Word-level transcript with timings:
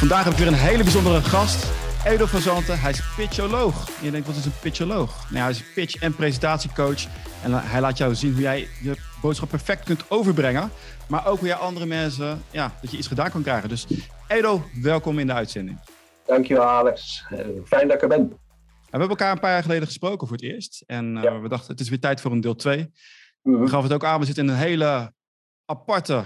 Vandaag 0.00 0.24
heb 0.24 0.32
ik 0.32 0.38
weer 0.38 0.46
een 0.46 0.54
hele 0.54 0.82
bijzondere 0.82 1.20
gast. 1.20 1.70
Edo 2.04 2.26
van 2.26 2.40
Zanten, 2.40 2.80
hij 2.80 2.90
is 2.90 3.14
pitcholoog. 3.16 3.88
En 3.98 4.04
je 4.04 4.10
denkt, 4.10 4.26
wat 4.26 4.36
is 4.36 4.44
een 4.44 4.58
pitcholoog? 4.60 5.30
Nou, 5.30 5.42
hij 5.42 5.50
is 5.50 5.72
pitch- 5.74 6.02
en 6.02 6.14
presentatiecoach. 6.14 7.04
En 7.42 7.52
eh, 7.52 7.58
hij 7.62 7.80
laat 7.80 7.98
jou 7.98 8.14
zien 8.14 8.32
hoe 8.32 8.40
jij 8.40 8.68
je 8.82 8.96
boodschap 9.22 9.48
perfect 9.48 9.84
kunt 9.84 10.10
overbrengen. 10.10 10.70
Maar 11.08 11.26
ook 11.26 11.38
hoe 11.38 11.48
jij 11.48 11.56
andere 11.56 11.86
mensen, 11.86 12.42
ja, 12.50 12.72
dat 12.80 12.90
je 12.90 12.96
iets 12.96 13.06
gedaan 13.06 13.30
kan 13.30 13.42
krijgen. 13.42 13.68
Dus 13.68 13.86
Edo, 14.28 14.62
welkom 14.82 15.18
in 15.18 15.26
de 15.26 15.32
uitzending. 15.32 15.78
Dankjewel 16.26 16.64
Alex. 16.64 17.24
Uh, 17.32 17.38
fijn 17.64 17.86
dat 17.86 17.96
ik 17.96 18.02
er 18.02 18.08
ben. 18.08 18.28
we 18.28 18.36
hebben 18.90 19.08
elkaar 19.08 19.32
een 19.32 19.40
paar 19.40 19.52
jaar 19.52 19.62
geleden 19.62 19.86
gesproken 19.86 20.26
voor 20.26 20.36
het 20.36 20.44
eerst. 20.44 20.82
En 20.86 21.16
uh, 21.16 21.22
ja. 21.22 21.40
we 21.40 21.48
dachten, 21.48 21.70
het 21.70 21.80
is 21.80 21.88
weer 21.88 22.00
tijd 22.00 22.20
voor 22.20 22.32
een 22.32 22.40
deel 22.40 22.54
2. 22.54 22.76
Mm 23.42 23.54
-hmm. 23.54 23.62
We 23.62 23.68
gaven 23.68 23.84
het 23.84 23.92
ook 23.92 24.04
aan, 24.04 24.20
we 24.20 24.26
zitten 24.26 24.44
in 24.44 24.50
een 24.50 24.56
hele 24.56 25.12
aparte 25.64 26.24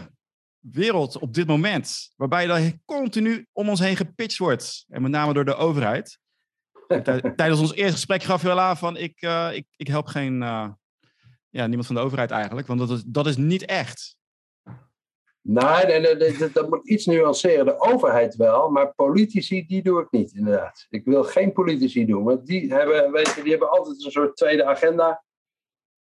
wereld 0.73 1.19
op 1.19 1.35
dit 1.35 1.47
moment. 1.47 2.13
Waarbij 2.17 2.49
er 2.49 2.73
continu 2.85 3.47
om 3.53 3.69
ons 3.69 3.81
heen 3.81 3.97
gepitcht 3.97 4.39
wordt. 4.39 4.85
En 4.89 5.03
met 5.03 5.11
name 5.11 5.33
door 5.33 5.45
de 5.45 5.55
overheid. 5.55 6.19
Tijdens 7.37 7.61
ons 7.61 7.75
eerste 7.75 7.93
gesprek 7.93 8.23
gaf 8.23 8.41
je 8.41 8.47
wel 8.47 8.61
aan 8.61 8.77
van 8.77 8.97
ik, 8.97 9.23
uh, 9.23 9.51
ik, 9.53 9.67
ik 9.77 9.87
help 9.87 10.07
geen, 10.07 10.43
uh, 10.43 10.69
ja, 11.51 11.67
niemand 11.67 11.87
van 11.87 11.97
de 11.97 12.03
overheid 12.03 12.31
eigenlijk. 12.31 12.67
Want 12.67 12.81
dat 12.81 12.91
is, 12.91 13.03
dat 13.07 13.27
is 13.27 13.37
niet 13.37 13.65
echt. 13.65 14.17
Nee, 15.41 16.01
nee 16.01 16.51
dat 16.53 16.69
moet 16.69 16.89
iets 16.89 17.07
nuanceren. 17.07 17.65
De 17.65 17.81
overheid 17.81 18.37
wel, 18.37 18.71
maar 18.71 18.95
politici, 18.95 19.67
die 19.67 19.83
doe 19.83 20.01
ik 20.01 20.11
niet, 20.11 20.35
inderdaad. 20.35 20.87
Ik 20.91 21.05
wil 21.05 21.25
geen 21.25 21.53
politici 21.53 22.07
doen, 22.07 22.25
want 22.25 22.47
die 22.47 22.75
hebben, 22.75 23.13
weet 23.13 23.35
je, 23.35 23.43
die 23.43 23.51
hebben 23.51 23.71
altijd 23.71 24.05
een 24.05 24.11
soort 24.11 24.37
tweede 24.37 24.65
agenda. 24.65 25.25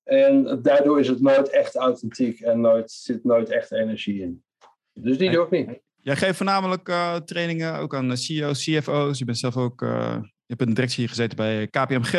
En 0.02 0.62
daardoor 0.62 1.00
is 1.00 1.08
het 1.08 1.20
nooit 1.20 1.48
echt 1.48 1.77
authentiek 1.77 2.41
en 2.41 2.60
nooit, 2.60 2.91
zit 2.91 3.24
nooit 3.24 3.50
echt 3.50 3.72
energie 3.72 4.22
in. 4.22 4.44
Dus 4.92 5.19
die 5.19 5.30
doe 5.30 5.45
ik 5.45 5.51
niet. 5.51 5.80
Jij 6.02 6.16
geeft 6.16 6.37
voornamelijk 6.37 6.88
uh, 6.88 7.16
trainingen 7.16 7.78
ook 7.78 7.94
aan 7.94 8.16
CEO's, 8.16 8.64
CFO's. 8.64 9.19
Je 9.19 9.25
bent 9.25 9.39
zelf 9.39 9.56
ook, 9.56 9.83
uh, 9.83 9.91
je 10.20 10.44
hebt 10.47 10.61
in 10.61 10.66
de 10.66 10.75
directie 10.75 11.08
gezeten 11.08 11.36
bij 11.36 11.66
KPMG. 11.66 12.12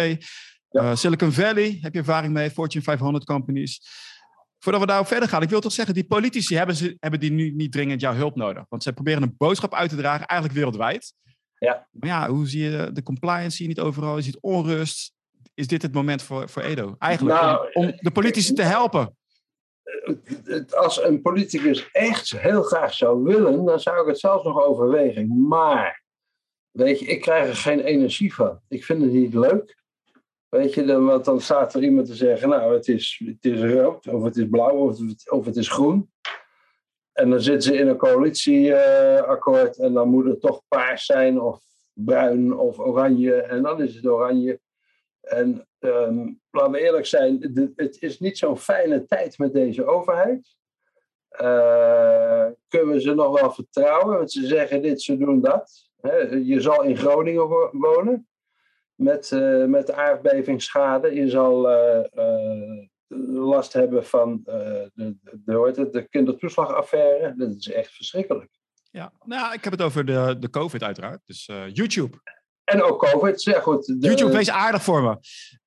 Ja. 0.69 0.83
Uh, 0.83 0.95
Silicon 0.95 1.31
Valley 1.31 1.77
heb 1.81 1.93
je 1.93 1.99
ervaring 1.99 2.33
mee, 2.33 2.51
Fortune 2.51 2.83
500 2.83 3.25
companies. 3.25 3.81
Voordat 4.59 4.81
we 4.81 4.87
daarop 4.87 5.07
verder 5.07 5.29
gaan, 5.29 5.41
ik 5.41 5.49
wil 5.49 5.59
toch 5.59 5.71
zeggen, 5.71 5.93
die 5.93 6.05
politici 6.05 6.55
hebben, 6.55 6.75
ze, 6.75 6.97
hebben 6.99 7.19
die 7.19 7.31
nu 7.31 7.51
niet 7.51 7.71
dringend 7.71 8.01
jouw 8.01 8.13
hulp 8.13 8.35
nodig. 8.35 8.65
Want 8.69 8.83
ze 8.83 8.93
proberen 8.93 9.21
een 9.21 9.35
boodschap 9.37 9.73
uit 9.73 9.89
te 9.89 9.95
dragen, 9.95 10.25
eigenlijk 10.25 10.59
wereldwijd. 10.59 11.13
Ja. 11.57 11.87
Maar 11.91 12.09
ja, 12.09 12.29
hoe 12.29 12.47
zie 12.47 12.63
je 12.63 12.89
de 12.93 13.03
compliance 13.03 13.55
zie 13.55 13.67
je 13.67 13.73
niet 13.73 13.85
overal? 13.85 14.15
Je 14.15 14.23
ziet 14.23 14.41
onrust. 14.41 15.13
Is 15.53 15.67
dit 15.67 15.81
het 15.81 15.93
moment 15.93 16.21
voor, 16.21 16.49
voor 16.49 16.61
Edo? 16.61 16.95
Eigenlijk 16.99 17.41
nou, 17.41 17.69
om, 17.73 17.85
om 17.85 17.93
de 17.95 18.11
politici 18.11 18.53
te 18.53 18.61
helpen 18.61 19.15
als 20.69 21.03
een 21.03 21.21
politicus 21.21 21.89
echt 21.91 22.31
heel 22.31 22.63
graag 22.63 22.93
zou 22.93 23.23
willen, 23.23 23.65
dan 23.65 23.79
zou 23.79 24.01
ik 24.01 24.07
het 24.07 24.19
zelfs 24.19 24.43
nog 24.43 24.63
overwegen. 24.63 25.47
Maar, 25.47 26.03
weet 26.71 26.99
je, 26.99 27.05
ik 27.05 27.21
krijg 27.21 27.47
er 27.47 27.55
geen 27.55 27.79
energie 27.79 28.33
van. 28.33 28.59
Ik 28.67 28.83
vind 28.83 29.01
het 29.01 29.11
niet 29.11 29.33
leuk. 29.33 29.81
Weet 30.49 30.73
je, 30.73 30.85
dan, 30.85 31.05
want 31.05 31.25
dan 31.25 31.41
staat 31.41 31.73
er 31.73 31.83
iemand 31.83 32.07
te 32.07 32.15
zeggen, 32.15 32.49
nou, 32.49 32.73
het 32.73 32.87
is, 32.87 33.21
het 33.25 33.45
is 33.45 33.61
rood, 33.73 34.07
of 34.07 34.23
het 34.23 34.37
is 34.37 34.47
blauw, 34.49 34.75
of 34.75 34.99
het, 34.99 35.31
of 35.31 35.45
het 35.45 35.55
is 35.55 35.69
groen. 35.69 36.11
En 37.13 37.29
dan 37.29 37.41
zitten 37.41 37.61
ze 37.61 37.77
in 37.77 37.87
een 37.87 37.97
coalitieakkoord 37.97 39.77
uh, 39.77 39.85
en 39.85 39.93
dan 39.93 40.09
moet 40.09 40.25
het 40.25 40.41
toch 40.41 40.61
paars 40.67 41.05
zijn, 41.05 41.41
of 41.41 41.61
bruin, 41.93 42.57
of 42.57 42.79
oranje. 42.79 43.33
En 43.35 43.61
dan 43.61 43.81
is 43.81 43.95
het 43.95 44.05
oranje. 44.05 44.59
En 45.21 45.67
um, 45.83 46.41
laten 46.51 46.71
we 46.71 46.79
eerlijk 46.79 47.05
zijn, 47.05 47.39
de, 47.39 47.71
het 47.75 48.01
is 48.01 48.19
niet 48.19 48.37
zo'n 48.37 48.57
fijne 48.57 49.05
tijd 49.05 49.37
met 49.37 49.53
deze 49.53 49.85
overheid. 49.85 50.55
Uh, 51.41 52.45
kunnen 52.67 52.93
we 52.93 53.01
ze 53.01 53.13
nog 53.13 53.41
wel 53.41 53.51
vertrouwen? 53.51 54.17
Want 54.17 54.31
ze 54.31 54.47
zeggen 54.47 54.81
dit, 54.81 55.01
ze 55.01 55.17
doen 55.17 55.41
dat. 55.41 55.89
He, 56.01 56.17
je 56.35 56.61
zal 56.61 56.83
in 56.83 56.97
Groningen 56.97 57.47
wo 57.47 57.69
wonen 57.71 58.27
met, 58.95 59.31
uh, 59.31 59.65
met 59.65 59.91
aardbevingsschade. 59.91 61.13
Je 61.13 61.29
zal 61.29 61.71
uh, 61.71 62.85
last 63.27 63.73
hebben 63.73 64.05
van 64.05 64.41
de, 64.43 64.91
de, 64.93 65.15
de, 65.45 65.89
de 65.91 66.07
kindertoeslagaffaire. 66.09 67.33
Dat 67.37 67.55
is 67.55 67.71
echt 67.71 67.91
verschrikkelijk. 67.91 68.51
Ja, 68.91 69.11
nou, 69.23 69.53
ik 69.53 69.63
heb 69.63 69.73
het 69.73 69.81
over 69.81 70.05
de, 70.05 70.35
de 70.39 70.49
COVID 70.49 70.83
uiteraard. 70.83 71.21
Dus 71.25 71.45
YouTube. 71.67 72.17
En 72.63 72.83
ook 72.83 73.05
COVID, 73.05 73.41
zeg 73.41 73.63
goed. 73.63 73.85
De... 73.85 74.07
YouTube, 74.07 74.31
wees 74.31 74.49
aardig 74.49 74.83
voor 74.83 75.01
me. 75.01 75.17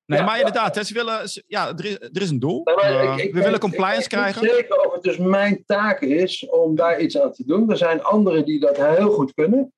Nee, 0.07 0.19
ja, 0.19 0.25
maar 0.25 0.39
inderdaad, 0.39 0.75
ja. 0.75 0.83
ze 0.83 0.95
willen, 0.95 1.29
ja, 1.47 1.69
er, 1.69 1.85
is, 1.85 1.99
er 1.99 2.23
is 2.23 2.31
een 2.31 2.39
doel. 2.39 2.63
Nee, 2.65 3.23
ik, 3.23 3.35
we 3.35 3.43
willen 3.43 3.59
compliance 3.59 4.03
ik, 4.03 4.09
krijgen. 4.09 4.43
Ik 4.43 4.51
zeker 4.51 4.87
of 4.87 4.93
het 4.93 5.03
dus 5.03 5.17
mijn 5.17 5.65
taak 5.65 6.01
is 6.01 6.49
om 6.49 6.77
daar 6.77 7.01
iets 7.01 7.21
aan 7.21 7.33
te 7.33 7.45
doen. 7.47 7.71
Er 7.71 7.77
zijn 7.77 8.03
anderen 8.03 8.45
die 8.45 8.61
dat 8.61 8.77
heel 8.77 9.11
goed 9.11 9.35
kunnen. 9.35 9.73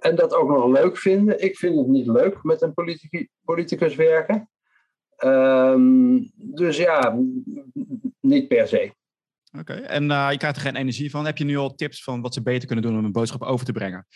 En 0.00 0.14
dat 0.14 0.34
ook 0.34 0.48
nog 0.48 0.66
leuk 0.66 0.98
vinden. 0.98 1.42
Ik 1.42 1.56
vind 1.58 1.76
het 1.76 1.86
niet 1.86 2.06
leuk 2.06 2.42
met 2.42 2.62
een 2.62 2.74
politicus 3.44 3.94
werken. 3.94 4.50
Um, 5.24 6.32
dus 6.34 6.76
ja, 6.76 7.18
niet 8.20 8.48
per 8.48 8.68
se. 8.68 8.92
Oké, 9.58 9.72
okay. 9.72 9.82
en 9.82 10.10
uh, 10.10 10.28
je 10.30 10.38
krijgt 10.38 10.56
er 10.56 10.62
geen 10.62 10.76
energie 10.76 11.10
van. 11.10 11.26
Heb 11.26 11.38
je 11.38 11.44
nu 11.44 11.56
al 11.56 11.74
tips 11.74 12.02
van 12.02 12.20
wat 12.20 12.34
ze 12.34 12.42
beter 12.42 12.66
kunnen 12.66 12.84
doen 12.84 12.98
om 12.98 13.04
een 13.04 13.12
boodschap 13.12 13.42
over 13.42 13.66
te 13.66 13.72
brengen? 13.72 14.06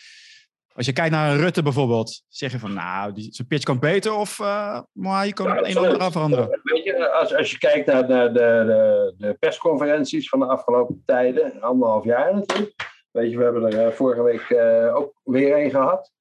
Als 0.73 0.85
je 0.85 0.93
kijkt 0.93 1.11
naar 1.11 1.37
Rutte 1.37 1.63
bijvoorbeeld, 1.63 2.23
zeg 2.27 2.51
je 2.51 2.59
van 2.59 2.73
nou, 2.73 3.13
die, 3.13 3.33
zijn 3.33 3.47
pitch 3.47 3.63
kan 3.63 3.79
beter 3.79 4.13
of 4.13 4.39
uh, 4.39 4.81
maar 4.91 5.25
je 5.25 5.33
kan 5.33 5.45
ja, 5.45 5.57
een 5.57 5.65
en 5.65 5.77
ander 5.77 5.99
aan 5.99 6.11
veranderen? 6.11 6.59
Weet 6.63 6.83
je, 6.83 7.09
als, 7.09 7.35
als 7.35 7.51
je 7.51 7.57
kijkt 7.57 7.85
naar 7.85 8.07
de, 8.07 8.29
de, 8.33 8.63
de, 8.65 9.13
de, 9.17 9.33
persconferenties 9.33 10.29
van 10.29 10.39
de 10.39 10.45
afgelopen 10.45 11.03
tijden, 11.05 11.61
anderhalf 11.61 12.03
jaar 12.03 12.33
natuurlijk. 12.33 12.89
Weet 13.11 13.31
je, 13.31 13.37
we 13.37 13.43
hebben 13.43 13.65
er 13.65 13.87
uh, 13.87 13.93
vorige 13.93 14.23
week 14.23 14.49
uh, 14.49 14.95
ook 14.95 15.13
weer 15.23 15.63
een 15.63 15.69
gehad. 15.69 16.11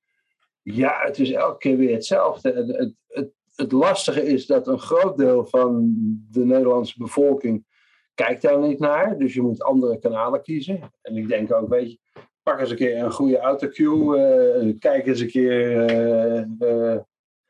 Ja, 0.63 1.01
het 1.03 1.19
is 1.19 1.33
elke 1.33 1.59
keer 1.59 1.77
weer 1.77 1.95
hetzelfde. 1.95 2.53
Het, 2.53 2.77
het, 2.77 2.95
het, 3.09 3.31
het 3.55 3.73
lastige 3.73 4.27
is 4.27 4.47
dat 4.47 4.67
een 4.67 4.79
groot 4.79 5.19
deel 5.19 5.47
van 5.47 5.93
de 6.31 6.45
Nederlandse 6.45 6.99
bevolking 6.99 7.65
kijkt 8.15 8.43
daar 8.43 8.59
niet 8.59 8.79
naar. 8.79 9.19
Dus 9.19 9.35
je 9.35 9.43
moet 9.43 9.63
andere 9.63 9.99
kanalen 9.99 10.43
kiezen. 10.43 10.81
En 11.03 11.17
ik 11.17 11.29
denk 11.29 11.53
ook, 11.53 11.69
weet 11.69 11.91
je, 11.91 11.99
pak 12.51 12.61
eens 12.61 12.71
een 12.71 12.77
keer 12.77 12.99
een 12.99 13.13
goede 13.13 13.39
autocue. 13.39 14.19
Uh, 14.63 14.79
kijk 14.79 15.07
eens 15.07 15.21
een 15.21 15.29
keer. 15.29 15.91
Uh, 15.91 16.45
uh, 16.69 16.99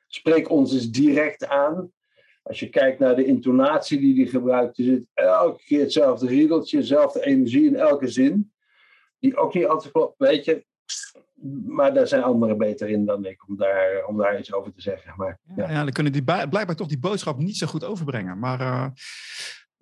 spreek 0.06 0.50
ons 0.50 0.72
eens 0.72 0.91
direct 0.91 1.47
aan. 1.47 1.93
Als 2.43 2.61
je 2.61 2.69
kijkt 2.69 2.99
naar 2.99 3.16
de 3.16 3.25
intonatie 3.25 3.99
die 3.99 4.15
hij 4.15 4.31
gebruikt, 4.31 4.78
is 4.78 4.87
het 4.87 5.06
elke 5.15 5.62
keer 5.65 5.81
hetzelfde 5.81 6.27
riedeltje, 6.27 6.78
dezelfde 6.78 7.25
energie 7.25 7.66
in 7.66 7.77
elke 7.77 8.09
zin. 8.09 8.53
Die 9.19 9.37
ook 9.37 9.55
niet 9.55 9.66
altijd 9.66 9.93
klopt, 9.93 10.19
weet 10.19 10.44
je. 10.44 10.65
Maar 11.66 11.94
daar 11.94 12.06
zijn 12.06 12.22
anderen 12.22 12.59
beter 12.59 12.89
in 12.89 13.05
dan 13.05 13.25
ik 13.25 13.49
om 13.49 13.56
daar, 13.56 14.05
om 14.06 14.16
daar 14.16 14.39
iets 14.39 14.53
over 14.53 14.72
te 14.72 14.81
zeggen. 14.81 15.12
Maar, 15.16 15.39
ja. 15.56 15.65
Ja, 15.66 15.71
ja, 15.71 15.83
dan 15.83 15.93
kunnen 15.93 16.12
die 16.12 16.25
blijkbaar 16.25 16.77
toch 16.77 16.89
die 16.89 16.99
boodschap 16.99 17.39
niet 17.39 17.56
zo 17.56 17.66
goed 17.66 17.84
overbrengen. 17.84 18.39
Maar 18.39 18.93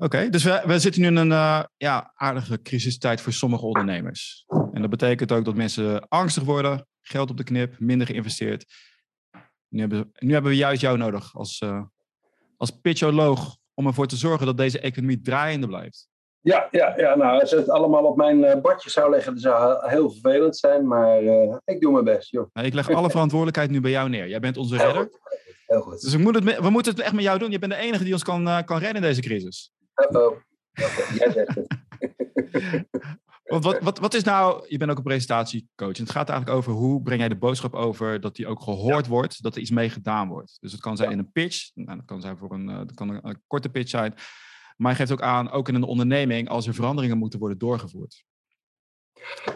Oké, 0.00 0.16
okay, 0.16 0.31
dus 0.31 0.44
we, 0.44 0.62
we, 0.66 0.78
zitten 0.78 1.00
nu 1.00 1.06
in 1.06 1.16
een 1.16 1.31
uh, 1.31 1.62
ja, 1.76 2.12
aardige 2.14 2.62
crisistijd 2.62 3.20
voor 3.20 3.32
sommige 3.32 3.66
ondernemers. 3.66 4.44
En 4.72 4.81
dat 4.81 4.91
betekent 4.91 5.32
ook 5.32 5.44
dat 5.44 5.54
mensen 5.54 6.09
angstig 6.09 6.42
worden, 6.42 6.86
geld 7.03 7.31
op 7.31 7.36
de 7.36 7.44
knip, 7.44 7.78
minder 7.78 8.06
geïnvesteerd. 8.06 8.64
Nu 9.69 9.81
hebben, 9.81 10.12
nu 10.19 10.32
hebben 10.32 10.50
we 10.50 10.56
juist 10.56 10.81
jou 10.81 10.98
nodig 10.98 11.34
als, 11.34 11.60
uh, 11.60 11.82
als 12.56 12.70
pitcholoog 12.70 13.56
om 13.75 13.86
ervoor 13.86 14.06
te 14.06 14.16
zorgen 14.16 14.47
dat 14.47 14.56
deze 14.56 14.81
economie 14.81 15.20
draaiende 15.20 15.66
blijft. 15.66 16.09
Ja, 16.41 16.69
ja, 16.70 16.94
ja 16.97 17.16
nou, 17.16 17.41
als 17.41 17.50
het 17.50 17.69
allemaal 17.69 18.04
op 18.04 18.16
mijn 18.16 18.38
uh, 18.38 18.54
bordje 18.54 18.91
zou 18.91 19.10
leggen, 19.10 19.32
dat 19.32 19.42
zou 19.42 19.88
heel 19.88 20.10
vervelend 20.10 20.56
zijn, 20.56 20.86
maar 20.86 21.22
ik 21.65 21.80
doe 21.80 21.92
mijn 21.92 22.04
best. 22.04 22.30
Joh. 22.30 22.47
Nou, 22.53 22.66
ik 22.66 22.75
leg 22.75 22.91
alle 22.91 23.10
verantwoordelijkheid 23.19 23.70
nu 23.70 23.80
bij 23.80 23.91
jou 23.91 24.09
neer. 24.09 24.28
Jij 24.28 24.41
bent 24.41 24.56
onze 24.56 24.76
heel 24.76 24.84
redder. 24.84 25.03
Goed. 25.03 25.56
Heel 25.66 25.80
goed. 25.80 26.00
Dus 26.00 26.12
we 26.12 26.19
moeten, 26.19 26.47
het, 26.47 26.59
we 26.60 26.70
moeten 26.70 26.92
het 26.92 27.00
echt 27.00 27.12
met 27.12 27.25
jou 27.25 27.38
doen. 27.38 27.50
Je 27.50 27.59
bent 27.59 27.72
de 27.72 27.78
enige 27.78 28.04
die 28.04 28.12
ons 28.12 28.22
kan, 28.22 28.65
kan 28.65 28.78
redden 28.78 28.97
in 28.97 29.09
deze 29.09 29.20
crisis. 29.20 29.72
Uh-oh. 29.98 30.36
Jij 31.14 31.31
zegt 31.32 31.54
het. 31.54 31.66
Want 33.48 33.65
wat, 33.65 33.78
wat, 33.80 33.98
wat 33.98 34.15
is 34.15 34.22
nou, 34.22 34.65
je 34.68 34.77
bent 34.77 34.91
ook 34.91 34.97
een 34.97 35.03
presentatiecoach. 35.03 35.97
En 35.97 36.03
het 36.03 36.10
gaat 36.10 36.28
eigenlijk 36.28 36.59
over 36.59 36.72
hoe 36.72 37.03
breng 37.03 37.21
jij 37.21 37.28
de 37.28 37.36
boodschap 37.36 37.74
over 37.74 38.21
dat 38.21 38.36
die 38.36 38.47
ook 38.47 38.62
gehoord 38.62 39.04
ja. 39.04 39.10
wordt, 39.10 39.42
dat 39.42 39.54
er 39.54 39.60
iets 39.60 39.71
mee 39.71 39.91
gedaan 39.91 40.28
wordt. 40.28 40.56
Dus 40.60 40.72
het 40.72 40.80
kan 40.80 40.97
zijn 40.97 41.09
ja. 41.09 41.15
in 41.15 41.21
een 41.21 41.33
pitch, 41.33 41.71
nou, 41.74 41.97
dat 41.97 42.06
kan 42.06 42.21
zijn 42.21 42.36
voor 42.36 42.53
een, 42.53 42.66
dat 42.66 42.95
kan 42.95 43.09
een, 43.09 43.28
een, 43.28 43.42
korte 43.47 43.68
pitch 43.68 43.91
zijn. 43.91 44.15
Maar 44.77 44.91
je 44.91 44.97
geeft 44.97 45.12
ook 45.12 45.22
aan, 45.22 45.50
ook 45.50 45.68
in 45.68 45.74
een 45.74 45.83
onderneming, 45.83 46.48
als 46.48 46.66
er 46.66 46.74
veranderingen 46.74 47.18
moeten 47.18 47.39
worden 47.39 47.59
doorgevoerd. 47.59 48.24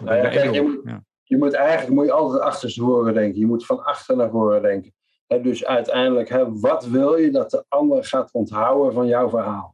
Nou 0.05 0.17
ja, 0.17 0.29
kijk, 0.29 0.55
je, 0.55 0.63
moet, 0.63 0.81
ja. 0.85 1.05
je 1.23 1.37
moet 1.37 1.53
eigenlijk 1.53 1.95
moet 1.95 2.05
je 2.05 2.13
altijd 2.13 2.43
achterstevoren 2.43 3.15
denken. 3.15 3.41
Je 3.41 3.47
moet 3.47 3.67
van 3.67 3.85
achter 3.85 4.17
naar 4.17 4.31
voren 4.31 4.63
denken. 4.63 4.95
He, 5.27 5.41
dus 5.41 5.65
uiteindelijk, 5.65 6.29
he, 6.29 6.59
wat 6.59 6.87
wil 6.87 7.17
je 7.17 7.31
dat 7.31 7.51
de 7.51 7.65
ander 7.69 8.05
gaat 8.05 8.33
onthouden 8.33 8.93
van 8.93 9.07
jouw 9.07 9.29
verhaal? 9.29 9.72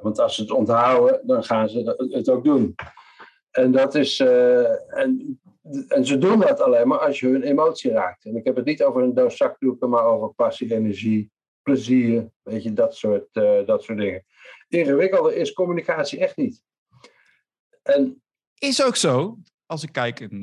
Want 0.00 0.18
als 0.18 0.34
ze 0.34 0.42
het 0.42 0.50
onthouden, 0.50 1.20
dan 1.26 1.44
gaan 1.44 1.68
ze 1.68 2.08
het 2.10 2.28
ook 2.28 2.44
doen. 2.44 2.74
En 3.50 3.72
dat 3.72 3.94
is. 3.94 4.20
Uh, 4.20 4.98
en, 4.98 5.40
en 5.88 6.06
ze 6.06 6.18
doen 6.18 6.40
dat 6.40 6.60
alleen 6.60 6.88
maar 6.88 6.98
als 6.98 7.20
je 7.20 7.26
hun 7.26 7.42
emotie 7.42 7.90
raakt. 7.90 8.24
En 8.24 8.36
ik 8.36 8.44
heb 8.44 8.56
het 8.56 8.64
niet 8.64 8.82
over 8.82 9.02
een 9.02 9.14
doos 9.14 9.36
zakdoeken, 9.36 9.88
maar 9.88 10.04
over 10.04 10.34
passie, 10.34 10.74
energie, 10.74 11.30
plezier. 11.62 12.30
Weet 12.42 12.62
je, 12.62 12.72
dat 12.72 12.96
soort, 12.96 13.26
uh, 13.32 13.66
dat 13.66 13.82
soort 13.82 13.98
dingen. 13.98 14.24
Ingewikkelder 14.68 15.36
is 15.36 15.52
communicatie 15.52 16.18
echt 16.18 16.36
niet. 16.36 16.62
En, 17.82 18.22
is 18.58 18.84
ook 18.84 18.96
zo. 18.96 19.38
als 19.66 19.82
ik 19.82 19.92
kijk 19.92 20.20
in. 20.20 20.42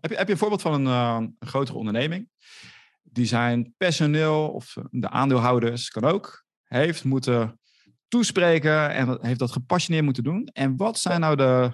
heb, 0.00 0.10
je, 0.10 0.16
heb 0.16 0.26
je 0.26 0.32
een 0.32 0.38
voorbeeld 0.38 0.62
van 0.62 0.86
een, 0.86 0.86
een 0.86 1.36
grotere 1.48 1.78
onderneming? 1.78 2.28
Die 3.02 3.26
zijn 3.26 3.74
personeel 3.76 4.48
of 4.48 4.76
de 4.90 5.08
aandeelhouders, 5.08 5.90
kan 5.90 6.04
ook, 6.04 6.44
heeft 6.62 7.04
moeten 7.04 7.58
toespreken 8.08 8.90
en 8.90 9.18
heeft 9.20 9.38
dat 9.38 9.52
gepassioneerd 9.52 10.04
moeten 10.04 10.24
doen. 10.24 10.48
En 10.52 10.76
wat 10.76 10.98
zijn 10.98 11.20
nou 11.20 11.36
de, 11.36 11.70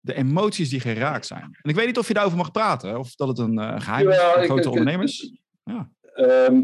de 0.00 0.14
emoties 0.14 0.70
die 0.70 0.80
geraakt 0.80 1.26
zijn? 1.26 1.58
En 1.62 1.70
ik 1.70 1.76
weet 1.76 1.86
niet 1.86 1.98
of 1.98 2.08
je 2.08 2.14
daarover 2.14 2.38
mag 2.38 2.50
praten, 2.50 2.98
of 2.98 3.14
dat 3.14 3.28
het 3.28 3.38
een 3.38 3.58
uh, 3.58 3.80
geheim 3.80 4.10
is 4.10 4.16
van 4.16 4.44
grote 4.44 4.70
ondernemers. 4.70 5.32
Ja. 5.64 5.90
Ehm, 6.14 6.62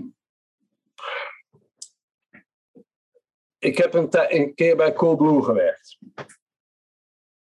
ik 3.58 3.76
heb 3.76 3.94
een, 3.94 4.08
een, 4.10 4.54
keer 4.54 4.76
bij 4.76 4.92
Coolblue 4.92 5.42
gewerkt. 5.42 5.98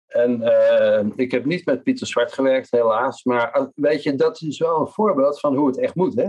En 0.07 0.41
uh, 0.41 1.07
ik 1.17 1.31
heb 1.31 1.45
niet 1.45 1.65
met 1.65 1.83
Pieter 1.83 2.07
Zwart 2.07 2.33
gewerkt, 2.33 2.71
helaas. 2.71 3.25
Maar 3.25 3.53
eh, 3.53 3.67
weet 3.75 4.03
je, 4.03 4.15
dat 4.15 4.41
is 4.41 4.59
wel 4.59 4.81
een 4.81 4.93
voorbeeld 4.93 5.41
van 5.41 5.57
hoe 5.57 5.67
het 5.67 5.79
echt 5.79 5.95
moet. 5.95 6.15
Hè? 6.15 6.29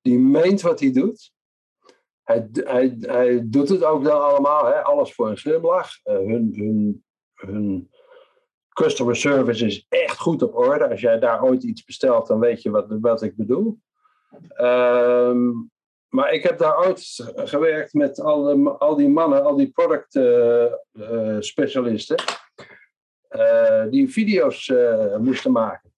Die 0.00 0.18
meent 0.18 0.60
wat 0.60 0.80
hij 0.80 0.92
doet. 0.92 1.34
Hij, 2.26 3.42
doet 3.44 3.68
het 3.68 3.84
ook 3.84 4.04
dan 4.04 4.22
allemaal, 4.22 4.66
hè? 4.66 4.82
alles 4.82 5.14
voor 5.14 5.28
een 5.28 5.36
glimlach. 5.36 5.90
Uh, 6.04 6.14
hun, 6.14 6.52
hun, 6.56 7.04
hun 7.34 7.90
customer 8.72 9.16
service 9.16 9.66
is 9.66 9.86
echt 9.88 10.18
goed 10.18 10.42
op 10.42 10.54
orde. 10.54 10.88
Als 10.88 11.00
jij 11.00 11.18
daar 11.18 11.42
ooit 11.42 11.62
iets 11.62 11.84
bestelt, 11.84 12.26
dan 12.26 12.38
weet 12.38 12.62
je 12.62 12.70
wat, 12.70 12.86
wat 13.00 13.22
ik 13.22 13.36
bedoel. 13.36 13.78
Um, 14.60 15.70
maar 16.08 16.32
ik 16.32 16.42
heb 16.42 16.58
daar 16.58 16.78
ooit 16.78 17.32
gewerkt 17.34 17.92
met 17.92 18.20
al, 18.20 18.68
al 18.78 18.96
die 18.96 19.08
mannen, 19.08 19.44
al 19.44 19.56
die 19.56 19.70
product 19.70 20.14
uh, 20.14 20.72
uh, 20.92 21.36
specialisten, 21.40 22.16
uh, 23.30 23.84
die 23.90 24.10
video's 24.10 24.72
moesten 25.18 25.52
maken. 25.52 25.92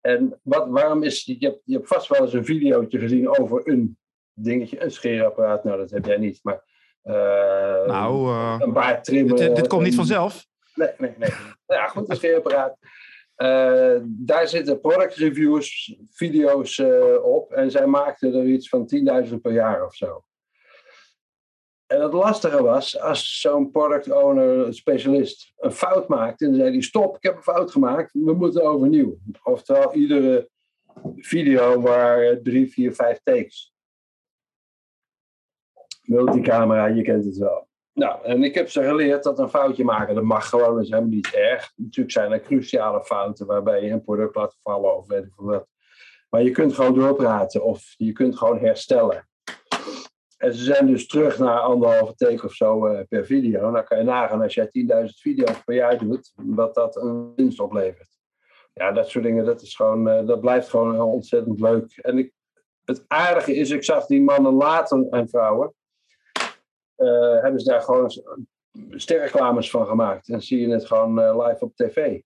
En 0.00 0.40
wat, 0.42 0.68
waarom 0.68 1.02
is, 1.02 1.24
je 1.24 1.36
hebt, 1.38 1.60
je 1.64 1.74
hebt 1.74 1.88
vast 1.88 2.08
wel 2.08 2.20
eens 2.20 2.32
een 2.32 2.44
videootje 2.44 2.98
gezien 2.98 3.38
over 3.38 3.68
een 3.68 3.98
dingetje, 4.34 4.82
een 4.82 4.90
scheerapparaat. 4.90 5.64
Nou, 5.64 5.78
dat 5.78 5.90
heb 5.90 6.04
jij 6.04 6.16
niet, 6.16 6.40
maar 6.42 6.64
nou, 7.86 8.32
een 8.62 8.72
baard 8.72 9.04
trimmen. 9.04 9.36
Dit, 9.36 9.56
dit 9.56 9.66
komt 9.66 9.82
niet 9.82 9.94
vanzelf. 9.94 10.46
Nee, 10.74 10.90
nee, 10.98 11.14
nee. 11.18 11.30
Nou 11.66 11.80
ja, 11.80 11.86
goed, 11.86 12.10
een 12.10 12.16
scheerapparaat. 12.16 12.76
Uh, 13.36 13.96
daar 14.04 14.48
zitten 14.48 14.80
product 14.80 15.14
reviews, 15.14 15.96
video's 16.10 16.78
op. 17.22 17.52
En 17.52 17.70
zij 17.70 17.86
maakten 17.86 18.34
er 18.34 18.46
iets 18.46 18.68
van 18.68 18.90
10.000 19.26 19.34
per 19.42 19.52
jaar 19.52 19.84
of 19.84 19.94
zo. 19.94 20.24
En 21.92 22.00
het 22.00 22.12
lastige 22.12 22.62
was, 22.62 23.00
als 23.00 23.40
zo'n 23.40 23.70
product 23.70 24.10
owner, 24.10 24.74
specialist, 24.74 25.52
een 25.56 25.72
fout 25.72 26.08
maakt. 26.08 26.40
En 26.40 26.46
dan 26.46 26.56
zei 26.56 26.70
hij: 26.70 26.80
Stop, 26.80 27.16
ik 27.16 27.22
heb 27.22 27.36
een 27.36 27.42
fout 27.42 27.70
gemaakt, 27.70 28.12
we 28.12 28.34
moeten 28.34 28.62
overnieuw. 28.62 29.18
Oftewel, 29.42 29.94
iedere 29.94 30.48
video 31.16 31.80
waar 31.80 32.40
drie, 32.42 32.72
vier, 32.72 32.94
vijf 32.94 33.20
takes. 33.22 33.71
Multicamera, 36.12 36.86
je 36.86 37.02
kent 37.02 37.24
het 37.24 37.36
wel. 37.36 37.68
Nou, 37.94 38.24
en 38.24 38.42
ik 38.42 38.54
heb 38.54 38.68
ze 38.68 38.82
geleerd 38.82 39.22
dat 39.22 39.38
een 39.38 39.48
foutje 39.48 39.84
maken, 39.84 40.14
dat 40.14 40.24
mag 40.24 40.48
gewoon, 40.48 40.74
dat 40.74 40.82
is 40.82 40.88
helemaal 40.90 41.10
niet 41.10 41.34
erg. 41.34 41.72
Natuurlijk 41.76 42.12
zijn 42.12 42.32
er 42.32 42.40
cruciale 42.40 43.04
fouten 43.04 43.46
waarbij 43.46 43.84
je 43.84 43.90
een 43.90 44.04
product 44.04 44.34
laat 44.34 44.58
vallen 44.62 44.96
of 44.96 45.06
weet 45.06 45.24
ik 45.24 45.32
wat. 45.36 45.66
Maar 46.30 46.42
je 46.42 46.50
kunt 46.50 46.74
gewoon 46.74 46.94
doorpraten 46.94 47.64
of 47.64 47.94
je 47.96 48.12
kunt 48.12 48.38
gewoon 48.38 48.58
herstellen. 48.58 49.28
En 50.36 50.54
ze 50.54 50.64
zijn 50.64 50.86
dus 50.86 51.06
terug 51.06 51.38
naar 51.38 51.58
anderhalve 51.58 52.14
take 52.14 52.44
of 52.44 52.52
zo 52.52 52.86
uh, 52.86 53.00
per 53.08 53.26
video. 53.26 53.72
Dan 53.72 53.84
kan 53.84 53.98
je 53.98 54.04
nagaan 54.04 54.42
als 54.42 54.54
jij 54.54 54.66
10.000 54.66 54.70
video's 55.04 55.64
per 55.64 55.74
jaar 55.74 55.98
doet, 55.98 56.32
wat 56.34 56.74
dat 56.74 56.96
een 56.96 57.32
winst 57.36 57.60
oplevert. 57.60 58.18
Ja, 58.72 58.92
dat 58.92 59.08
soort 59.08 59.24
dingen, 59.24 59.44
dat, 59.44 59.62
is 59.62 59.76
gewoon, 59.76 60.08
uh, 60.08 60.26
dat 60.26 60.40
blijft 60.40 60.68
gewoon 60.68 61.00
ontzettend 61.00 61.60
leuk. 61.60 61.96
En 61.96 62.18
ik, 62.18 62.32
het 62.84 63.04
aardige 63.08 63.54
is, 63.54 63.70
ik 63.70 63.84
zag 63.84 64.06
die 64.06 64.22
mannen 64.22 64.52
later 64.52 65.06
en 65.10 65.28
vrouwen, 65.28 65.74
uh, 66.96 67.40
hebben 67.42 67.60
ze 67.60 67.70
daar 67.70 67.82
gewoon 67.82 68.12
sterreclames 68.90 69.70
van 69.70 69.86
gemaakt. 69.86 70.28
En 70.28 70.42
zie 70.42 70.60
je 70.60 70.68
het 70.68 70.86
gewoon 70.86 71.18
uh, 71.18 71.46
live 71.46 71.64
op 71.64 71.76
tv. 71.76 72.20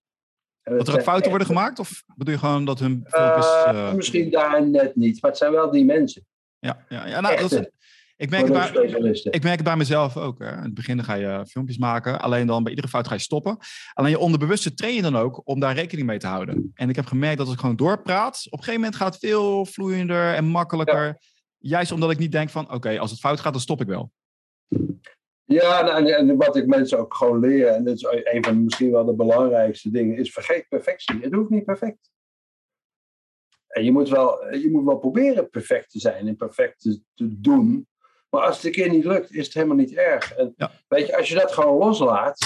Dat 0.63 0.87
er 0.87 1.01
fouten 1.01 1.29
worden 1.29 1.47
gemaakt? 1.47 1.79
Of 1.79 2.03
bedoel 2.15 2.33
je 2.33 2.39
gewoon 2.39 2.65
dat 2.65 2.79
hun 2.79 3.05
filmpjes... 3.07 3.45
Uh, 3.45 3.93
misschien 3.93 4.31
daar 4.31 4.67
net 4.67 4.95
niet, 4.95 5.21
maar 5.21 5.31
het 5.31 5.39
zijn 5.39 5.51
wel 5.51 5.71
die 5.71 5.85
mensen. 5.85 6.25
Ja, 6.59 6.85
ja, 6.89 7.07
ja 7.07 7.19
nou, 7.19 7.37
dat 7.37 7.51
is, 7.51 7.69
ik, 8.15 8.29
merk 8.29 8.43
het 8.43 8.73
bij, 8.73 9.11
ik 9.23 9.43
merk 9.43 9.55
het 9.55 9.63
bij 9.63 9.75
mezelf 9.75 10.17
ook. 10.17 10.39
Hè. 10.39 10.51
In 10.51 10.63
het 10.63 10.73
begin 10.73 11.03
ga 11.03 11.13
je 11.13 11.45
filmpjes 11.49 11.77
maken. 11.77 12.21
Alleen 12.21 12.47
dan 12.47 12.63
bij 12.63 12.71
iedere 12.71 12.87
fout 12.87 13.07
ga 13.07 13.13
je 13.13 13.19
stoppen. 13.19 13.57
Alleen 13.93 14.11
je 14.11 14.19
onderbewuste 14.19 14.73
train 14.73 14.95
je 14.95 15.01
dan 15.01 15.17
ook 15.17 15.41
om 15.43 15.59
daar 15.59 15.75
rekening 15.75 16.07
mee 16.07 16.17
te 16.17 16.27
houden. 16.27 16.71
En 16.73 16.89
ik 16.89 16.95
heb 16.95 17.05
gemerkt 17.05 17.37
dat 17.37 17.45
als 17.45 17.55
ik 17.55 17.61
gewoon 17.61 17.75
doorpraat... 17.75 18.45
op 18.45 18.51
een 18.51 18.63
gegeven 18.63 18.79
moment 18.79 18.95
gaat 18.95 19.13
het 19.13 19.23
veel 19.23 19.65
vloeiender 19.65 20.33
en 20.33 20.45
makkelijker. 20.45 21.05
Ja. 21.05 21.17
Juist 21.57 21.91
omdat 21.91 22.11
ik 22.11 22.17
niet 22.17 22.31
denk 22.31 22.49
van... 22.49 22.71
oké, 22.73 22.99
als 22.99 23.11
het 23.11 23.19
fout 23.19 23.39
gaat, 23.39 23.53
dan 23.53 23.61
stop 23.61 23.81
ik 23.81 23.87
wel. 23.87 24.11
Ja, 25.47 25.81
nou, 25.81 26.05
en, 26.05 26.15
en, 26.15 26.37
wat 26.37 26.55
ik 26.55 26.67
mensen 26.67 26.99
ook 26.99 27.13
gewoon 27.13 27.39
leer, 27.39 27.67
en 27.67 27.83
dat 27.83 27.95
is 27.95 28.05
een 28.23 28.43
van 28.43 28.63
misschien 28.63 28.91
wel 28.91 29.05
de 29.05 29.13
belangrijkste 29.13 29.91
dingen, 29.91 30.17
is 30.17 30.33
vergeet 30.33 30.67
perfectie. 30.67 31.19
Het 31.21 31.33
hoeft 31.33 31.49
niet 31.49 31.65
perfect. 31.65 32.11
En 33.67 33.83
je 33.83 33.91
moet 33.91 34.09
wel, 34.09 34.53
je 34.55 34.69
moet 34.71 34.85
wel 34.85 34.97
proberen 34.97 35.49
perfect 35.49 35.91
te 35.91 35.99
zijn 35.99 36.27
en 36.27 36.35
perfect 36.35 36.81
te, 36.81 37.01
te 37.13 37.39
doen. 37.39 37.87
Maar 38.29 38.41
als 38.41 38.55
het 38.55 38.65
een 38.65 38.71
keer 38.71 38.89
niet 38.89 39.05
lukt, 39.05 39.33
is 39.33 39.45
het 39.45 39.53
helemaal 39.53 39.75
niet 39.75 39.93
erg. 39.93 40.35
En 40.35 40.55
weet 40.87 41.07
je, 41.07 41.17
als 41.17 41.29
je 41.29 41.35
dat 41.35 41.51
gewoon 41.51 41.77
loslaat. 41.77 42.37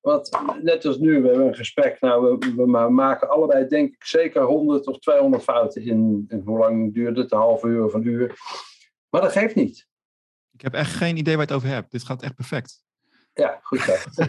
Want 0.00 0.30
net 0.62 0.84
als 0.84 0.98
nu, 0.98 1.22
we 1.22 1.28
hebben 1.28 1.46
een 1.46 1.54
gesprek. 1.54 2.00
Nou, 2.00 2.38
we, 2.38 2.54
we 2.54 2.66
maken 2.90 3.28
allebei, 3.28 3.66
denk 3.66 3.94
ik, 3.94 4.04
zeker 4.04 4.42
100 4.42 4.86
of 4.86 4.98
200 4.98 5.42
fouten 5.42 5.82
in. 5.82 6.24
En 6.28 6.42
hoe 6.44 6.58
lang 6.58 6.94
duurt 6.94 7.16
het? 7.16 7.32
Een 7.32 7.38
half 7.38 7.64
uur 7.64 7.84
of 7.84 7.94
een 7.94 8.06
uur. 8.06 8.34
Maar 9.08 9.20
dat 9.20 9.32
geeft 9.32 9.54
niet. 9.54 9.86
Ik 10.54 10.60
heb 10.60 10.74
echt 10.74 10.92
geen 10.92 11.16
idee 11.16 11.36
waar 11.36 11.46
je 11.46 11.52
het 11.52 11.62
over 11.62 11.74
hebt. 11.74 11.90
Dit 11.90 12.04
gaat 12.04 12.22
echt 12.22 12.34
perfect. 12.34 12.82
Ja, 13.34 13.60
goed 13.62 13.80
zo. 13.80 13.92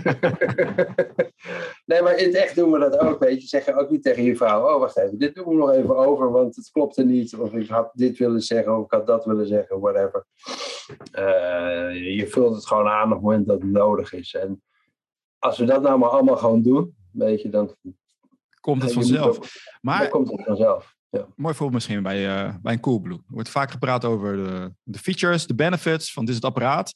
nee, 1.86 2.02
maar 2.02 2.18
in 2.18 2.26
het 2.26 2.36
echt 2.36 2.56
doen 2.56 2.72
we 2.72 2.80
dat 2.80 2.98
ook, 2.98 3.20
weet 3.20 3.42
je. 3.42 3.48
Zeg 3.48 3.66
je 3.66 3.76
ook 3.76 3.90
niet 3.90 4.04
tegen 4.04 4.24
je 4.24 4.36
vrouw, 4.36 4.74
oh 4.74 4.80
wacht 4.80 4.98
even, 4.98 5.18
dit 5.18 5.36
doen 5.36 5.48
we 5.48 5.56
nog 5.56 5.72
even 5.72 5.98
over, 5.98 6.32
want 6.32 6.56
het 6.56 6.72
klopte 6.72 7.04
niet. 7.04 7.36
Of 7.36 7.54
ik 7.54 7.70
had 7.70 7.92
dit 7.94 8.18
willen 8.18 8.42
zeggen, 8.42 8.78
of 8.78 8.86
ik 8.86 8.92
had 8.92 9.08
dat 9.08 9.26
willen 9.26 9.48
zeggen, 9.48 9.80
whatever. 9.80 10.26
Uh, 11.12 12.16
je 12.16 12.28
vult 12.28 12.56
het 12.56 12.68
gewoon 12.68 12.88
aan 12.88 13.08
op 13.08 13.14
het 13.14 13.22
moment 13.22 13.48
dat 13.48 13.62
het 13.62 13.72
nodig 13.72 14.14
is. 14.14 14.34
En 14.34 14.64
als 15.40 15.58
we 15.58 15.66
dat 15.66 15.82
nou 15.82 16.00
maar 16.00 16.10
allemaal 16.10 16.38
gewoon 16.38 16.62
doen, 16.62 16.96
weet 17.12 17.42
je, 17.42 17.50
dan... 17.50 17.76
Komt 18.60 18.84
het 18.84 18.94
vanzelf. 18.94 19.38
Ook, 19.38 19.46
maar, 19.82 20.00
dan 20.00 20.10
komt 20.10 20.32
het 20.32 20.44
vanzelf. 20.46 20.95
Ja. 21.16 21.28
Mooi 21.36 21.54
voorbeeld 21.54 21.72
misschien 21.74 22.04
bij, 22.04 22.46
uh, 22.48 22.56
bij 22.62 22.74
een 22.74 22.80
Coolblue. 22.80 23.18
Er 23.18 23.34
wordt 23.34 23.50
vaak 23.50 23.72
gepraat 23.72 24.06
over 24.06 24.36
de, 24.36 24.74
de 24.84 25.00
features, 25.00 25.48
de 25.48 25.56
benefits 25.56 26.14
van 26.14 26.26
dit 26.26 26.36
het 26.36 26.46
apparaat. 26.46 26.94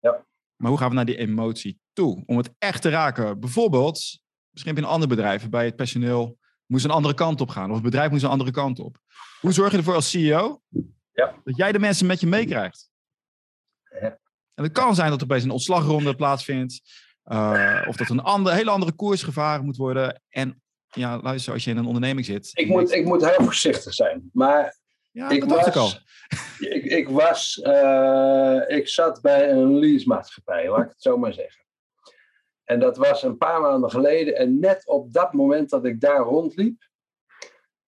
Ja. 0.00 0.26
Maar 0.56 0.70
hoe 0.70 0.78
gaan 0.78 0.88
we 0.88 0.94
naar 0.94 1.04
die 1.04 1.16
emotie 1.16 1.80
toe? 1.92 2.22
Om 2.26 2.36
het 2.36 2.50
echt 2.58 2.82
te 2.82 2.88
raken. 2.88 3.40
Bijvoorbeeld, 3.40 4.20
misschien 4.50 4.74
bij 4.74 4.82
een 4.82 4.88
ander 4.88 5.08
bedrijf, 5.08 5.48
bij 5.48 5.64
het 5.64 5.76
personeel 5.76 6.38
moest 6.66 6.84
een 6.84 6.90
andere 6.90 7.14
kant 7.14 7.40
op 7.40 7.48
gaan. 7.48 7.68
Of 7.68 7.74
het 7.74 7.84
bedrijf 7.84 8.10
moest 8.10 8.22
een 8.22 8.30
andere 8.30 8.50
kant 8.50 8.78
op. 8.78 8.98
Hoe 9.40 9.52
zorg 9.52 9.70
je 9.70 9.76
ervoor 9.76 9.94
als 9.94 10.10
CEO 10.10 10.60
ja. 11.12 11.34
dat 11.44 11.56
jij 11.56 11.72
de 11.72 11.78
mensen 11.78 12.06
met 12.06 12.20
je 12.20 12.26
meekrijgt? 12.26 12.90
Ja. 14.00 14.18
En 14.54 14.64
het 14.64 14.72
kan 14.72 14.94
zijn 14.94 15.10
dat 15.10 15.18
er 15.18 15.24
opeens 15.24 15.44
een 15.44 15.50
ontslagronde 15.50 16.14
plaatsvindt. 16.14 16.80
Uh, 17.24 17.84
of 17.86 17.96
dat 17.96 18.08
een 18.08 18.22
ander, 18.22 18.52
hele 18.52 18.70
andere 18.70 18.92
koers 18.92 19.22
gevaren 19.22 19.64
moet 19.64 19.76
worden. 19.76 20.22
En 20.28 20.62
ja, 20.90 21.20
luister, 21.22 21.52
als 21.52 21.64
je 21.64 21.70
in 21.70 21.76
een 21.76 21.86
onderneming 21.86 22.26
zit. 22.26 22.50
Ik 22.54 22.68
moet, 22.68 22.92
ik 22.92 23.04
moet 23.04 23.24
heel 23.26 23.44
voorzichtig 23.44 23.94
zijn. 23.94 24.30
Maar 24.32 24.76
ja, 25.10 25.28
ik, 25.28 25.44
was, 25.44 25.66
ik, 25.66 25.76
al. 25.76 25.90
ik, 26.58 26.84
ik, 26.84 27.08
was, 27.08 27.60
uh, 27.64 28.60
ik 28.66 28.88
zat 28.88 29.20
bij 29.20 29.50
een 29.50 29.78
leasemaatschappij, 29.78 30.68
laat 30.68 30.84
ik 30.84 30.88
het 30.88 31.02
zo 31.02 31.18
maar 31.18 31.32
zeggen. 31.32 31.66
En 32.64 32.80
dat 32.80 32.96
was 32.96 33.22
een 33.22 33.36
paar 33.36 33.60
maanden 33.60 33.90
geleden. 33.90 34.36
En 34.36 34.58
net 34.58 34.86
op 34.86 35.12
dat 35.12 35.32
moment 35.32 35.70
dat 35.70 35.84
ik 35.84 36.00
daar 36.00 36.20
rondliep, 36.20 36.88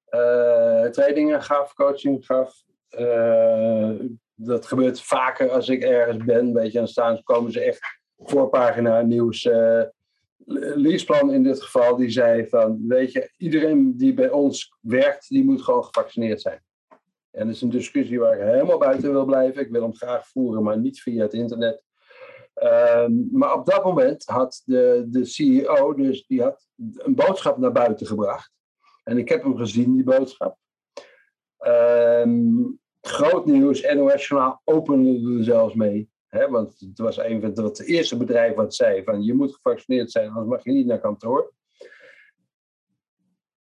uh, 0.09 0.85
trainingen 0.85 1.43
gaf, 1.43 1.73
coaching 1.73 2.25
gaf. 2.25 2.63
Uh, 2.89 3.91
dat 4.33 4.65
gebeurt 4.65 5.01
vaker 5.01 5.49
als 5.49 5.69
ik 5.69 5.83
ergens 5.83 6.25
ben. 6.25 6.53
Weet 6.53 6.71
je, 6.71 6.77
dan 6.77 6.87
staan, 6.87 7.23
komen 7.23 7.51
ze 7.51 7.61
echt 7.61 7.99
voorpagina 8.17 9.01
nieuws 9.01 9.49
Leaseplan 10.51 11.33
in 11.33 11.43
dit 11.43 11.61
geval, 11.61 11.95
die 11.95 12.09
zei 12.09 12.47
van, 12.47 12.87
weet 12.87 13.11
je, 13.11 13.31
iedereen 13.37 13.97
die 13.97 14.13
bij 14.13 14.29
ons 14.29 14.75
werkt, 14.81 15.29
die 15.29 15.43
moet 15.43 15.61
gewoon 15.61 15.83
gevaccineerd 15.83 16.41
zijn. 16.41 16.63
En 17.31 17.45
dat 17.45 17.55
is 17.55 17.61
een 17.61 17.69
discussie 17.69 18.19
waar 18.19 18.33
ik 18.33 18.41
helemaal 18.41 18.77
buiten 18.77 19.11
wil 19.11 19.25
blijven. 19.25 19.61
Ik 19.61 19.71
wil 19.71 19.81
hem 19.81 19.95
graag 19.95 20.27
voeren, 20.27 20.63
maar 20.63 20.79
niet 20.79 21.01
via 21.01 21.21
het 21.21 21.33
internet. 21.33 21.83
Um, 22.63 23.29
maar 23.31 23.53
op 23.53 23.65
dat 23.65 23.83
moment 23.83 24.25
had 24.25 24.61
de, 24.65 25.05
de 25.07 25.25
CEO, 25.25 25.93
dus 25.93 26.27
die 26.27 26.41
had 26.41 26.67
een 26.77 27.15
boodschap 27.15 27.57
naar 27.57 27.71
buiten 27.71 28.07
gebracht. 28.07 28.51
En 29.03 29.17
ik 29.17 29.29
heb 29.29 29.43
hem 29.43 29.57
gezien, 29.57 29.93
die 29.93 30.03
boodschap. 30.03 30.57
Um, 31.59 32.79
groot 33.01 33.45
nieuws, 33.45 33.81
NOS 33.81 34.27
Journaal 34.27 34.61
opende 34.63 35.37
er 35.37 35.43
zelfs 35.43 35.73
mee 35.73 36.09
want 36.29 36.79
het 36.79 36.97
was 36.97 37.17
een 37.17 37.41
van 37.41 37.63
het 37.63 37.79
eerste 37.79 38.17
bedrijf 38.17 38.55
wat 38.55 38.75
zei 38.75 39.03
van 39.03 39.23
je 39.23 39.33
moet 39.33 39.53
gevaccineerd 39.53 40.11
zijn, 40.11 40.29
anders 40.29 40.47
mag 40.47 40.63
je 40.63 40.71
niet 40.71 40.85
naar 40.85 40.99
kantoor. 40.99 41.53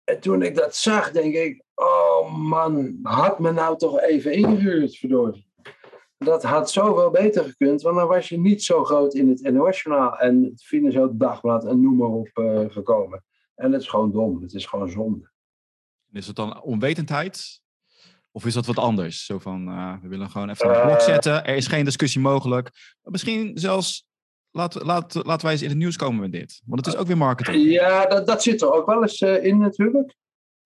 En 0.03 0.19
toen 0.19 0.41
ik 0.41 0.55
dat 0.55 0.75
zag, 0.75 1.11
denk 1.11 1.33
ik, 1.33 1.63
oh 1.75 2.35
man, 2.35 2.99
had 3.01 3.39
me 3.39 3.51
nou 3.51 3.77
toch 3.77 3.99
even 3.99 4.31
ingehuurd, 4.31 4.97
verdorie. 4.97 5.47
Dat 6.17 6.43
had 6.43 6.71
zoveel 6.71 7.09
beter 7.09 7.43
gekund, 7.43 7.81
want 7.81 7.95
dan 7.95 8.07
was 8.07 8.29
je 8.29 8.39
niet 8.39 8.63
zo 8.63 8.83
groot 8.83 9.13
in 9.13 9.29
het 9.29 9.51
NOS-journaal 9.51 10.17
en 10.17 10.43
het 10.43 10.63
Financieel 10.63 11.17
Dagblad 11.17 11.65
en 11.65 11.81
noem 11.81 11.95
maar 11.95 12.07
op 12.07 12.29
uh, 12.33 12.65
gekomen. 12.67 13.23
En 13.55 13.71
het 13.71 13.81
is 13.81 13.87
gewoon 13.87 14.11
dom, 14.11 14.41
het 14.41 14.53
is 14.53 14.65
gewoon 14.65 14.89
zonde. 14.89 15.31
Is 16.11 16.27
het 16.27 16.35
dan 16.35 16.61
onwetendheid? 16.61 17.61
Of 18.31 18.45
is 18.45 18.53
dat 18.53 18.65
wat 18.65 18.77
anders? 18.77 19.25
Zo 19.25 19.39
van, 19.39 19.69
uh, 19.69 19.93
we 20.01 20.07
willen 20.07 20.29
gewoon 20.29 20.49
even 20.49 20.75
een 20.75 20.85
blok 20.85 21.01
zetten, 21.01 21.45
er 21.45 21.55
is 21.55 21.67
geen 21.67 21.85
discussie 21.85 22.21
mogelijk. 22.21 22.69
Misschien 23.01 23.57
zelfs 23.57 24.07
Laat, 24.51 24.83
laat, 24.83 25.13
laten 25.13 25.43
wij 25.43 25.51
eens 25.51 25.61
in 25.61 25.69
het 25.69 25.77
nieuws 25.77 25.95
komen 25.95 26.19
met 26.19 26.31
dit. 26.31 26.61
Want 26.65 26.85
het 26.85 26.93
is 26.93 26.99
ook 26.99 27.07
weer 27.07 27.17
marketing. 27.17 27.71
Ja, 27.71 28.05
dat, 28.05 28.27
dat 28.27 28.43
zit 28.43 28.61
er 28.61 28.73
ook 28.73 28.85
wel 28.85 29.01
eens 29.01 29.21
uh, 29.21 29.43
in 29.43 29.57
natuurlijk. 29.57 30.15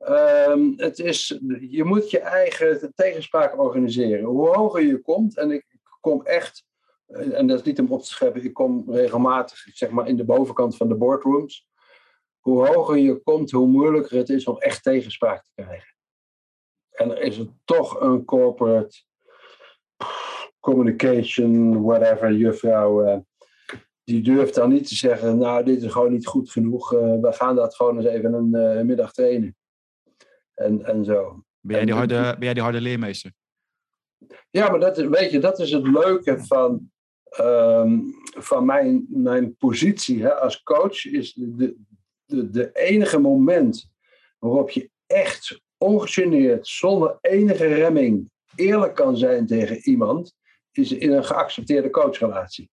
Um, 0.08 0.74
het 0.77 1.00
is, 1.00 1.39
je 1.60 1.84
moet 1.84 2.10
je 2.10 2.20
eigen 2.20 2.91
tegenspraak 2.96 3.60
organiseren. 3.60 4.25
Hoe 4.25 4.55
hoger 4.55 4.82
je 4.82 5.01
komt, 5.01 5.38
en 5.38 5.51
ik 5.51 5.65
kom 6.00 6.25
echt, 6.25 6.63
en 7.08 7.48
dat 7.48 7.60
is 7.60 7.65
niet 7.65 7.79
om 7.79 7.91
op 7.91 8.01
te 8.01 8.08
scheppen, 8.08 8.43
ik 8.43 8.53
kom 8.53 8.84
regelmatig 8.88 9.65
zeg 9.74 9.89
maar, 9.89 10.08
in 10.08 10.17
de 10.17 10.25
bovenkant 10.25 10.77
van 10.77 10.88
de 10.88 10.96
boardrooms. 10.96 11.67
Hoe 12.39 12.67
hoger 12.67 12.98
je 12.98 13.22
komt, 13.24 13.51
hoe 13.51 13.67
moeilijker 13.67 14.17
het 14.17 14.29
is 14.29 14.46
om 14.46 14.58
echt 14.58 14.84
tegenspraak 14.84 15.43
te 15.43 15.51
krijgen. 15.55 15.92
En 16.93 17.12
er 17.12 17.21
is 17.21 17.38
het 17.38 17.50
toch 17.65 18.01
een 18.01 18.25
corporate 18.25 19.03
communication, 20.59 21.83
whatever, 21.83 22.33
juffrouw. 22.33 23.05
Uh, 23.05 23.17
die 24.03 24.21
durft 24.21 24.55
dan 24.55 24.69
niet 24.69 24.88
te 24.88 24.95
zeggen, 24.95 25.38
nou, 25.38 25.63
dit 25.63 25.83
is 25.83 25.91
gewoon 25.91 26.12
niet 26.12 26.27
goed 26.27 26.51
genoeg. 26.51 26.93
Uh, 26.93 27.00
we 27.00 27.31
gaan 27.31 27.55
dat 27.55 27.75
gewoon 27.75 27.97
eens 27.97 28.05
even 28.05 28.33
een 28.33 28.77
uh, 28.77 28.81
middag 28.81 29.13
trainen. 29.13 29.55
En, 30.53 30.85
en 30.85 31.05
zo. 31.05 31.43
Ben 31.59 31.75
jij, 31.75 31.85
die 31.85 31.93
harde, 31.93 32.21
ben 32.21 32.43
jij 32.43 32.53
die 32.53 32.63
harde 32.63 32.81
leermeester? 32.81 33.31
Ja, 34.50 34.69
maar 34.69 34.79
dat, 34.79 34.97
weet 34.97 35.31
je, 35.31 35.39
dat 35.39 35.59
is 35.59 35.71
het 35.71 35.88
leuke 35.88 36.39
van, 36.45 36.91
um, 37.39 38.13
van 38.38 38.65
mijn, 38.65 39.05
mijn 39.09 39.55
positie 39.55 40.23
hè, 40.23 40.33
als 40.33 40.63
coach. 40.63 41.05
Is 41.05 41.33
de, 41.33 41.75
de, 42.25 42.50
de 42.50 42.71
enige 42.71 43.19
moment 43.19 43.91
waarop 44.39 44.69
je 44.69 44.89
echt 45.05 45.62
ongegeneerd, 45.83 46.67
zonder 46.67 47.17
enige 47.21 47.67
remming, 47.67 48.31
eerlijk 48.55 48.95
kan 48.95 49.17
zijn 49.17 49.47
tegen 49.47 49.77
iemand, 49.77 50.35
is 50.71 50.91
in 50.91 51.11
een 51.11 51.25
geaccepteerde 51.25 51.89
coachrelatie 51.89 52.71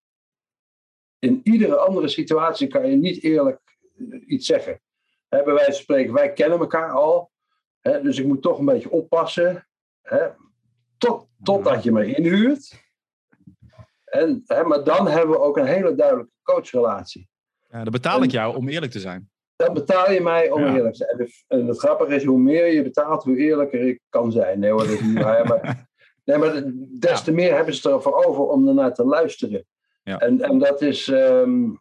in 1.21 1.41
iedere 1.43 1.77
andere 1.77 2.09
situatie 2.09 2.69
kan 2.69 2.91
je 2.91 2.97
niet 2.97 3.23
eerlijk 3.23 3.61
eh, 3.99 4.23
iets 4.27 4.47
zeggen. 4.47 4.81
Hè, 5.29 5.43
bij 5.43 5.55
wijze 5.55 5.73
van 5.73 5.81
spreken, 5.81 6.13
wij 6.13 6.33
kennen 6.33 6.59
elkaar 6.59 6.91
al. 6.91 7.31
Hè, 7.81 8.03
dus 8.03 8.19
ik 8.19 8.27
moet 8.27 8.43
toch 8.43 8.59
een 8.59 8.65
beetje 8.65 8.91
oppassen. 8.91 9.69
Hè, 10.03 10.29
tot, 10.99 11.29
totdat 11.43 11.83
je 11.83 11.93
me 11.93 12.15
inhuurt. 12.15 12.89
En, 14.05 14.43
hè, 14.47 14.65
maar 14.65 14.85
dan 14.85 15.09
hebben 15.09 15.31
we 15.31 15.41
ook 15.41 15.57
een 15.57 15.67
hele 15.67 15.95
duidelijke 15.95 16.33
coachrelatie. 16.43 17.29
Ja, 17.69 17.83
dan 17.83 17.93
betaal 17.93 18.23
ik 18.23 18.31
jou 18.31 18.57
om 18.57 18.69
eerlijk 18.69 18.93
te 18.93 19.01
zijn. 19.01 19.31
Dan 19.61 19.75
betaal 19.75 20.13
je 20.13 20.21
mij 20.21 20.51
om 20.51 20.65
eerlijk 20.65 20.95
te 20.95 21.07
zijn. 21.17 21.31
En 21.49 21.67
het 21.67 21.79
grappige 21.79 22.15
is, 22.15 22.25
hoe 22.25 22.39
meer 22.39 22.67
je 22.67 22.83
betaalt, 22.83 23.25
hoe 23.25 23.37
eerlijker 23.37 23.81
ik 23.81 24.01
kan 24.09 24.33
zijn. 24.33 24.59
Nee 24.59 24.71
hoor, 24.71 24.81
dat 24.81 24.91
is 24.91 25.01
niet 25.01 25.23
waar. 25.23 25.47
Maar, 25.47 25.87
nee, 26.25 26.39
maar 26.39 26.63
des 26.99 27.23
te 27.23 27.33
meer 27.33 27.55
hebben 27.55 27.75
ze 27.75 27.91
ervoor 27.91 28.25
over 28.25 28.43
om 28.43 28.69
ernaar 28.69 28.95
te 28.95 29.05
luisteren. 29.05 29.67
Ja. 30.03 30.19
En, 30.19 30.41
en 30.41 30.59
dat 30.59 30.83
is. 30.83 31.07
Um, 31.09 31.81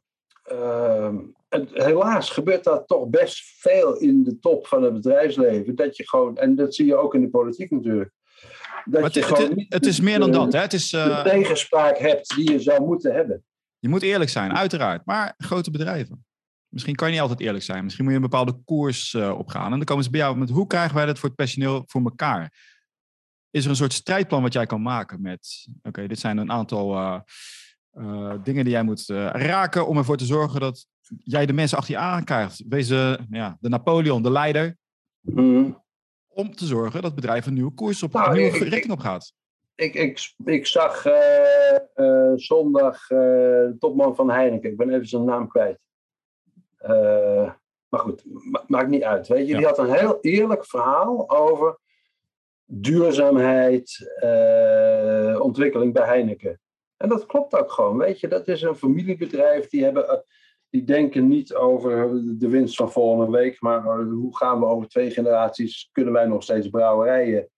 helaas 1.74 2.30
gebeurt 2.30 2.64
dat 2.64 2.88
toch 2.88 3.08
best 3.08 3.60
veel 3.60 3.98
in 3.98 4.24
de 4.24 4.40
top 4.40 4.68
van 4.68 4.84
het 4.84 4.94
bedrijfsleven. 4.94 5.76
Dat 5.76 5.98
je 5.98 6.08
gewoon, 6.08 6.38
en 6.38 6.56
dat 6.56 6.76
zie 6.76 6.86
je 6.86 6.96
ook 6.96 7.14
in 7.14 7.22
de 7.22 7.30
politiek 7.30 7.72
natuurlijk. 7.72 8.12
Dat 8.86 9.04
het, 9.04 9.14
je 9.14 9.22
gewoon 9.22 9.50
het, 9.50 9.66
het, 9.70 9.86
is 9.86 10.00
meer 10.00 10.20
dan 10.20 10.32
dat. 10.32 10.54
Hè? 10.54 10.60
Het 10.60 10.74
is, 10.74 10.94
uh, 10.94 11.24
de 11.24 11.30
tegenspraak 11.30 11.98
hebt 11.98 12.36
die 12.36 12.52
je 12.52 12.60
zou 12.60 12.86
moeten 12.86 13.14
hebben. 13.14 13.44
Je 13.80 13.90
moet 13.90 14.02
eerlijk 14.02 14.30
zijn, 14.30 14.56
uiteraard. 14.56 15.06
Maar 15.06 15.34
grote 15.38 15.72
bedrijven. 15.72 16.26
Misschien 16.70 16.96
kan 16.96 17.08
je 17.08 17.14
niet 17.14 17.22
altijd 17.22 17.40
eerlijk 17.40 17.64
zijn. 17.64 17.84
Misschien 17.84 18.04
moet 18.04 18.14
je 18.14 18.20
een 18.20 18.30
bepaalde 18.30 18.62
koers 18.66 19.14
uh, 19.14 19.38
opgaan. 19.38 19.72
En 19.72 19.78
dan 19.78 19.84
komen 19.84 20.04
ze 20.04 20.10
bij 20.10 20.20
jou 20.20 20.38
met 20.38 20.50
hoe 20.50 20.68
krijgen 20.68 20.96
wij 20.96 21.06
dat 21.06 21.20
voor 21.20 21.28
het 21.30 21.38
personeel 21.38 21.84
voor 21.86 22.02
elkaar? 22.02 22.54
Is 23.50 23.64
er 23.64 23.70
een 23.70 23.76
soort 23.76 23.94
strijdplan 23.94 24.42
wat 24.42 24.54
jij 24.54 24.66
kan 24.66 24.82
maken 24.82 25.22
met... 25.22 25.68
Oké, 25.82 26.08
dit 26.08 26.20
zijn 26.20 26.38
een 26.38 26.52
aantal... 26.52 26.94
Uh, 26.94 27.20
uh, 27.94 28.34
dingen 28.44 28.64
die 28.64 28.74
jij 28.74 28.84
moet 28.84 29.06
raken 29.32 29.88
om 29.88 29.98
ervoor 29.98 30.18
te 30.18 30.26
zorgen 30.26 30.60
dat 30.60 30.86
jij 31.18 31.46
de 31.46 31.54
mensen 31.54 31.78
achter 31.78 31.94
je 31.94 32.00
aan 32.00 32.24
krijgt. 32.24 32.64
Wees 32.68 32.90
uh, 32.90 33.16
ja, 33.30 33.58
de 33.60 33.70
Napoleon, 33.70 34.24
de 34.24 34.32
leider. 34.32 34.78
Mm. 35.20 35.84
Om 36.28 36.56
te 36.56 36.66
zorgen 36.66 36.94
dat 36.94 37.04
het 37.04 37.16
bedrijf 37.16 37.46
een 37.46 37.54
nieuwe 37.54 37.74
koers 37.74 38.04
op, 38.04 38.14
nou, 38.14 38.30
een 38.30 38.38
nieuwe 38.38 38.58
ik, 38.58 38.64
richting 38.64 38.92
op 38.92 39.00
gaat. 39.00 39.34
Ik, 39.76 39.94
ik, 39.94 40.34
ik 40.46 40.68
zag 40.68 41.06
zondag 42.36 43.08
de 43.08 43.76
topman 43.80 44.16
van 44.16 44.30
Heineken. 44.30 44.70
Ik 44.70 44.78
ben 44.78 44.90
even 44.90 45.08
zijn 45.08 45.24
naam 45.24 45.48
kwijt. 45.48 45.80
Maar 47.90 48.00
goed, 48.00 48.24
ma 48.26 48.64
maakt 48.68 48.90
niet 48.90 49.04
uit. 49.04 49.28
Weet 49.28 49.48
je, 49.48 49.52
ja. 49.52 49.58
die 49.58 49.68
had 49.68 49.78
een 49.78 49.94
heel 49.94 50.18
eerlijk 50.22 50.66
verhaal 50.66 51.30
over 51.30 51.80
duurzaamheid, 52.66 54.12
ontwikkeling 55.42 55.94
bij 55.94 56.06
Heineken. 56.06 56.60
En 57.02 57.10
dat 57.10 57.26
klopt 57.26 57.56
ook 57.56 57.72
gewoon, 57.72 57.98
weet 57.98 58.20
je. 58.20 58.28
Dat 58.28 58.48
is 58.48 58.62
een 58.62 58.76
familiebedrijf, 58.76 59.68
die, 59.68 59.84
hebben, 59.84 60.10
eh, 60.10 60.18
die 60.70 60.84
denken 60.84 61.28
niet 61.28 61.56
over 61.56 62.12
de 62.38 62.50
winst 62.50 62.76
van 62.76 62.92
volgende 62.92 63.38
week, 63.38 63.62
maar 63.62 63.78
eh, 63.78 64.10
hoe 64.10 64.38
gaan 64.38 64.60
we 64.60 64.66
over 64.66 64.88
twee 64.88 65.12
generaties, 65.12 65.90
kunnen 65.92 66.14
wij 66.14 66.26
nog 66.26 66.44
steeds 66.44 66.70
brouwerijen 66.70 67.50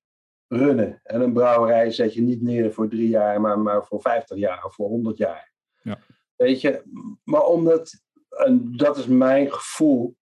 runnen. 0.48 1.00
En 1.04 1.22
een 1.22 1.34
brouwerij 1.34 1.92
zet 1.92 2.14
je 2.14 2.22
niet 2.22 2.42
neer 2.42 2.74
voor 2.74 2.90
drie 2.90 3.10
jaar, 3.10 3.42
maar, 3.42 3.60
maar 3.60 3.86
voor 3.86 4.02
vijftig 4.02 4.38
jaar 4.38 4.66
of 4.66 4.74
voor 4.74 4.88
honderd 4.88 5.18
jaar. 5.18 5.54
Ja. 5.82 6.00
Weet 6.36 6.62
je, 6.62 6.84
maar 7.24 7.46
omdat, 7.46 7.94
en 8.32 8.78
dat 8.78 8.98
is 8.98 9.08
mijn 9.08 9.54
gevoel, 9.54 10.16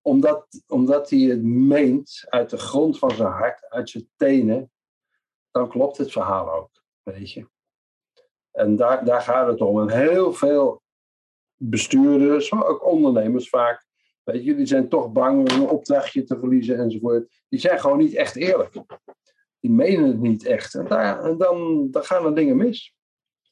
omdat, 0.00 0.46
omdat 0.66 1.10
hij 1.10 1.18
het 1.18 1.42
meent 1.42 2.24
uit 2.28 2.50
de 2.50 2.58
grond 2.58 2.98
van 2.98 3.10
zijn 3.10 3.32
hart, 3.32 3.68
uit 3.68 3.90
zijn 3.90 4.08
tenen, 4.16 4.70
dan 5.50 5.68
klopt 5.68 5.96
het 5.96 6.12
verhaal 6.12 6.52
ook, 6.52 6.70
weet 7.02 7.32
je. 7.32 7.48
En 8.50 8.76
daar, 8.76 9.04
daar 9.04 9.20
gaat 9.20 9.46
het 9.46 9.60
om. 9.60 9.80
En 9.80 9.98
heel 9.98 10.32
veel 10.32 10.82
bestuurders, 11.56 12.50
maar 12.50 12.66
ook 12.66 12.86
ondernemers 12.86 13.48
vaak, 13.48 13.86
weet 14.22 14.44
je, 14.44 14.54
die 14.54 14.66
zijn 14.66 14.88
toch 14.88 15.12
bang 15.12 15.38
om 15.38 15.60
een 15.60 15.68
opdrachtje 15.68 16.24
te 16.24 16.38
verliezen 16.38 16.78
enzovoort. 16.78 17.42
Die 17.48 17.60
zijn 17.60 17.80
gewoon 17.80 17.98
niet 17.98 18.14
echt 18.14 18.36
eerlijk. 18.36 18.72
Die 19.60 19.70
menen 19.70 20.06
het 20.06 20.20
niet 20.20 20.44
echt. 20.44 20.74
En, 20.74 20.86
daar, 20.86 21.24
en 21.24 21.38
dan, 21.38 21.88
dan 21.90 22.04
gaan 22.04 22.24
er 22.24 22.34
dingen 22.34 22.56
mis. 22.56 22.94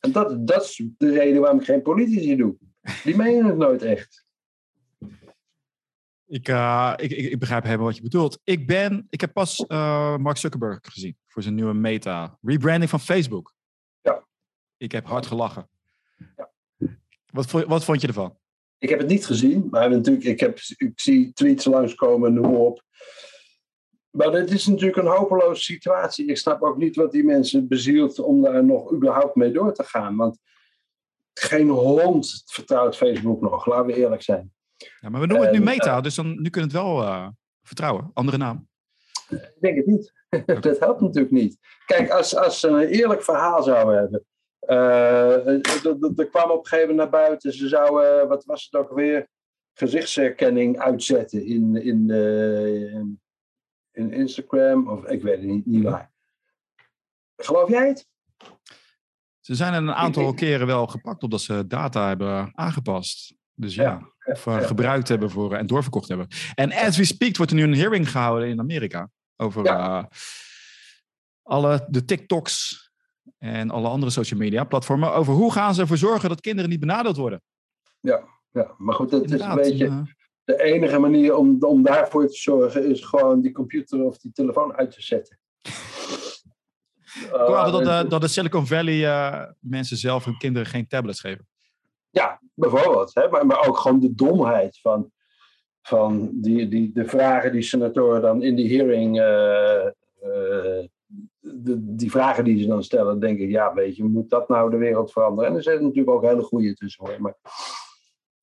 En 0.01 0.13
dat, 0.13 0.47
dat 0.47 0.63
is 0.63 0.85
de 0.99 1.11
reden 1.11 1.41
waarom 1.41 1.59
ik 1.59 1.65
geen 1.65 1.83
politici 1.83 2.37
doe. 2.37 2.57
Die 3.05 3.17
menen 3.17 3.45
het 3.45 3.57
nooit 3.57 3.83
echt. 3.83 4.25
Ik, 6.27 6.49
uh, 6.49 6.93
ik, 6.97 7.11
ik, 7.11 7.31
ik, 7.31 7.39
begrijp 7.39 7.65
helemaal 7.65 7.87
wat 7.87 7.97
je 7.97 8.03
bedoelt. 8.03 8.41
Ik, 8.45 8.67
ben, 8.67 9.07
ik 9.11 9.21
heb 9.21 9.33
pas 9.33 9.65
uh, 9.69 10.17
Mark 10.17 10.37
Zuckerberg 10.37 10.79
gezien 10.83 11.17
voor 11.27 11.43
zijn 11.43 11.55
nieuwe 11.55 11.75
meta. 11.75 12.39
Rebranding 12.43 12.91
van 12.91 13.01
Facebook. 13.01 13.55
Ik 14.77 14.93
heb 14.93 15.07
hard 15.07 15.27
gelachen. 15.27 15.69
Ja. 16.37 16.51
Wat, 17.27 17.51
wat 17.51 17.85
vond 17.85 18.01
je 18.01 18.07
ervan? 18.07 18.39
Ik 18.79 18.89
heb 18.89 18.99
het 18.99 19.09
niet 19.09 19.27
gezien, 19.27 19.69
maar 19.71 19.91
natuurlijk, 19.91 20.25
ik, 20.25 20.41
heb, 20.41 20.59
ik 20.77 20.93
zie 20.95 21.33
tweets 21.33 21.65
langskomen, 21.65 22.35
noem 22.35 22.55
op. 22.55 22.83
Maar 24.11 24.33
het 24.33 24.51
is 24.51 24.67
natuurlijk 24.67 24.97
een 24.97 25.17
hopeloze 25.17 25.63
situatie. 25.63 26.27
Ik 26.27 26.37
snap 26.37 26.63
ook 26.63 26.77
niet 26.77 26.97
wat 26.97 27.13
die 27.13 27.25
mensen 27.25 27.69
bezielt 27.69 28.19
om 28.19 28.43
daar 28.43 28.65
nog 28.65 28.93
überhaupt 28.93 29.35
mee 29.35 29.51
door 29.51 29.75
te 29.75 29.85
gaan. 29.85 30.17
Want 30.17 30.39
geen 31.35 31.69
hond 31.69 32.43
vertrouwt 32.47 32.97
Facebook 32.97 33.41
nog, 33.41 33.67
laten 33.67 33.87
we 33.87 33.95
eerlijk 33.95 34.23
zijn. 34.23 34.53
Ja, 35.01 35.09
maar 35.09 35.21
we 35.21 35.27
noemen 35.27 35.47
het 35.47 35.57
nu 35.57 35.65
Meta, 35.65 36.01
dus 36.01 36.15
dan, 36.15 36.43
nu 36.43 36.51
kunnen 36.51 36.71
we 36.71 36.79
het 36.79 36.87
wel 36.87 37.03
uh, 37.03 37.29
vertrouwen. 37.63 38.11
Andere 38.15 38.37
naam. 38.37 38.69
Ik 39.29 39.57
denk 39.61 39.77
het 39.77 39.87
niet. 39.87 40.13
dat 40.63 40.79
helpt 40.79 41.01
natuurlijk 41.01 41.33
niet. 41.33 41.59
Kijk, 41.87 42.11
als, 42.11 42.37
als 42.37 42.61
ze 42.61 42.69
een 42.69 42.89
eerlijk 42.89 43.23
verhaal 43.23 43.63
zouden 43.63 43.99
hebben, 43.99 44.25
uh, 44.69 45.47
er 46.19 46.29
kwam 46.31 46.51
op 46.51 46.59
een 46.59 46.67
gegeven 46.67 46.89
moment 46.89 46.97
naar 46.97 47.11
buiten, 47.11 47.53
ze 47.53 47.69
zouden, 47.69 48.29
wat 48.29 48.45
was 48.45 48.69
het 48.71 48.81
ook 48.81 48.93
weer, 48.93 49.29
gezichtsherkenning 49.73 50.79
uitzetten 50.79 51.45
in, 51.45 51.77
in, 51.77 52.07
de, 52.07 53.17
in 53.93 54.13
Instagram, 54.13 54.89
of 54.89 55.05
ik 55.05 55.23
weet 55.23 55.37
het 55.37 55.47
niet, 55.47 55.67
niet 55.67 55.83
waar. 55.83 56.13
Geloof 57.37 57.69
jij 57.69 57.89
het? 57.89 58.07
Ze 59.43 59.55
zijn 59.55 59.75
een 59.75 59.93
aantal 59.93 60.35
keren 60.35 60.67
wel 60.67 60.87
gepakt 60.87 61.23
omdat 61.23 61.41
ze 61.41 61.67
data 61.67 62.09
hebben 62.09 62.51
aangepast. 62.55 63.35
Dus 63.55 63.75
ja, 63.75 64.13
of 64.25 64.47
uh, 64.47 64.61
gebruikt 64.61 65.09
hebben 65.09 65.31
voor, 65.31 65.55
en 65.55 65.67
doorverkocht 65.67 66.09
hebben. 66.09 66.29
En 66.55 66.73
as 66.73 66.97
we 66.97 67.05
speak 67.05 67.37
wordt 67.37 67.53
er 67.53 67.59
nu 67.59 67.63
een 67.63 67.75
hearing 67.75 68.11
gehouden 68.11 68.49
in 68.49 68.61
Amerika 68.61 69.11
over 69.37 69.67
uh, 69.67 70.05
alle 71.43 71.87
de 71.89 72.05
TikToks 72.05 72.83
en 73.39 73.71
alle 73.71 73.89
andere 73.89 74.13
social 74.13 74.41
media 74.41 74.65
platformen 74.65 75.15
over 75.15 75.35
hoe 75.35 75.53
gaan 75.53 75.75
ze 75.75 75.81
ervoor 75.81 75.97
zorgen 75.97 76.29
dat 76.29 76.41
kinderen 76.41 76.71
niet 76.71 76.81
benadeeld 76.81 77.17
worden. 77.17 77.43
Ja, 78.01 78.25
ja 78.51 78.75
maar 78.79 78.95
goed, 78.95 79.11
het 79.11 79.31
is 79.31 79.41
een 79.41 79.55
beetje. 79.55 80.15
de 80.45 80.63
enige 80.63 80.99
manier 80.99 81.35
om, 81.35 81.57
om 81.61 81.83
daarvoor 81.83 82.27
te 82.27 82.37
zorgen 82.37 82.91
is 82.91 83.05
gewoon 83.05 83.41
die 83.41 83.53
computer 83.53 84.03
of 84.03 84.19
die 84.19 84.33
telefoon 84.33 84.75
uit 84.75 84.91
te 84.91 85.03
zetten. 85.03 85.41
Uh, 87.33 87.73
dat, 87.73 87.85
de, 87.85 88.09
dat 88.09 88.21
de 88.21 88.29
Silicon 88.29 88.67
Valley 88.67 88.99
uh, 88.99 89.43
mensen 89.59 89.97
zelf 89.97 90.25
hun 90.25 90.39
kinderen 90.39 90.69
geen 90.69 90.87
tablets 90.87 91.21
geven. 91.21 91.47
Ja, 92.11 92.41
bijvoorbeeld. 92.55 93.15
Hè? 93.15 93.29
Maar, 93.29 93.47
maar 93.47 93.67
ook 93.67 93.79
gewoon 93.79 94.01
de 94.01 94.15
domheid 94.15 94.79
van, 94.81 95.11
van 95.83 96.31
die, 96.33 96.69
die, 96.69 96.93
de 96.93 97.05
vragen 97.05 97.53
die 97.53 97.63
senatoren 97.63 98.23
dan 98.23 98.43
in 98.43 98.55
die 98.55 98.77
hearing. 98.77 99.17
De, 101.41 101.95
die 101.95 102.11
vragen 102.11 102.45
die 102.45 102.63
ze 102.63 102.67
dan 102.67 102.85
stellen, 102.85 103.21
denk 103.21 103.39
ik, 103.39 103.51
ja, 103.51 103.75
weet 103.75 103.97
je, 103.97 104.05
moet 104.05 104.31
dat 104.31 104.49
nou 104.49 104.71
de 104.71 104.77
wereld 104.77 105.13
veranderen? 105.13 105.51
En 105.51 105.57
er 105.57 105.63
zitten 105.63 105.83
natuurlijk 105.83 106.17
ook 106.17 106.23
hele 106.23 106.43
goede 106.43 106.75
tussen 106.75 107.07
hoor. 107.07 107.21
Maar, 107.21 107.35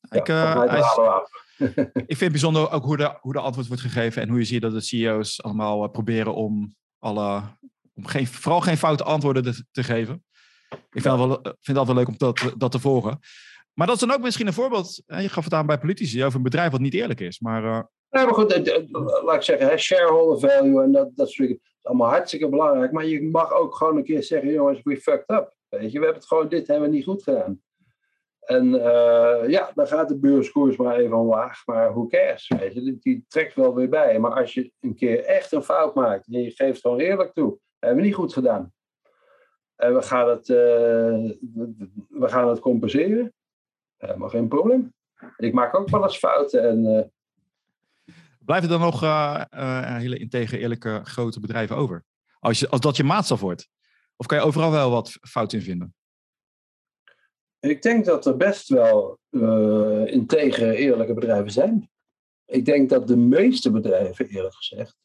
ik, 0.10 0.28
ja, 0.28 1.24
ik 1.94 2.18
vind 2.18 2.20
het 2.20 2.32
bijzonder 2.32 2.72
ook 2.72 2.84
hoe 2.84 2.98
de, 2.98 3.18
hoe 3.20 3.34
de 3.34 3.40
antwoord 3.40 3.68
wordt 3.68 3.82
gegeven 3.82 4.22
en 4.22 4.30
hoe 4.30 4.40
je 4.40 4.46
ziet 4.46 4.62
dat 4.62 4.72
de 4.72 4.82
CEO's 4.82 5.42
allemaal 5.42 5.88
proberen 5.88 6.34
om 6.34 6.76
alle 7.00 7.42
om 8.00 8.08
geen, 8.08 8.28
vooral 8.28 8.62
geen 8.62 8.78
foute 8.78 9.04
antwoorden 9.04 9.68
te, 9.72 9.84
geven. 9.84 10.24
Ik 10.70 11.02
vind, 11.02 11.04
het 11.04 11.16
wel, 11.16 11.40
vind 11.42 11.58
het 11.62 11.78
altijd 11.78 11.98
leuk 11.98 12.08
om 12.08 12.18
dat, 12.18 12.54
dat 12.58 12.72
te 12.72 12.80
volgen. 12.80 13.20
Maar 13.74 13.88
dat 13.88 13.96
is 13.96 14.08
dan 14.08 14.12
ook 14.12 14.22
misschien 14.22 14.48
een 14.48 14.54
voorbeeld. 14.54 15.04
Je 15.06 15.30
gaf 15.30 15.44
het 15.44 15.54
aan 15.54 15.66
bij 15.66 15.78
politici 15.78 16.24
over 16.24 16.38
een 16.38 16.44
bedrijf 16.44 16.72
wat 16.72 16.80
niet 16.80 16.94
eerlijk 16.94 17.20
is. 17.20 17.40
Maar, 17.40 17.64
uh... 17.64 17.82
ja, 18.10 18.26
maar 18.26 18.34
goed, 18.34 18.72
laat 19.24 19.36
ik 19.36 19.42
zeggen, 19.42 19.68
hè, 19.68 19.78
shareholder 19.78 20.50
value 20.50 20.84
en 20.84 20.92
dat, 20.92 21.10
dat 21.16 21.30
soort 21.30 21.50
is 21.50 21.58
allemaal 21.82 22.10
hartstikke 22.10 22.50
belangrijk. 22.50 22.92
Maar 22.92 23.06
je 23.06 23.24
mag 23.24 23.54
ook 23.54 23.76
gewoon 23.76 23.98
een 23.98 24.04
keer 24.04 24.24
zeggen, 24.24 24.52
jongens, 24.52 24.80
we 24.84 24.98
fucked 24.98 25.30
up. 25.30 25.56
Weet 25.70 25.92
je, 25.92 26.00
we 26.00 26.04
hebben 26.04 26.22
het 26.22 26.28
gewoon, 26.28 26.50
dit 26.50 26.68
hebben 26.68 26.90
we 26.90 26.96
niet 26.96 27.04
goed 27.04 27.24
gedaan. 27.24 27.62
En 28.40 28.74
uh, 28.74 29.50
ja, 29.50 29.72
dan 29.76 29.88
gaat 29.88 30.08
de 30.08 30.20
beurskoers 30.20 30.78
maar 30.78 30.96
even 30.96 31.18
omlaag. 31.18 31.66
Maar 31.66 31.92
who 31.94 32.08
cares? 32.08 32.48
Weet 32.60 32.74
je, 32.74 32.82
die, 32.82 32.98
die, 33.00 33.26
trekt 33.28 33.56
wel 33.56 33.76
weer 33.76 33.90
bij. 33.90 34.20
Maar 34.20 34.32
als 34.32 34.54
je 34.54 34.72
een 34.80 34.96
keer 34.96 35.24
echt 35.24 35.52
een 35.52 35.64
fout 35.64 35.96
maakt 35.96 36.28
en 36.28 36.42
je 36.42 36.52
geeft 36.52 36.82
gewoon 36.82 37.00
eerlijk 37.00 37.34
toe 37.34 37.60
hebben 37.80 38.00
we 38.00 38.06
niet 38.06 38.16
goed 38.16 38.34
gedaan. 38.34 38.74
En 39.76 39.94
we 39.94 40.02
gaan 40.02 40.30
het, 40.30 40.50
uh, 40.50 40.58
we 42.10 42.28
gaan 42.28 42.48
het 42.48 42.60
compenseren. 42.60 43.34
Helemaal 43.98 44.30
geen 44.30 44.48
probleem. 44.48 44.94
Ik 45.38 45.54
maak 45.54 45.76
ook 45.76 45.90
wel 45.90 46.04
eens 46.04 46.18
fouten. 46.18 46.64
En, 46.64 46.86
uh... 46.86 48.16
Blijven 48.46 48.72
er 48.72 48.80
nog 48.80 49.04
uh, 49.04 49.44
hele 49.98 50.18
integer, 50.18 50.60
eerlijke 50.60 51.02
grote 51.04 51.40
bedrijven 51.40 51.76
over? 51.76 52.04
Als, 52.40 52.60
je, 52.60 52.70
als 52.70 52.80
dat 52.80 52.98
je 52.98 53.04
maatstaf 53.04 53.40
wordt? 53.40 53.70
Of 54.16 54.26
kan 54.26 54.38
je 54.38 54.44
overal 54.44 54.72
wel 54.72 54.92
wat 54.92 55.18
fout 55.22 55.54
in 55.54 55.62
vinden? 55.62 55.94
Ik 57.60 57.82
denk 57.82 58.06
dat 58.06 58.26
er 58.26 58.38
best 58.38 58.70
wel 58.70 59.20
uh, 59.30 60.06
integere, 60.06 60.76
eerlijke 60.76 61.14
bedrijven 61.14 61.52
zijn. 61.52 61.90
Ik 62.46 62.66
denk 62.66 62.90
dat 62.90 63.08
de 63.08 63.18
meeste 63.18 63.72
bedrijven, 63.72 64.28
eerlijk 64.28 64.56
gezegd, 64.56 64.98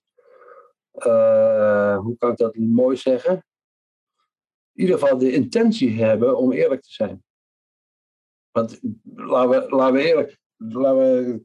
uh, 0.95 1.99
hoe 1.99 2.17
kan 2.17 2.31
ik 2.31 2.37
dat 2.37 2.57
mooi 2.57 2.97
zeggen? 2.97 3.45
In 4.73 4.81
ieder 4.81 4.99
geval 4.99 5.19
de 5.19 5.33
intentie 5.33 6.03
hebben 6.03 6.39
om 6.39 6.53
eerlijk 6.53 6.83
te 6.83 6.93
zijn. 6.93 7.23
Want 8.51 8.81
laten 9.15 9.51
we, 9.51 9.77
laten 9.77 9.95
we 9.95 10.03
eerlijk, 10.03 10.39
laten 10.57 10.97
we, 10.97 11.45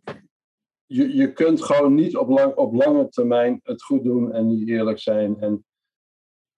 je, 0.86 1.16
je 1.16 1.34
kunt 1.34 1.64
gewoon 1.64 1.94
niet 1.94 2.18
op, 2.18 2.30
lang, 2.30 2.56
op 2.56 2.74
lange 2.74 3.10
termijn 3.10 3.60
het 3.64 3.84
goed 3.84 4.04
doen 4.04 4.34
en 4.34 4.48
niet 4.48 4.68
eerlijk 4.68 5.00
zijn 5.00 5.40
en 5.40 5.66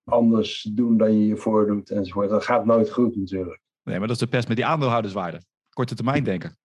anders 0.03 0.61
doen 0.61 0.97
dan 0.97 1.19
je 1.19 1.27
je 1.27 1.37
voordoet 1.37 1.89
enzovoort. 1.89 2.29
Dat 2.29 2.45
gaat 2.45 2.65
nooit 2.65 2.91
goed 2.91 3.15
natuurlijk. 3.15 3.61
Nee, 3.83 3.97
maar 3.97 4.07
dat 4.07 4.15
is 4.15 4.21
de 4.21 4.27
pest 4.27 4.47
met 4.47 4.57
die 4.57 4.65
aandeelhouderswaarde. 4.65 5.41
Korte 5.69 5.95
termijn 5.95 6.23
denken. 6.23 6.57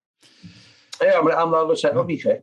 Ja, 0.98 1.22
maar 1.22 1.32
de 1.32 1.38
aandeelhouders 1.38 1.80
zijn 1.80 1.96
ook 1.96 2.06
niet 2.06 2.20
gek. 2.20 2.42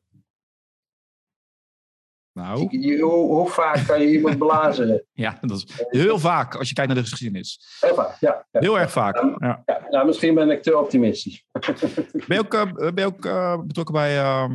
Nou. 2.33 2.79
hoe, 2.99 3.09
hoe, 3.09 3.49
vaak 3.49 3.87
kan 3.87 4.01
je 4.01 4.11
iemand 4.11 4.37
blazen? 4.37 5.05
ja, 5.13 5.37
dat 5.41 5.57
is 5.57 5.85
heel 5.89 6.19
vaak 6.19 6.55
als 6.55 6.67
je 6.67 6.73
kijkt 6.73 6.93
naar 6.93 7.03
de 7.03 7.09
geschiedenis. 7.09 7.77
Heel 7.79 7.95
vaak, 7.95 8.19
ja. 8.19 8.45
ja. 8.51 8.59
Heel 8.59 8.79
erg 8.79 8.91
vaak. 8.91 9.15
Ja. 9.15 9.63
ja. 9.65 9.87
nou, 9.89 10.05
misschien 10.05 10.33
ben 10.33 10.49
ik 10.49 10.63
te 10.63 10.77
optimistisch. 10.77 11.45
ben 12.27 12.37
je 12.37 12.39
ook, 12.39 12.53
uh, 12.53 12.63
ben 12.73 12.93
je 12.95 13.05
ook 13.05 13.25
uh, 13.25 13.61
betrokken 13.61 13.93
bij, 13.93 14.17
uh, 14.17 14.49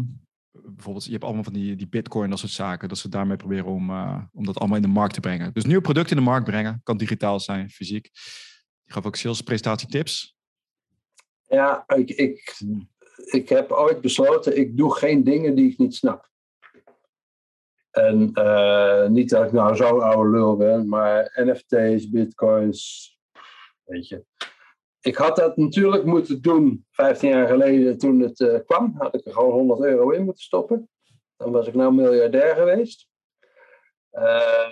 bijvoorbeeld, 0.53 1.05
je 1.05 1.11
hebt 1.11 1.25
allemaal 1.25 1.45
van 1.45 1.53
die, 1.53 1.77
die 1.77 1.89
bitcoin, 1.89 2.31
dat 2.31 2.39
soort 2.39 2.53
zaken, 2.53 2.89
dat 2.89 2.99
ze 2.99 3.09
daarmee 3.09 3.37
proberen 3.37 3.67
om, 3.67 3.91
om 4.33 4.45
dat 4.45 4.59
allemaal 4.59 4.77
in 4.77 4.83
de 4.83 4.89
markt 4.89 5.15
te 5.15 5.21
brengen. 5.21 5.53
Dus 5.53 5.65
nieuw 5.65 5.81
product 5.81 6.11
in 6.11 6.17
de 6.17 6.23
markt 6.23 6.45
brengen, 6.45 6.81
kan 6.85 6.97
digitaal 6.97 7.41
zijn, 7.41 7.71
fysiek. 7.71 8.11
Je 8.83 8.93
gaf 8.93 9.07
ook 9.07 9.17
sales 9.17 9.43
presentatietips. 9.43 10.37
Ja, 11.49 11.85
ik, 11.87 12.11
ik, 12.11 12.61
ik 13.25 13.49
heb 13.49 13.71
ooit 13.71 14.01
besloten, 14.01 14.59
ik 14.59 14.77
doe 14.77 14.95
geen 14.95 15.25
dingen 15.25 15.55
die 15.55 15.71
ik 15.71 15.79
niet 15.79 15.95
snap. 15.95 16.29
En 17.91 18.31
uh, 18.35 19.07
niet 19.07 19.31
dat 19.31 19.45
ik 19.45 19.53
nou 19.53 19.77
zo'n 19.77 20.03
oude 20.03 20.31
lul 20.31 20.57
ben, 20.57 20.89
maar 20.89 21.33
NFT's, 21.35 22.11
bitcoins, 22.11 23.13
weet 23.85 24.09
je. 24.09 24.25
Ik 25.01 25.17
had 25.17 25.37
dat 25.37 25.57
natuurlijk 25.57 26.05
moeten 26.05 26.43
doen 26.43 26.87
15 26.91 27.29
jaar 27.29 27.49
geleden 27.49 27.99
toen 27.99 28.21
het 28.21 28.41
uh, 28.41 28.59
kwam. 28.67 28.95
Had 28.99 29.15
ik 29.15 29.27
er 29.27 29.33
gewoon 29.33 29.53
100 29.53 29.81
euro 29.81 30.11
in 30.11 30.25
moeten 30.25 30.43
stoppen. 30.43 30.89
Dan 31.37 31.53
was 31.53 31.67
ik 31.67 31.75
nou 31.75 31.95
miljardair 31.95 32.55
geweest. 32.55 33.09
Uh, 34.13 34.69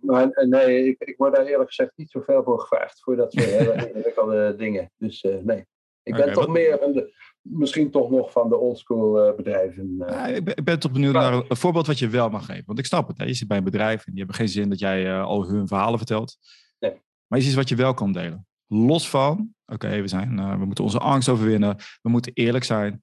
maar 0.00 0.46
nee, 0.48 0.86
ik, 0.86 0.96
ik 0.98 1.16
word 1.16 1.34
daar 1.34 1.46
eerlijk 1.46 1.68
gezegd 1.68 1.92
niet 1.96 2.10
zoveel 2.10 2.42
voor 2.42 2.60
gevraagd. 2.60 3.02
Voor 3.02 3.16
dat 3.16 3.32
soort 3.32 3.46
hele 3.58 3.88
ingewikkelde 3.88 4.54
dingen. 4.56 4.90
Dus 4.96 5.22
nee. 5.22 5.66
Ik 6.02 6.14
ben 6.14 6.32
toch 6.32 6.48
meer 6.48 6.78
van 6.78 6.92
de, 6.92 7.14
misschien 7.42 7.90
toch 7.90 8.10
nog 8.10 8.32
van 8.32 8.48
de 8.48 8.56
oldschool 8.56 9.28
uh, 9.28 9.36
bedrijven. 9.36 9.96
Uh, 9.98 10.08
ja, 10.08 10.26
ik, 10.26 10.44
ben, 10.44 10.56
ik, 10.56 10.64
ben, 10.64 10.78
toch 10.78 10.92
benieuwd 10.92 11.12
naar 11.12 11.32
een 11.32 11.56
voorbeeld 11.56 11.86
wat 11.86 11.98
je 11.98 12.08
wel 12.08 12.28
mag 12.28 12.44
geven. 12.44 12.64
Want 12.66 12.78
ik 12.78 12.86
snap 12.86 13.08
het, 13.08 13.18
hè? 13.18 13.24
je 13.24 13.34
zit 13.34 13.48
bij 13.48 13.56
een 13.56 13.64
bedrijf 13.64 14.06
en 14.06 14.10
die 14.10 14.18
hebben 14.18 14.36
geen 14.36 14.48
zin 14.48 14.68
dat 14.68 14.78
jij 14.78 15.06
uh, 15.06 15.24
al 15.24 15.48
hun 15.48 15.68
verhalen 15.68 15.98
vertelt. 15.98 16.36
Nee. 16.78 17.02
Maar 17.26 17.38
is 17.38 17.46
iets 17.46 17.54
wat 17.54 17.68
je 17.68 17.76
wel 17.76 17.94
kan 17.94 18.12
delen. 18.12 18.46
Los 18.66 19.10
van, 19.10 19.54
oké, 19.66 19.88
we 19.88 20.08
we, 20.08 20.56
we 20.58 20.64
moeten 20.64 20.84
onze 20.84 20.98
angst 20.98 21.28
overwinnen, 21.28 21.76
we 22.02 22.08
moeten 22.08 22.32
eerlijk 22.34 22.64
zijn. 22.64 23.02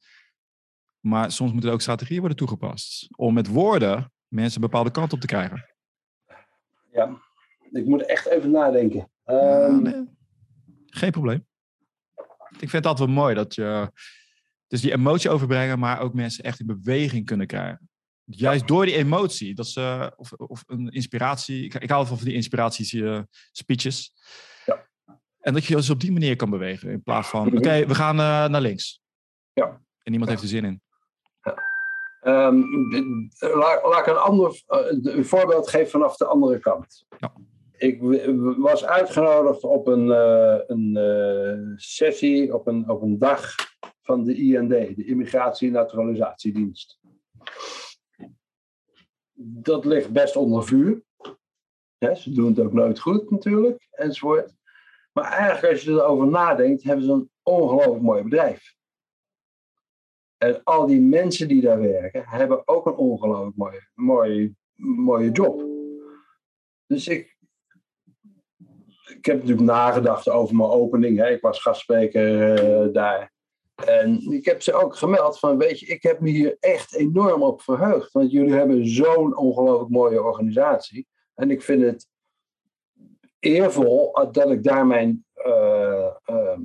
Maar 1.00 1.32
soms 1.32 1.52
moeten 1.52 1.70
er 1.70 1.76
ook 1.76 1.82
strategieën 1.82 2.20
worden 2.20 2.38
toegepast. 2.38 3.08
Om 3.18 3.34
met 3.34 3.48
woorden 3.48 4.12
mensen 4.28 4.62
een 4.62 4.70
bepaalde 4.70 4.92
kant 4.92 5.14
op 5.14 5.20
te 5.20 5.28
krijgen. 5.28 5.66
Ja, 6.92 7.18
ik 7.72 7.86
moet 7.86 8.06
echt 8.06 8.26
even 8.28 8.52
nadenken. 8.52 9.10
Um... 9.26 9.82
nee. 9.82 10.04
Geen 10.86 11.12
probleem. 11.12 11.46
Ik 12.50 12.70
vind 12.70 12.72
het 12.72 12.86
altijd 12.86 13.08
wel 13.08 13.18
mooi 13.18 13.36
dat 13.36 13.56
je 13.56 13.92
dus 14.68 14.82
die 14.82 14.92
emotie 14.92 15.30
overbrengen, 15.30 15.80
maar 15.80 16.02
ook 16.02 16.14
mensen 16.14 16.44
echt 16.44 16.60
in 16.60 16.66
beweging 16.66 17.26
kunnen 17.26 17.48
krijgen. 17.48 17.90
Juist 18.24 18.68
door 18.68 18.86
die 18.86 18.96
emotie, 18.96 19.56
dat 19.56 19.68
ze, 19.68 20.14
of, 20.16 20.32
of 20.32 20.64
een 20.68 20.90
inspiratie, 20.90 21.64
ik, 21.64 21.74
ik 21.74 21.90
hou 21.90 22.08
van 22.08 22.18
die 22.18 22.34
inspiratie 22.34 23.02
uh, 23.02 23.20
speeches. 23.52 24.14
Ja. 24.66 24.88
En 25.40 25.54
dat 25.54 25.66
je 25.66 25.76
dus 25.76 25.90
op 25.90 26.00
die 26.00 26.12
manier 26.12 26.36
kan 26.36 26.50
bewegen, 26.50 26.90
in 26.90 27.04
plaats 27.04 27.28
van, 27.28 27.58
oké, 27.58 27.86
we 27.86 27.96
gaan 27.96 28.20
uh, 28.20 28.48
naar 28.48 28.62
links. 28.62 29.02
Ja. 29.54 29.82
En 30.04 30.12
niemand 30.12 30.30
heeft 30.30 30.42
er 30.42 30.48
zin 30.48 30.66
in. 30.66 30.82
Um, 32.22 33.30
laat, 33.40 33.84
laat, 33.84 34.00
ik 34.00 34.08
een 34.08 34.18
ander 34.18 34.64
uh, 34.68 35.16
een 35.16 35.26
voorbeeld 35.26 35.70
geven 35.70 35.90
vanaf 35.90 36.18
de 36.18 36.26
andere 36.26 36.60
kant. 36.60 37.06
Ja. 37.18 37.34
Ik 37.78 38.00
was 38.58 38.86
uitgenodigd 38.86 39.64
op 39.64 39.88
een, 39.88 40.08
uh, 40.08 40.58
een 40.68 41.74
sessie, 41.76 42.54
op 42.54 42.68
een, 42.68 42.90
op 42.90 43.02
een 43.02 43.18
dag 43.18 43.56
van 44.06 44.24
de 44.24 44.36
IND, 44.36 44.70
de 44.70 45.06
Immigratie- 45.06 45.68
en 45.68 45.74
Naturalisatiedienst. 45.74 47.00
Dat 49.34 49.86
ligt 49.86 50.12
best 50.12 50.36
onder 50.36 50.64
vuur. 50.64 51.02
ze 52.16 52.32
doen 52.34 52.50
het 52.50 52.60
ook 52.60 52.74
nooit 52.74 53.00
goed 53.00 53.30
natuurlijk, 53.30 53.88
enzovoort. 53.92 54.56
Maar 55.14 55.32
eigenlijk 55.32 55.74
als 55.74 55.84
je 55.84 55.92
erover 55.92 56.28
nadenkt, 56.28 56.84
hebben 56.84 57.06
ze 57.06 57.12
een 57.12 57.30
ongelooflijk 57.44 58.02
mooi 58.02 58.24
bedrijf. 58.24 58.76
En 60.38 60.64
al 60.64 60.86
die 60.86 61.02
mensen 61.02 61.48
die 61.48 61.62
daar 61.62 61.82
werken, 61.82 62.24
hebben 62.28 62.68
ook 62.68 62.86
een 62.86 62.96
ongelooflijk 62.96 63.56
mooie, 63.56 63.88
mooie, 63.94 64.56
mooie 64.76 65.32
job. 65.32 65.64
Dus 66.86 67.08
ik, 67.08 67.38
ik 69.08 69.26
heb 69.26 69.36
natuurlijk 69.36 69.68
nagedacht 69.68 70.30
over 70.30 70.56
mijn 70.56 70.70
opening. 70.70 71.18
Hè. 71.18 71.30
Ik 71.30 71.42
was 71.42 71.62
gastspreker 71.62 72.86
uh, 72.88 72.94
daar. 72.94 73.34
En 73.76 74.32
ik 74.32 74.46
heb 74.46 74.62
ze 74.62 74.74
ook 74.74 74.96
gemeld 74.96 75.40
van, 75.40 75.58
weet 75.58 75.80
je, 75.80 75.86
ik 75.86 76.04
heb 76.04 76.20
me 76.20 76.30
hier 76.30 76.58
echt 76.60 76.96
enorm 76.96 77.44
op 77.44 77.62
verheugd. 77.62 78.12
Want 78.12 78.32
jullie 78.32 78.54
hebben 78.54 78.88
zo'n 78.88 79.38
ongelooflijk 79.38 79.90
mooie 79.90 80.24
organisatie. 80.24 81.08
En 81.34 81.52
ik 81.52 81.62
vind 81.62 81.82
het 81.82 82.08
eervol 83.40 84.12
dat 84.32 84.50
ik 84.50 84.64
daar 84.64 84.88
mijn, 84.88 85.26
uh, 85.36 86.12
uh, 86.26 86.58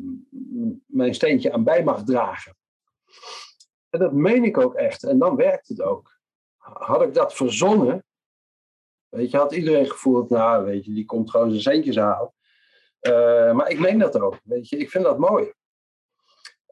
mijn 0.87 1.15
steentje 1.15 1.53
aan 1.53 1.65
bij 1.65 1.85
mag 1.85 2.05
dragen. 2.05 2.57
En 3.91 3.99
dat 3.99 4.13
meen 4.13 4.45
ik 4.45 4.59
ook 4.59 4.75
echt. 4.75 5.03
En 5.03 5.19
dan 5.19 5.37
werkt 5.37 5.69
het 5.69 5.83
ook. 5.83 6.19
Had 6.57 7.03
ik 7.03 7.15
dat 7.15 7.35
verzonnen, 7.35 8.05
weet 9.09 9.31
je, 9.31 9.37
had 9.37 9.53
iedereen 9.53 9.91
gevoeld, 9.91 10.31
nou, 10.31 10.65
weet 10.65 10.85
je, 10.85 10.93
die 10.93 11.05
komt 11.05 11.31
gewoon 11.31 11.51
zijn 11.51 11.63
centjes 11.63 11.97
halen. 11.97 12.33
Uh, 13.01 13.53
maar 13.53 13.71
ik 13.71 13.79
meen 13.79 13.99
dat 13.99 14.21
ook, 14.21 14.41
weet 14.45 14.69
je, 14.69 14.77
ik 14.77 14.91
vind 14.91 15.05
dat 15.05 15.19
mooi. 15.19 15.53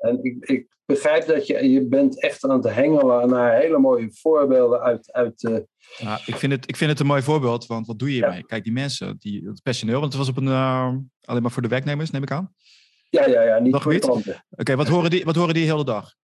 En 0.01 0.25
ik, 0.25 0.45
ik 0.45 0.67
begrijp 0.85 1.27
dat 1.27 1.47
je, 1.47 1.71
je 1.71 1.87
bent 1.87 2.23
echt 2.23 2.45
aan 2.45 2.63
het 2.63 2.75
hengelen 2.75 3.29
naar 3.29 3.57
hele 3.57 3.79
mooie 3.79 4.09
voorbeelden 4.13 4.81
uit... 4.81 5.13
uit 5.13 5.43
uh... 5.43 5.59
ja, 5.97 6.21
ik, 6.27 6.37
vind 6.37 6.53
het, 6.53 6.69
ik 6.69 6.77
vind 6.77 6.91
het 6.91 7.01
een 7.01 7.07
mooi 7.07 7.23
voorbeeld, 7.23 7.67
want 7.67 7.87
wat 7.87 7.99
doe 7.99 8.09
je 8.09 8.15
hiermee? 8.15 8.45
Kijk, 8.45 8.65
die 8.65 8.73
mensen, 8.73 9.17
die, 9.19 9.49
het 9.49 9.63
personeel, 9.63 10.01
want 10.01 10.13
het 10.13 10.23
was 10.23 10.31
op 10.31 10.37
een, 10.37 10.47
uh, 10.47 10.95
alleen 11.25 11.43
maar 11.43 11.51
voor 11.51 11.63
de 11.63 11.69
werknemers, 11.69 12.11
neem 12.11 12.23
ik 12.23 12.31
aan? 12.31 12.55
Ja, 13.11 13.27
ja, 13.27 13.43
ja, 13.43 13.59
niet 13.59 13.77
voor 13.77 13.95
Oké, 13.95 14.43
okay, 14.51 14.77
wat, 14.77 14.89
horen 14.89 15.11
die, 15.11 15.25
wat 15.25 15.37
horen 15.37 15.55
die 15.55 15.65
de 15.65 15.71
hele 15.71 15.85
dag? 15.85 16.15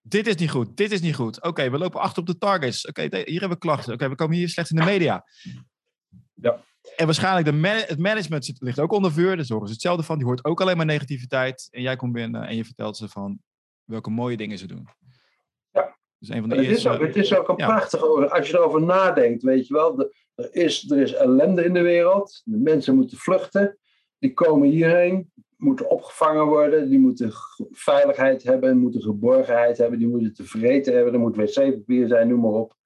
Dit 0.00 0.26
is 0.26 0.34
niet 0.34 0.50
goed, 0.50 0.76
dit 0.76 0.92
is 0.92 1.00
niet 1.00 1.14
goed. 1.14 1.42
Oké, 1.42 1.70
we 1.70 1.78
lopen 1.78 2.00
achter 2.00 2.20
op 2.20 2.26
de 2.26 2.38
targets. 2.38 2.86
Oké, 2.86 3.02
hier 3.02 3.40
hebben 3.40 3.48
we 3.48 3.58
klachten. 3.58 3.92
Oké, 3.92 4.08
we 4.08 4.14
komen 4.14 4.36
hier 4.36 4.48
slecht 4.48 4.70
in 4.70 4.76
de 4.76 4.84
media. 4.84 5.24
Ja. 6.34 6.64
En 6.96 7.04
waarschijnlijk 7.04 7.46
de 7.46 7.52
man 7.52 7.76
het 7.76 7.98
management 7.98 8.44
zit, 8.44 8.56
ligt 8.60 8.80
ook 8.80 8.92
onder 8.92 9.12
vuur. 9.12 9.36
Dus 9.36 9.48
horen 9.48 9.66
ze 9.66 9.72
hetzelfde 9.72 10.02
van. 10.02 10.16
Die 10.16 10.26
hoort 10.26 10.44
ook 10.44 10.60
alleen 10.60 10.76
maar 10.76 10.86
negativiteit. 10.86 11.68
En 11.70 11.82
jij 11.82 11.96
komt 11.96 12.12
binnen 12.12 12.46
en 12.46 12.56
je 12.56 12.64
vertelt 12.64 12.96
ze 12.96 13.08
van 13.08 13.38
welke 13.84 14.10
mooie 14.10 14.36
dingen 14.36 14.58
ze 14.58 14.66
doen. 14.66 14.88
Ja. 15.70 15.96
Dus 16.18 16.28
een 16.28 16.40
van 16.40 16.48
de 16.48 16.56
het, 16.56 16.64
eerste, 16.64 16.88
is 16.88 16.94
ook, 16.94 17.00
het 17.00 17.16
is 17.16 17.36
ook 17.36 17.48
een 17.48 17.56
ja. 17.56 17.66
prachtige... 17.66 18.30
Als 18.30 18.50
je 18.50 18.56
erover 18.56 18.82
nadenkt, 18.82 19.42
weet 19.42 19.66
je 19.66 19.74
wel. 19.74 19.96
De, 19.96 20.14
er, 20.34 20.54
is, 20.54 20.90
er 20.90 20.98
is 20.98 21.12
ellende 21.12 21.64
in 21.64 21.72
de 21.72 21.82
wereld. 21.82 22.42
De 22.44 22.56
mensen 22.56 22.94
moeten 22.94 23.18
vluchten. 23.18 23.78
Die 24.18 24.32
komen 24.32 24.68
hierheen. 24.68 25.32
Moeten 25.56 25.90
opgevangen 25.90 26.46
worden. 26.46 26.88
Die 26.90 26.98
moeten 26.98 27.32
veiligheid 27.70 28.42
hebben. 28.42 28.78
Moeten 28.78 29.02
geborgenheid 29.02 29.78
hebben. 29.78 29.98
Die 29.98 30.08
moeten 30.08 30.34
tevreden 30.34 30.94
hebben. 30.94 31.12
Er 31.12 31.20
moet 31.20 31.36
wc-papier 31.36 32.08
zijn, 32.08 32.28
noem 32.28 32.40
maar 32.40 32.50
op. 32.50 32.76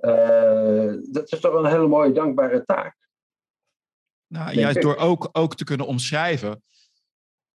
Uh, 0.00 0.92
dat 1.10 1.32
is 1.32 1.40
toch 1.40 1.54
een 1.54 1.70
hele 1.70 1.88
mooie, 1.88 2.12
dankbare 2.12 2.64
taak. 2.64 3.05
Nou, 4.28 4.54
juist 4.54 4.82
door 4.82 4.96
ook, 4.96 5.28
ook 5.32 5.56
te 5.56 5.64
kunnen 5.64 5.86
omschrijven. 5.86 6.62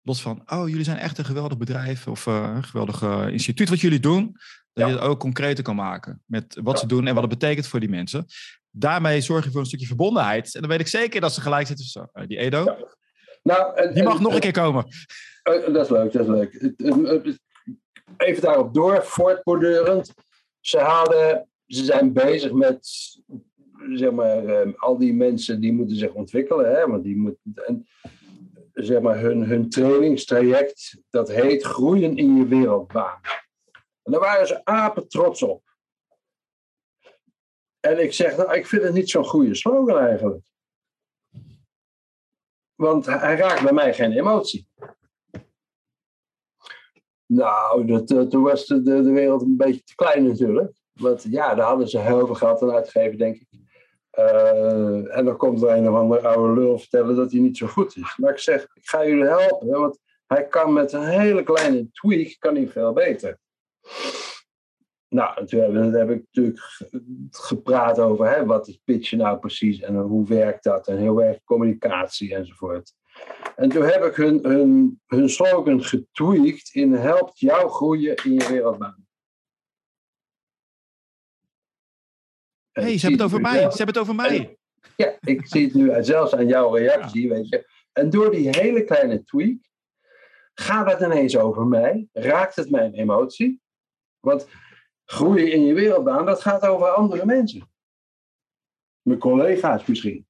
Los 0.01 0.21
van, 0.21 0.41
oh, 0.45 0.69
jullie 0.69 0.83
zijn 0.83 0.97
echt 0.97 1.17
een 1.17 1.25
geweldig 1.25 1.57
bedrijf 1.57 2.07
of 2.07 2.25
uh, 2.25 2.51
een 2.55 2.63
geweldig 2.63 3.01
uh, 3.01 3.27
instituut 3.27 3.69
wat 3.69 3.79
jullie 3.79 3.99
doen. 3.99 4.35
Dat 4.73 4.87
je 4.87 4.93
het 4.93 5.03
ook 5.03 5.19
concreter 5.19 5.63
kan 5.63 5.75
maken 5.75 6.21
met 6.25 6.59
wat 6.63 6.79
ze 6.79 6.85
doen 6.85 7.07
en 7.07 7.13
wat 7.13 7.23
het 7.23 7.39
betekent 7.39 7.67
voor 7.67 7.79
die 7.79 7.89
mensen. 7.89 8.25
Daarmee 8.69 9.21
zorg 9.21 9.43
je 9.43 9.51
voor 9.51 9.59
een 9.59 9.65
stukje 9.65 9.85
verbondenheid. 9.85 10.55
En 10.55 10.61
dan 10.61 10.69
weet 10.69 10.79
ik 10.79 10.87
zeker 10.87 11.21
dat 11.21 11.33
ze 11.33 11.41
gelijk 11.41 11.67
zitten. 11.67 11.85
Zo, 11.85 12.07
uh, 12.13 12.27
die 12.27 12.37
Edo, 12.37 12.77
nou, 13.43 13.75
en, 13.75 13.93
die 13.93 14.03
mag 14.03 14.17
en, 14.17 14.23
nog 14.23 14.33
een 14.33 14.39
keer 14.39 14.51
komen. 14.51 14.85
dat 15.43 15.75
is 15.75 15.89
leuk, 15.89 16.11
dat 16.11 16.21
is 16.21 16.27
leuk. 16.27 16.73
Even 18.17 18.41
daarop 18.41 18.73
door, 18.73 19.05
voortbordurend. 19.05 20.13
Ze 20.59 20.79
hadden, 20.79 21.49
ze 21.67 21.83
zijn 21.83 22.13
bezig 22.13 22.51
met 22.51 22.89
zeg 23.89 24.11
maar, 24.11 24.45
ehm, 24.45 24.71
al 24.75 24.97
die 24.97 25.13
mensen 25.13 25.61
die 25.61 25.73
moeten 25.73 25.95
zich 25.95 26.13
ontwikkelen. 26.13 26.75
Hè, 26.75 26.87
want 26.87 27.03
die 27.03 27.17
moeten, 27.17 27.53
en, 27.65 27.87
zeg 28.73 29.01
maar, 29.01 29.19
hun, 29.19 29.43
hun 29.43 29.69
trainingstraject, 29.69 31.01
dat 31.09 31.31
heet 31.31 31.63
Groeien 31.63 32.17
in 32.17 32.35
je 32.35 32.47
wereldbaan. 32.47 33.19
En 34.03 34.11
daar 34.11 34.21
waren 34.21 34.47
ze 34.47 34.65
apen 34.65 35.07
trots 35.07 35.43
op. 35.43 35.63
En 37.79 38.03
ik 38.03 38.13
zeg, 38.13 38.37
nou, 38.37 38.53
ik 38.53 38.67
vind 38.67 38.83
het 38.83 38.93
niet 38.93 39.09
zo'n 39.09 39.25
goede 39.25 39.55
slogan 39.55 39.97
eigenlijk. 39.97 40.43
Want 42.75 43.05
hij 43.05 43.35
raakt 43.35 43.63
bij 43.63 43.73
mij 43.73 43.93
geen 43.93 44.11
emotie. 44.11 44.67
Nou, 47.25 47.85
dat, 47.85 48.11
eh, 48.11 48.21
toen 48.21 48.43
was 48.43 48.65
de, 48.65 48.81
de, 48.81 49.01
de 49.01 49.11
wereld 49.11 49.41
een 49.41 49.57
beetje 49.57 49.83
te 49.83 49.95
klein 49.95 50.27
natuurlijk. 50.27 50.73
Want 50.93 51.23
ja, 51.23 51.55
daar 51.55 51.67
hadden 51.67 51.87
ze 51.87 51.99
heel 51.99 52.25
veel 52.25 52.35
geld 52.35 52.61
aan 52.61 52.71
uitgegeven, 52.71 53.17
denk 53.17 53.35
ik. 53.35 53.47
Uh, 54.19 55.17
en 55.17 55.25
dan 55.25 55.37
komt 55.37 55.61
er 55.61 55.69
een 55.69 55.89
of 55.89 55.95
andere 55.95 56.27
oude 56.27 56.61
lul 56.61 56.79
vertellen 56.79 57.15
dat 57.15 57.31
hij 57.31 57.41
niet 57.41 57.57
zo 57.57 57.67
goed 57.67 57.97
is. 57.97 58.17
Maar 58.17 58.31
ik 58.31 58.39
zeg, 58.39 58.61
ik 58.73 58.89
ga 58.89 59.05
jullie 59.05 59.27
helpen. 59.27 59.67
Want 59.67 59.99
hij 60.25 60.47
kan 60.47 60.73
met 60.73 60.91
een 60.91 61.07
hele 61.07 61.43
kleine 61.43 61.91
tweak 61.91 62.35
kan 62.39 62.55
hij 62.55 62.67
veel 62.67 62.93
beter. 62.93 63.39
Nou, 65.07 65.37
en 65.37 65.45
toen 65.45 65.59
heb, 65.59 65.93
heb 65.93 66.09
ik 66.09 66.23
natuurlijk 66.31 66.59
gepraat 67.31 67.99
over 67.99 68.29
hè, 68.29 68.45
wat 68.45 68.67
is 68.67 68.81
pitchen 68.83 69.17
nou 69.17 69.39
precies 69.39 69.79
en 69.79 69.95
hoe 69.95 70.27
werkt 70.27 70.63
dat 70.63 70.87
en 70.87 71.07
hoe 71.07 71.17
werkt 71.17 71.43
communicatie 71.43 72.35
enzovoort. 72.35 72.93
En 73.55 73.69
toen 73.69 73.83
heb 73.83 74.03
ik 74.03 74.15
hun, 74.15 74.39
hun, 74.43 75.01
hun 75.05 75.29
slogan 75.29 75.83
getweakt 75.83 76.69
in 76.73 76.93
helpt 76.93 77.39
jou 77.39 77.69
groeien 77.69 78.15
in 78.15 78.33
je 78.33 78.47
wereldbaan. 78.47 79.05
Hey, 82.71 82.97
ze 82.97 83.07
hebben 83.07 83.25
het 83.25 83.33
over 83.33 83.41
mij. 83.41 83.59
Ze 83.59 83.77
hebben 83.77 83.87
het 83.87 83.97
over 83.97 84.15
mij. 84.15 84.57
ja, 84.95 85.17
ik 85.21 85.47
zie 85.47 85.65
het 85.65 85.73
nu 85.73 86.03
zelfs 86.03 86.35
aan 86.35 86.47
jouw 86.47 86.75
reactie, 86.75 87.29
weet 87.29 87.49
je. 87.49 87.69
En 87.91 88.09
door 88.09 88.31
die 88.31 88.49
hele 88.49 88.83
kleine 88.83 89.23
tweak 89.23 89.57
gaat 90.53 90.91
het 90.91 91.01
ineens 91.01 91.37
over 91.37 91.65
mij, 91.65 92.07
raakt 92.11 92.55
het 92.55 92.69
mijn 92.69 92.93
emotie. 92.93 93.61
Want 94.19 94.47
groeien 95.05 95.51
in 95.51 95.65
je 95.65 95.73
wereldbaan, 95.73 96.25
dat 96.25 96.41
gaat 96.41 96.65
over 96.65 96.87
andere 96.87 97.25
mensen. 97.25 97.69
Mijn 99.01 99.19
collega's 99.19 99.85
misschien. 99.85 100.27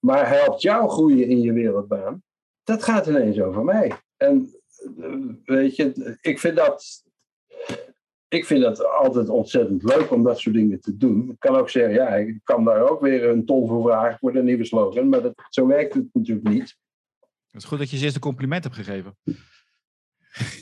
Maar 0.00 0.28
helpt 0.28 0.62
jou 0.62 0.88
groeien 0.88 1.28
in 1.28 1.40
je 1.40 1.52
wereldbaan, 1.52 2.22
dat 2.64 2.84
gaat 2.84 3.06
ineens 3.06 3.40
over 3.40 3.64
mij. 3.64 3.92
En 4.16 4.54
eh, 4.98 5.14
weet 5.44 5.76
je, 5.76 6.18
ik 6.20 6.38
vind 6.38 6.56
dat 6.56 7.04
ik 8.30 8.44
vind 8.44 8.64
het 8.64 8.86
altijd 8.86 9.28
ontzettend 9.28 9.82
leuk 9.82 10.10
om 10.10 10.22
dat 10.22 10.38
soort 10.38 10.54
dingen 10.54 10.80
te 10.80 10.96
doen. 10.96 11.30
Ik 11.30 11.38
kan 11.38 11.56
ook 11.56 11.70
zeggen, 11.70 11.94
ja, 11.94 12.08
ik 12.08 12.40
kan 12.44 12.64
daar 12.64 12.90
ook 12.90 13.00
weer 13.00 13.28
een 13.28 13.44
ton 13.44 13.68
voor 13.68 13.82
vragen 13.82 14.18
voor 14.18 14.32
de 14.32 14.42
nieuwe 14.42 14.64
slogan. 14.64 15.08
Maar 15.08 15.22
dat, 15.22 15.34
zo 15.48 15.66
werkt 15.66 15.94
het 15.94 16.08
natuurlijk 16.12 16.48
niet. 16.48 16.76
Het 17.46 17.62
is 17.62 17.64
goed 17.64 17.78
dat 17.78 17.90
je 17.90 17.96
ze 17.96 18.02
eerst 18.02 18.14
een 18.14 18.20
compliment 18.20 18.64
hebt 18.64 18.76
gegeven. 18.76 19.16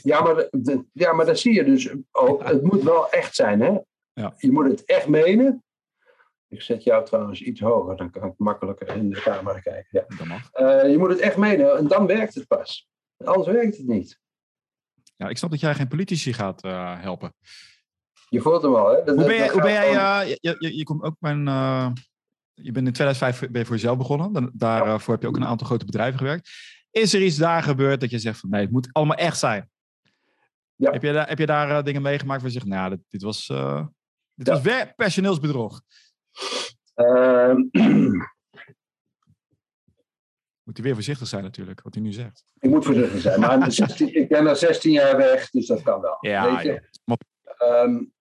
Ja, 0.03 0.21
maar, 0.21 0.35
de, 0.51 0.85
ja, 0.93 1.13
maar 1.13 1.25
dat 1.25 1.39
zie 1.39 1.53
je 1.53 1.63
dus 1.63 1.89
ook. 2.11 2.43
Het 2.43 2.63
moet 2.63 2.83
wel 2.83 3.09
echt 3.09 3.35
zijn, 3.35 3.61
hè? 3.61 3.77
Ja. 4.13 4.33
Je 4.37 4.51
moet 4.51 4.67
het 4.67 4.85
echt 4.85 5.07
menen. 5.07 5.63
Ik 6.47 6.61
zet 6.61 6.83
jou 6.83 7.05
trouwens 7.05 7.41
iets 7.41 7.59
hoger, 7.59 7.97
dan 7.97 8.11
kan 8.11 8.27
ik 8.29 8.33
makkelijker 8.37 8.95
in 8.95 9.09
de 9.09 9.21
camera 9.21 9.59
kijken. 9.59 9.87
Ja. 9.89 10.17
Dat 10.17 10.27
mag. 10.27 10.49
Uh, 10.53 10.91
je 10.91 10.97
moet 10.97 11.09
het 11.09 11.19
echt 11.19 11.37
menen 11.37 11.77
en 11.77 11.87
dan 11.87 12.07
werkt 12.07 12.35
het 12.35 12.47
pas. 12.47 12.89
Anders 13.17 13.47
werkt 13.47 13.77
het 13.77 13.87
niet. 13.87 14.19
Ja, 15.19 15.29
ik 15.29 15.37
snap 15.37 15.49
dat 15.49 15.59
jij 15.59 15.75
geen 15.75 15.87
politici 15.87 16.33
gaat 16.33 16.65
uh, 16.65 17.01
helpen. 17.01 17.33
Je 18.29 18.41
voelt 18.41 18.61
hem 18.61 18.75
al, 18.75 18.89
hè? 18.89 19.03
Dat, 19.03 19.15
hoe 19.15 19.25
ben, 19.25 19.35
jij, 19.35 19.49
hoe 19.49 19.61
ben 19.61 19.71
jij 19.71 19.93
uh, 19.93 20.35
je, 20.41 20.55
je, 20.59 20.77
je, 20.77 20.83
komt 20.83 21.03
ook 21.03 21.15
mijn, 21.19 21.47
uh, 21.47 21.91
je 22.53 22.71
bent 22.71 22.87
in 22.87 22.93
2005 22.93 23.39
ben 23.39 23.61
je 23.61 23.65
voor 23.65 23.75
jezelf 23.75 23.97
begonnen. 23.97 24.33
Dan, 24.33 24.51
daarvoor 24.53 25.13
heb 25.13 25.21
je 25.21 25.27
ook 25.27 25.35
een 25.35 25.45
aantal 25.45 25.67
grote 25.67 25.85
bedrijven 25.85 26.17
gewerkt. 26.17 26.49
Is 26.91 27.13
er 27.13 27.21
iets 27.21 27.35
daar 27.35 27.63
gebeurd 27.63 27.99
dat 27.99 28.09
je 28.09 28.19
zegt 28.19 28.39
van 28.39 28.49
nee, 28.49 28.61
het 28.61 28.71
moet 28.71 28.89
allemaal 28.91 29.17
echt 29.17 29.39
zijn? 29.39 29.69
Ja. 30.75 30.91
Heb 30.91 31.01
je, 31.01 31.13
daar, 31.13 31.27
heb 31.27 31.37
je 31.37 31.45
daar 31.45 31.83
dingen 31.83 32.01
meegemaakt 32.01 32.41
waar 32.41 32.51
je 32.51 32.57
zegt, 32.57 32.69
nou, 32.69 32.89
dit, 32.89 32.99
dit 33.09 33.21
was, 33.21 33.47
dit 34.35 34.47
ja. 34.47 34.61
was 34.61 34.85
personeelsbedrog? 34.95 35.81
Ehm, 40.59 40.67
moet 40.67 40.77
hij 40.77 40.85
weer 40.85 40.93
voorzichtig 40.93 41.27
zijn 41.27 41.43
natuurlijk, 41.43 41.81
wat 41.81 41.93
hij 41.93 42.03
nu 42.03 42.11
zegt. 42.11 42.43
Ik 42.59 42.69
moet 42.69 42.85
voorzichtig 42.85 43.21
zijn, 43.21 43.39
maar 43.39 43.71
16, 43.71 44.15
ik 44.15 44.27
ben 44.27 44.47
al 44.47 44.55
16 44.55 44.91
jaar 44.91 45.17
weg, 45.17 45.49
dus 45.49 45.67
dat 45.67 45.81
kan 45.81 46.01
wel. 46.01 46.17
Ja, 46.19 46.55
weet 46.55 46.63
je? 46.63 46.81
Um, 47.63 48.13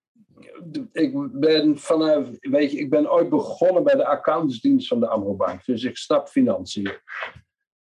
ik 0.93 1.13
ben 1.33 1.79
vanaf, 1.79 2.29
weet 2.41 2.73
je, 2.73 2.79
ik 2.79 2.91
ben 2.91 3.13
ooit 3.13 3.29
begonnen 3.29 3.85
bij 3.85 3.95
de 3.95 4.07
accountantsdienst 4.07 4.89
van 4.89 5.01
de 5.01 5.09
Amrobank, 5.09 5.65
dus 5.65 5.85
ik 5.85 5.97
snap 5.97 6.29
financiën. 6.29 6.91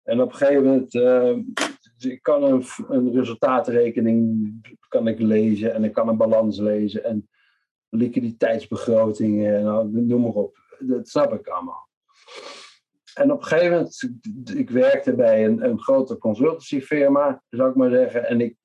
En 0.03 0.21
op 0.21 0.29
een 0.29 0.35
gegeven 0.35 0.63
moment, 0.63 0.93
uh, 0.93 1.37
ik 1.97 2.21
kan 2.21 2.43
een, 2.43 2.63
een 2.87 3.13
resultaatrekening 3.13 4.51
kan 4.87 5.07
ik 5.07 5.19
lezen 5.19 5.73
en 5.73 5.83
ik 5.83 5.93
kan 5.93 6.07
een 6.07 6.17
balans 6.17 6.57
lezen 6.57 7.03
en 7.03 7.29
liquiditeitsbegrotingen 7.89 9.55
en 9.55 10.07
noem 10.07 10.21
maar 10.21 10.31
op. 10.31 10.57
Dat 10.79 11.09
snap 11.09 11.33
ik 11.33 11.47
allemaal. 11.47 11.87
En 13.17 13.31
op 13.31 13.39
een 13.39 13.45
gegeven 13.45 13.71
moment, 13.71 14.09
ik 14.57 14.69
werkte 14.69 15.15
bij 15.15 15.45
een, 15.45 15.63
een 15.63 15.79
grote 15.79 16.17
consultancyfirma, 16.17 17.43
zou 17.49 17.69
ik 17.69 17.75
maar 17.75 17.89
zeggen. 17.89 18.27
En 18.27 18.41
ik, 18.41 18.55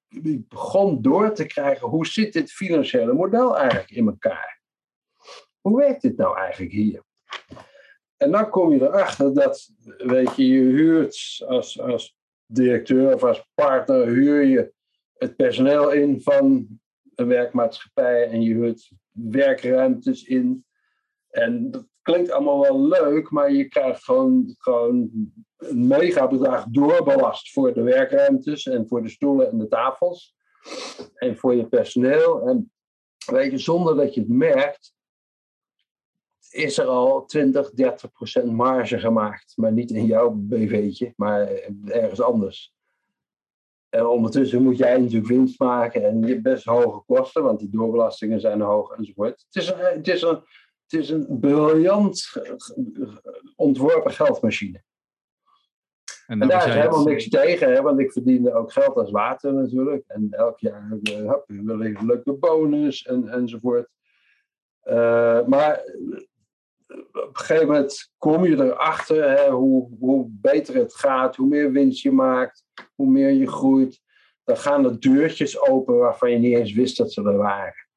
begon 0.49 1.03
door 1.03 1.33
te 1.33 1.47
krijgen, 1.47 1.88
hoe 1.88 2.07
zit 2.07 2.33
dit 2.33 2.53
financiële 2.53 3.12
model 3.12 3.59
eigenlijk 3.59 3.91
in 3.91 4.07
elkaar? 4.07 4.61
Hoe 5.61 5.77
werkt 5.77 6.03
dit 6.03 6.17
nou 6.17 6.38
eigenlijk 6.38 6.73
hier? 6.73 7.03
En 8.17 8.31
dan 8.31 8.51
kom 8.51 8.73
je 8.73 8.83
erachter 8.83 9.35
dat, 9.35 9.71
weet 9.97 10.37
je, 10.37 10.49
je 10.49 10.61
huurt 10.61 11.43
als, 11.47 11.81
als 11.81 12.17
directeur 12.47 13.15
of 13.15 13.23
als 13.23 13.49
partner, 13.55 14.07
huur 14.07 14.45
je 14.45 14.73
het 15.19 15.37
personeel 15.37 15.91
in 15.91 16.21
van 16.21 16.67
een 17.15 17.27
werkmaatschappij 17.27 18.29
en 18.29 18.43
je 18.43 18.55
huurt 18.55 18.91
werkruimtes 19.11 20.25
in. 20.25 20.65
En 21.31 21.91
klinkt 22.03 22.31
allemaal 22.31 22.61
wel 22.61 22.87
leuk, 22.87 23.31
maar 23.31 23.53
je 23.53 23.69
krijgt 23.69 24.05
gewoon, 24.05 24.55
gewoon 24.59 25.11
een 25.57 25.87
mega 25.87 26.29
bedrag 26.29 26.65
doorbelast 26.69 27.53
voor 27.53 27.73
de 27.73 27.83
werkruimtes 27.83 28.67
en 28.67 28.88
voor 28.88 29.03
de 29.03 29.09
stoelen 29.09 29.51
en 29.51 29.59
de 29.59 29.69
tafels. 29.69 30.35
En 31.15 31.37
voor 31.37 31.55
je 31.55 31.67
personeel. 31.67 32.49
En 32.49 32.73
weet 33.27 33.51
je, 33.51 33.59
zonder 33.59 33.97
dat 33.97 34.15
je 34.15 34.21
het 34.21 34.29
merkt, 34.29 34.95
is 36.51 36.79
er 36.79 36.87
al 36.87 37.25
20, 37.25 37.71
30 37.71 38.12
procent 38.12 38.53
marge 38.53 38.99
gemaakt. 38.99 39.53
Maar 39.57 39.73
niet 39.73 39.91
in 39.91 40.07
jouw 40.07 40.31
BV'tje, 40.31 41.12
maar 41.17 41.49
ergens 41.85 42.21
anders. 42.21 42.75
En 43.88 44.07
ondertussen 44.07 44.62
moet 44.62 44.79
jij 44.79 44.99
natuurlijk 44.99 45.27
winst 45.27 45.59
maken 45.59 46.05
en 46.05 46.21
je 46.21 46.27
hebt 46.27 46.43
best 46.43 46.65
hoge 46.65 47.03
kosten, 47.07 47.43
want 47.43 47.59
die 47.59 47.71
doorbelastingen 47.71 48.41
zijn 48.41 48.61
hoog 48.61 48.91
enzovoort. 48.91 49.45
Het 49.51 49.62
is 49.62 49.69
een, 49.69 49.79
het 49.79 50.09
is 50.09 50.23
een, 50.23 50.43
het 50.92 51.00
is 51.00 51.11
een 51.11 51.38
briljant 51.40 52.33
ontworpen 53.57 54.12
geldmachine. 54.12 54.83
En, 56.26 56.40
en 56.42 56.48
daar 56.48 56.68
is 56.68 56.74
helemaal 56.74 57.05
niks 57.05 57.28
tegen, 57.28 57.72
hè, 57.72 57.83
want 57.83 57.98
ik 57.98 58.12
verdiende 58.12 58.55
ook 58.55 58.72
geld 58.72 58.96
als 58.96 59.11
water 59.11 59.52
natuurlijk. 59.52 60.05
En 60.07 60.26
elk 60.31 60.59
jaar 60.59 60.98
uh, 61.02 61.33
wil 61.46 61.81
ik 61.81 61.98
een 61.98 62.07
leuke 62.07 62.33
bonus 62.33 63.02
en, 63.02 63.28
enzovoort. 63.28 63.88
Uh, 64.85 65.46
maar 65.46 65.83
op 67.12 67.28
een 67.28 67.37
gegeven 67.37 67.66
moment 67.66 68.12
kom 68.18 68.44
je 68.44 68.57
erachter 68.57 69.31
hè, 69.31 69.50
hoe, 69.50 69.96
hoe 69.98 70.26
beter 70.28 70.74
het 70.74 70.94
gaat, 70.94 71.37
hoe 71.37 71.48
meer 71.48 71.72
winst 71.72 72.02
je 72.02 72.12
maakt, 72.12 72.64
hoe 72.94 73.11
meer 73.11 73.31
je 73.31 73.46
groeit. 73.46 74.00
Dan 74.44 74.57
gaan 74.57 74.85
er 74.85 75.00
deurtjes 75.00 75.61
open 75.61 75.96
waarvan 75.96 76.31
je 76.31 76.38
niet 76.38 76.57
eens 76.57 76.72
wist 76.72 76.96
dat 76.96 77.12
ze 77.12 77.22
er 77.22 77.37
waren. 77.37 77.90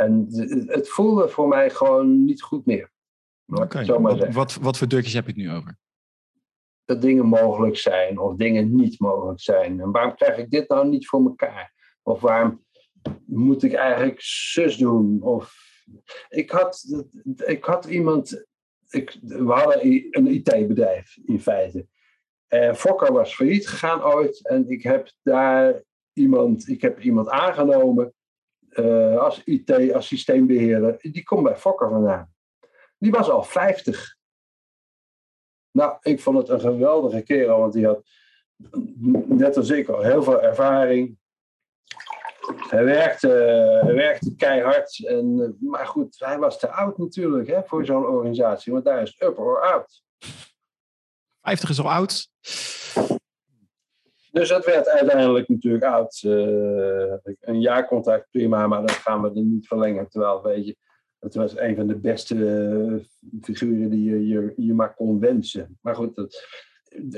En 0.00 0.26
het 0.66 0.88
voelde 0.88 1.28
voor 1.28 1.48
mij 1.48 1.70
gewoon 1.70 2.24
niet 2.24 2.42
goed 2.42 2.66
meer. 2.66 2.90
Okay. 3.46 3.86
Wat, 3.86 4.32
wat, 4.32 4.54
wat 4.54 4.78
voor 4.78 4.88
deurtjes 4.88 5.14
heb 5.14 5.26
je 5.26 5.32
het 5.32 5.40
nu 5.40 5.50
over? 5.50 5.78
Dat 6.84 7.02
dingen 7.02 7.26
mogelijk 7.26 7.76
zijn 7.76 8.18
of 8.18 8.36
dingen 8.36 8.74
niet 8.74 9.00
mogelijk 9.00 9.40
zijn. 9.40 9.80
En 9.80 9.90
waarom 9.90 10.14
krijg 10.14 10.36
ik 10.36 10.50
dit 10.50 10.68
nou 10.68 10.88
niet 10.88 11.08
voor 11.08 11.24
elkaar? 11.24 11.72
Of 12.02 12.20
waarom 12.20 12.64
moet 13.26 13.62
ik 13.62 13.72
eigenlijk 13.72 14.20
zus 14.22 14.76
doen? 14.76 15.22
Of 15.22 15.54
ik 16.28 16.50
had, 16.50 17.02
ik 17.44 17.64
had 17.64 17.84
iemand, 17.84 18.44
ik, 18.88 19.18
we 19.20 19.52
hadden 19.52 20.08
een 20.10 20.26
IT-bedrijf 20.26 21.18
in 21.24 21.40
feite. 21.40 21.86
En 22.46 22.76
Fokker 22.76 23.12
was 23.12 23.34
failliet 23.34 23.68
gegaan 23.68 24.02
ooit 24.02 24.48
en 24.48 24.68
ik 24.68 24.82
heb 24.82 25.12
daar 25.22 25.82
iemand, 26.12 26.68
ik 26.68 26.80
heb 26.82 27.00
iemand 27.00 27.28
aangenomen 27.28 28.14
uh, 28.70 29.18
als 29.18 29.44
IT, 29.44 29.92
als 29.92 30.06
systeembeheerder. 30.06 30.98
Die 31.00 31.22
komt 31.22 31.42
bij 31.42 31.56
Fokker 31.56 31.88
vandaan. 31.88 32.32
Die 32.98 33.10
was 33.10 33.30
al 33.30 33.42
50. 33.42 34.16
Nou, 35.70 35.96
ik 36.00 36.20
vond 36.20 36.38
het 36.38 36.48
een 36.48 36.60
geweldige 36.60 37.22
kerel, 37.22 37.58
want 37.58 37.72
die 37.72 37.86
had 37.86 38.02
net 39.26 39.56
als 39.56 39.70
ik 39.70 39.88
al 39.88 40.02
heel 40.02 40.22
veel 40.22 40.42
ervaring. 40.42 41.18
Hij 42.68 42.84
werkte, 42.84 43.28
hij 43.84 43.94
werkte 43.94 44.36
keihard. 44.36 45.06
En, 45.06 45.40
eh, 45.40 45.68
maar 45.68 45.86
goed, 45.86 46.18
hij 46.18 46.38
was 46.38 46.58
te 46.58 46.70
oud 46.70 46.98
natuurlijk 46.98 47.48
hè, 47.48 47.62
voor 47.64 47.84
zo'n 47.84 48.06
organisatie. 48.06 48.72
Want 48.72 48.84
daar 48.84 49.02
is 49.02 49.20
up 49.22 49.38
or 49.38 49.60
out. 49.60 50.02
50 51.42 51.68
is 51.68 51.80
al 51.80 51.90
oud. 51.90 52.28
Dus 54.32 54.48
dat 54.48 54.64
werd 54.64 54.88
uiteindelijk 54.88 55.48
natuurlijk 55.48 55.84
oud. 55.84 56.22
Uh, 56.26 57.14
een 57.40 57.60
jaarcontract 57.60 58.30
prima, 58.30 58.66
maar 58.66 58.86
dan 58.86 58.90
gaan 58.90 59.22
we 59.22 59.28
er 59.28 59.44
niet 59.44 59.66
verlengen. 59.66 60.08
Terwijl, 60.08 60.42
weet 60.42 60.66
je, 60.66 60.76
het 61.18 61.34
was 61.34 61.58
een 61.58 61.76
van 61.76 61.86
de 61.86 61.98
beste 61.98 62.34
uh, 62.34 63.04
figuren 63.42 63.90
die 63.90 64.10
je, 64.10 64.26
je, 64.26 64.52
je, 64.56 64.74
maar 64.74 64.94
kon 64.94 65.20
wensen. 65.20 65.78
Maar 65.80 65.94
goed, 65.94 66.14
dat, 66.14 66.46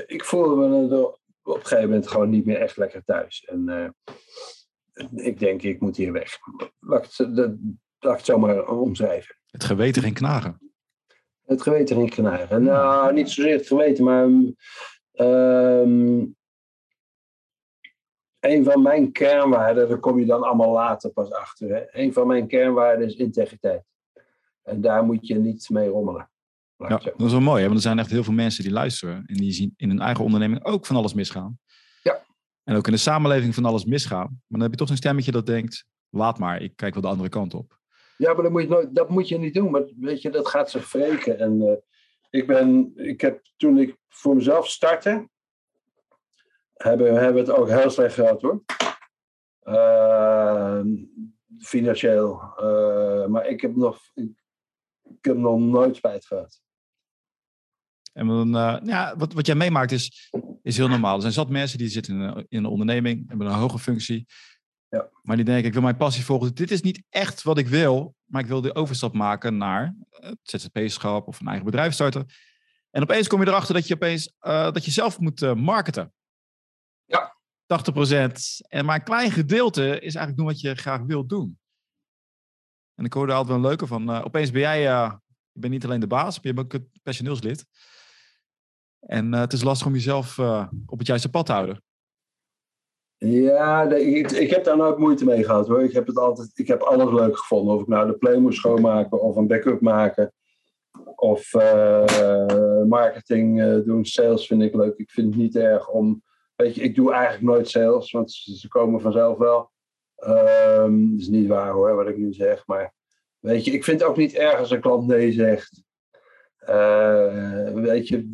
ik 0.05 0.23
voelde 0.23 0.55
me 0.55 1.05
op 1.43 1.55
een 1.55 1.65
gegeven 1.65 1.89
moment 1.89 2.07
gewoon 2.07 2.29
niet 2.29 2.45
meer 2.45 2.59
echt 2.59 2.77
lekker 2.77 3.03
thuis. 3.03 3.45
En 3.45 3.65
uh, 3.67 3.89
ik 5.25 5.39
denk, 5.39 5.61
ik 5.61 5.79
moet 5.79 5.97
hier 5.97 6.11
weg. 6.11 6.37
Laat 6.79 7.05
ik, 7.05 7.11
het, 7.17 7.37
laat 7.37 8.11
ik 8.11 8.17
het 8.17 8.25
zomaar 8.25 8.67
omschrijven. 8.67 9.35
Het 9.45 9.63
geweten 9.63 10.01
ging 10.01 10.15
knagen. 10.15 10.73
Het 11.45 11.61
geweten 11.61 11.95
ging 11.95 12.09
knagen. 12.09 12.63
Nou, 12.63 13.13
niet 13.13 13.29
zozeer 13.29 13.57
het 13.57 13.67
geweten, 13.67 14.03
maar 14.03 14.23
um, 15.13 16.35
een 18.43 18.63
van 18.63 18.81
mijn 18.81 19.11
kernwaarden, 19.11 19.89
daar 19.89 19.99
kom 19.99 20.19
je 20.19 20.25
dan 20.25 20.43
allemaal 20.43 20.71
later 20.71 21.09
pas 21.09 21.31
achter. 21.31 21.69
Hè? 21.69 21.83
Een 21.91 22.13
van 22.13 22.27
mijn 22.27 22.47
kernwaarden 22.47 23.07
is 23.07 23.15
integriteit. 23.15 23.83
En 24.63 24.81
daar 24.81 25.03
moet 25.03 25.27
je 25.27 25.35
niet 25.35 25.69
mee 25.69 25.89
rommelen. 25.89 26.29
Ja, 26.77 26.97
dat 26.97 27.21
is 27.21 27.31
wel 27.31 27.41
mooi, 27.41 27.59
hè? 27.59 27.65
want 27.65 27.77
er 27.77 27.83
zijn 27.83 27.99
echt 27.99 28.11
heel 28.11 28.23
veel 28.23 28.33
mensen 28.33 28.63
die 28.63 28.73
luisteren 28.73 29.23
en 29.25 29.35
die 29.35 29.51
zien 29.51 29.73
in 29.77 29.89
hun 29.89 29.99
eigen 29.99 30.23
onderneming 30.23 30.65
ook 30.65 30.85
van 30.85 30.95
alles 30.95 31.13
misgaan. 31.13 31.59
En 32.63 32.75
ook 32.75 32.85
in 32.85 32.91
de 32.93 32.99
samenleving 32.99 33.55
van 33.55 33.65
alles 33.65 33.85
misgaan. 33.85 34.27
Maar 34.27 34.39
dan 34.47 34.61
heb 34.61 34.71
je 34.71 34.77
toch 34.77 34.89
een 34.89 34.97
stemmetje 34.97 35.31
dat 35.31 35.45
denkt, 35.45 35.85
laat 36.09 36.39
maar, 36.39 36.61
ik 36.61 36.75
kijk 36.75 36.93
wel 36.93 37.03
de 37.03 37.09
andere 37.09 37.29
kant 37.29 37.53
op. 37.53 37.79
Ja, 38.17 38.33
maar 38.33 38.43
dat 38.43 38.51
moet 38.51 38.61
je, 38.61 38.67
nooit, 38.67 38.95
dat 38.95 39.09
moet 39.09 39.27
je 39.27 39.37
niet 39.37 39.53
doen. 39.53 39.71
Maar 39.71 39.83
weet 39.99 40.21
je, 40.21 40.29
dat 40.29 40.47
gaat 40.47 40.69
zich 40.69 40.91
wreken. 40.91 41.39
En 41.39 41.61
uh, 41.61 41.71
ik 42.29 42.47
ben, 42.47 42.91
ik 42.95 43.21
heb 43.21 43.41
toen 43.57 43.77
ik 43.77 43.97
voor 44.09 44.35
mezelf 44.35 44.67
startte, 44.67 45.29
hebben, 46.73 47.13
hebben 47.13 47.41
het 47.41 47.51
ook 47.51 47.69
heel 47.69 47.89
slecht 47.89 48.13
gehad 48.13 48.41
hoor. 48.41 48.63
Uh, 49.63 50.81
financieel. 51.59 52.53
Uh, 52.59 53.25
maar 53.25 53.47
ik 53.47 53.61
heb 53.61 53.75
nog, 53.75 53.99
ik, 54.13 54.43
ik, 55.03 55.25
heb 55.25 55.37
nog 55.37 55.59
nooit 55.59 55.95
spijt 55.95 56.25
gehad. 56.25 56.61
En 58.13 58.27
dan, 58.27 58.55
uh, 58.55 58.77
ja, 58.83 59.15
wat, 59.17 59.33
wat 59.33 59.45
jij 59.45 59.55
meemaakt 59.55 59.91
is, 59.91 60.31
is 60.61 60.77
heel 60.77 60.87
normaal. 60.87 61.15
Er 61.15 61.21
zijn 61.21 61.33
zat 61.33 61.49
mensen 61.49 61.77
die 61.77 61.87
zitten 61.87 62.13
in 62.13 62.19
een, 62.21 62.45
in 62.49 62.57
een 62.57 62.65
onderneming, 62.65 63.27
hebben 63.27 63.47
een 63.47 63.53
hoge 63.53 63.79
functie. 63.79 64.25
Ja. 64.89 65.09
Maar 65.21 65.35
die 65.35 65.45
denken, 65.45 65.65
ik 65.65 65.73
wil 65.73 65.81
mijn 65.81 65.97
passie 65.97 66.25
volgen. 66.25 66.55
Dit 66.55 66.71
is 66.71 66.81
niet 66.81 67.03
echt 67.09 67.43
wat 67.43 67.57
ik 67.57 67.67
wil, 67.67 68.15
maar 68.25 68.41
ik 68.41 68.47
wil 68.47 68.61
de 68.61 68.75
overstap 68.75 69.13
maken 69.13 69.57
naar 69.57 69.95
het 70.09 70.37
ZZP-schap 70.41 71.27
of 71.27 71.39
een 71.39 71.47
eigen 71.47 71.65
bedrijf 71.65 71.93
starten. 71.93 72.25
En 72.89 73.01
opeens 73.01 73.27
kom 73.27 73.41
je 73.41 73.47
erachter 73.47 73.73
dat 73.73 73.87
je 73.87 73.93
opeens 73.93 74.33
uh, 74.41 74.71
dat 74.71 74.85
je 74.85 74.91
zelf 74.91 75.19
moet 75.19 75.55
marketen. 75.55 76.13
Ja. 77.73 78.27
80%. 78.27 78.67
En 78.67 78.85
maar 78.85 78.95
een 78.95 79.03
klein 79.03 79.31
gedeelte 79.31 79.83
is 79.83 80.15
eigenlijk 80.15 80.37
doen 80.37 80.45
wat 80.45 80.61
je 80.61 80.75
graag 80.75 81.01
wilt 81.01 81.29
doen. 81.29 81.57
En 82.95 83.05
ik 83.05 83.13
hoorde 83.13 83.31
altijd 83.31 83.47
wel 83.47 83.57
een 83.57 83.69
leuke 83.69 83.87
van, 83.87 84.09
uh, 84.09 84.21
opeens 84.25 84.51
ben 84.51 84.61
jij, 84.61 84.81
je 84.81 85.19
bent 85.51 85.73
niet 85.73 85.85
alleen 85.85 85.99
de 85.99 86.07
baas, 86.07 86.39
je 86.41 86.53
bent 86.53 86.59
ook 86.59 86.71
het 86.71 86.87
personeelslid. 87.03 87.65
En 88.99 89.33
uh, 89.33 89.39
het 89.39 89.53
is 89.53 89.63
lastig 89.63 89.87
om 89.87 89.93
jezelf 89.93 90.37
uh, 90.37 90.67
op 90.85 90.97
het 90.97 91.07
juiste 91.07 91.29
pad 91.29 91.45
te 91.45 91.51
houden. 91.51 91.83
Ja, 93.17 93.83
ik, 93.83 94.31
ik, 94.31 94.49
heb 94.49 94.63
daar 94.63 94.77
nooit 94.77 94.97
moeite 94.97 95.25
mee 95.25 95.43
gehad 95.43 95.67
hoor. 95.67 95.83
Ik 95.83 95.93
heb, 95.93 96.07
het 96.07 96.17
altijd, 96.17 96.51
ik 96.53 96.67
heb 96.67 96.81
alles 96.81 97.13
leuk 97.13 97.37
gevonden. 97.37 97.75
Of 97.75 97.81
ik 97.81 97.87
nou 97.87 98.07
de 98.07 98.17
play 98.17 98.37
moest 98.37 98.57
schoonmaken 98.57 99.21
of 99.21 99.35
een 99.35 99.47
backup 99.47 99.81
maken. 99.81 100.33
Of 101.15 101.53
uh, 101.53 102.83
marketing 102.87 103.83
doen, 103.83 104.05
sales 104.05 104.47
vind 104.47 104.61
ik 104.61 104.75
leuk. 104.75 104.97
Ik 104.97 105.11
vind 105.11 105.27
het 105.27 105.35
niet 105.35 105.55
erg 105.55 105.89
om... 105.89 106.23
Weet 106.63 106.75
je, 106.75 106.81
ik 106.81 106.95
doe 106.95 107.11
eigenlijk 107.11 107.43
nooit 107.43 107.69
sales, 107.69 108.11
want 108.11 108.31
ze 108.31 108.67
komen 108.67 109.01
vanzelf 109.01 109.37
wel. 109.37 109.71
Um, 110.27 111.11
dat 111.11 111.19
is 111.19 111.27
niet 111.27 111.47
waar 111.47 111.71
hoor, 111.71 111.95
wat 111.95 112.07
ik 112.07 112.17
nu 112.17 112.33
zeg. 112.33 112.67
Maar 112.67 112.93
weet 113.39 113.65
je, 113.65 113.71
ik 113.71 113.83
vind 113.83 113.99
het 113.99 114.09
ook 114.09 114.17
niet 114.17 114.33
erg 114.33 114.59
als 114.59 114.71
een 114.71 114.81
klant 114.81 115.07
nee 115.07 115.31
zegt. 115.31 115.83
weet 117.73 118.07
je, 118.07 118.27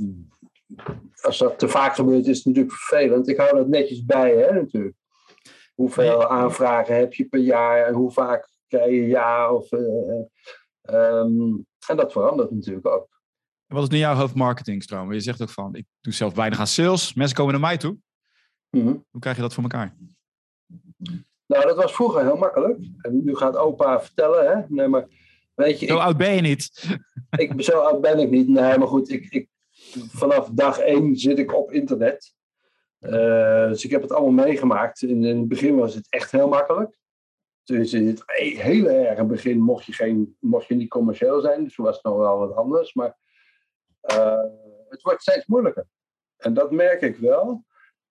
als 1.22 1.38
dat 1.38 1.60
te 1.60 1.68
vaak 1.68 1.96
gebeurt, 1.96 2.28
is 2.28 2.38
het 2.38 2.46
natuurlijk 2.46 2.76
vervelend. 2.76 3.28
Ik 3.28 3.38
hou 3.38 3.56
dat 3.56 3.68
netjes 3.68 4.06
bij, 4.06 4.36
hè, 4.36 4.54
natuurlijk. 4.54 4.96
Hoeveel 5.76 6.28
aanvragen 6.28 6.96
heb 6.96 7.14
je 7.14 7.26
per 7.26 7.40
jaar 7.40 7.86
en 7.86 7.94
hoe 7.94 8.12
vaak 8.12 8.50
krijg 8.68 8.92
je 8.92 9.08
ja? 9.08 9.54
Of, 9.54 9.72
uh, 9.72 9.80
um, 10.82 11.66
en 11.88 11.96
dat 11.96 12.12
verandert 12.12 12.52
natuurlijk 12.52 12.88
ook. 12.88 13.08
wat 13.68 13.84
is 13.84 13.90
nu 13.90 13.98
jouw 13.98 14.16
hoofdmarketingstroom? 14.16 15.14
Je 15.14 15.20
zegt 15.20 15.42
ook 15.42 15.50
van, 15.50 15.76
ik 15.76 15.86
doe 16.02 16.14
zelf 16.14 16.34
weinig 16.34 16.60
aan 16.60 16.68
sales. 16.68 17.14
Mensen 17.14 17.36
komen 17.36 17.52
naar 17.52 17.62
mij 17.62 17.78
toe. 17.78 17.98
Mhm. 18.70 18.96
Hoe 19.12 19.22
krijg 19.22 19.36
je 19.36 19.42
dat 19.42 19.54
voor 19.54 19.64
elkaar? 19.64 19.96
Nou, 21.46 21.66
dat 21.66 21.76
was 21.76 21.94
vroeger 21.94 22.22
heel 22.22 22.38
makkelijk. 22.38 22.80
En 23.02 23.24
nu 23.24 23.36
gaat 23.36 23.56
opa 23.56 24.02
vertellen, 24.02 24.48
hè. 24.48 24.64
Nee, 24.68 24.88
maar 24.88 25.08
weet 25.54 25.80
je... 25.80 25.86
Zo 25.86 25.98
oud 25.98 26.18
ben 26.18 26.36
je 26.36 26.42
niet. 26.42 26.98
Ik, 27.38 27.54
zo 27.58 27.80
oud 27.80 28.02
ben 28.02 28.20
ik 28.20 28.30
niet. 28.30 28.48
Nee, 28.48 28.78
maar 28.78 28.88
goed, 28.88 29.10
ik, 29.10 29.26
ik 29.30 29.50
vanaf 30.12 30.50
dag 30.50 30.80
één 30.80 31.16
zit 31.16 31.40
ik 31.40 31.56
op 31.56 31.72
internet. 31.72 32.34
Uh, 33.00 33.68
dus 33.68 33.86
ik 33.86 33.92
heb 33.92 34.02
het 34.02 34.12
allemaal 34.12 34.46
meegemaakt. 34.46 35.02
In, 35.02 35.24
in, 35.24 35.38
het 35.38 35.48
begin 35.48 35.76
was 35.76 35.96
het 35.96 36.08
echt 36.10 36.32
heel 36.32 36.48
makkelijk. 36.48 36.98
Dus 37.64 37.94
in 37.94 38.08
het 38.08 38.24
hele 38.26 38.92
erg 38.92 39.26
begin 39.26 39.62
mocht 39.62 39.86
je, 39.86 39.94
geen, 39.94 40.38
mocht 40.40 40.68
je 40.68 40.76
niet 40.76 40.90
commercieel 40.90 41.42
zijn. 41.42 41.64
Dus 41.64 41.76
was 41.76 41.96
het 41.96 42.06
nog 42.06 42.18
wel 42.18 42.38
wat 42.38 42.56
anders. 42.56 42.94
Maar 42.94 43.18
uh, 44.12 44.44
het 44.90 45.02
wordt 45.02 45.22
steeds 45.22 45.46
moeilijker. 45.46 45.88
En 46.38 46.54
dat 46.54 46.72
merk 46.72 47.02
ik 47.02 47.18
wel. 47.18 47.66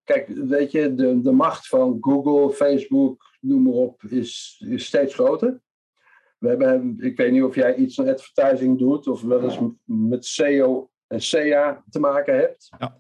Kijk, 0.09 0.29
weet 0.29 0.71
je, 0.71 0.94
de, 0.94 1.21
de 1.21 1.33
macht 1.33 1.66
van 1.66 1.97
Google, 2.01 2.55
Facebook, 2.55 3.37
noem 3.40 3.62
maar 3.62 3.73
op, 3.73 4.03
is, 4.03 4.62
is 4.68 4.87
steeds 4.87 5.14
groter. 5.14 5.61
We 6.38 6.49
hebben, 6.49 6.97
ik 7.01 7.16
weet 7.16 7.33
niet 7.33 7.42
of 7.42 7.55
jij 7.55 7.75
iets 7.75 8.01
aan 8.01 8.09
advertising 8.09 8.79
doet 8.79 9.07
of 9.07 9.23
wel 9.23 9.42
eens 9.42 9.59
met 9.85 10.25
SEO 10.25 10.90
en 11.07 11.18
CA 11.18 11.85
te 11.90 12.01
maken 12.01 12.35
hebt. 12.35 12.68
Ja. 12.79 12.99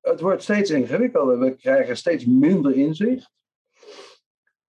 Het 0.00 0.20
wordt 0.20 0.42
steeds 0.42 0.70
ingewikkelder. 0.70 1.38
We 1.38 1.56
krijgen 1.56 1.96
steeds 1.96 2.26
minder 2.26 2.76
inzicht. 2.76 3.30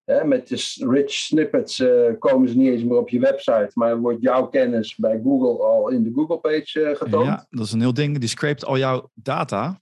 met 0.06 0.48
de 0.48 0.86
rich 0.90 1.12
snippets 1.12 1.80
uh, 1.80 2.12
komen 2.20 2.50
ze 2.50 2.58
niet 2.58 2.72
eens 2.72 2.84
meer 2.84 2.98
op 2.98 3.10
je 3.10 3.20
website, 3.20 3.72
maar 3.74 4.00
wordt 4.00 4.22
jouw 4.22 4.48
kennis 4.48 4.96
bij 4.96 5.22
Google 5.24 5.64
al 5.64 5.90
in 5.90 6.04
de 6.04 6.12
Google-page 6.14 6.80
uh, 6.80 6.96
getoond. 6.96 7.26
Ja, 7.26 7.46
dat 7.50 7.66
is 7.66 7.72
een 7.72 7.82
heel 7.82 7.94
ding. 7.94 8.18
Die 8.18 8.30
scrapt 8.30 8.66
al 8.66 8.78
jouw 8.78 9.10
data. 9.14 9.82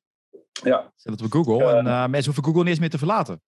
Ja. 0.63 0.91
Zet 0.95 1.13
het 1.13 1.21
op 1.21 1.31
Google 1.31 1.63
en 1.63 1.85
uh, 1.85 2.07
mensen 2.07 2.25
hoeven 2.25 2.43
Google 2.43 2.59
niet 2.59 2.69
eens 2.69 2.79
meer 2.79 2.89
te 2.89 2.97
verlaten. 2.97 3.41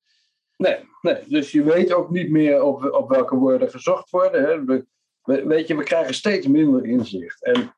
Nee, 0.58 0.78
nee, 1.02 1.18
dus 1.28 1.52
je 1.52 1.64
weet 1.64 1.94
ook 1.94 2.10
niet 2.10 2.30
meer 2.30 2.64
op, 2.64 2.92
op 2.92 3.10
welke 3.10 3.36
woorden 3.36 3.70
gezocht 3.70 4.10
worden. 4.10 4.44
Hè. 4.44 4.64
We, 4.66 4.86
weet 5.24 5.68
je, 5.68 5.76
we 5.76 5.84
krijgen 5.84 6.14
steeds 6.14 6.48
minder 6.48 6.86
inzicht. 6.86 7.44
En 7.44 7.76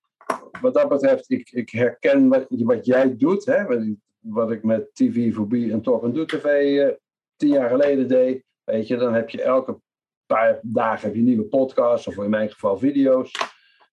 wat 0.62 0.74
dat 0.74 0.90
betreft, 0.90 1.30
ik, 1.30 1.50
ik 1.52 1.70
herken 1.70 2.28
wat, 2.28 2.46
wat 2.50 2.86
jij 2.86 3.18
doet. 3.18 3.46
Hè, 3.46 3.86
wat 4.20 4.52
ik 4.52 4.64
met 4.64 4.96
TV 4.96 5.34
Voorbie 5.34 5.72
en 5.72 5.82
Talk 5.82 6.04
and 6.04 6.16
Do 6.16 6.26
TV 6.26 6.46
uh, 6.46 6.88
tien 7.36 7.50
jaar 7.50 7.70
geleden 7.70 8.08
deed. 8.08 8.44
Weet 8.64 8.88
je, 8.88 8.98
dan 8.98 9.14
heb 9.14 9.30
je 9.30 9.42
elke 9.42 9.80
paar 10.26 10.60
dagen 10.62 11.08
heb 11.08 11.16
je 11.16 11.22
nieuwe 11.22 11.44
podcasts, 11.44 12.08
of 12.08 12.18
in 12.18 12.30
mijn 12.30 12.50
geval 12.50 12.78
video's. 12.78 13.32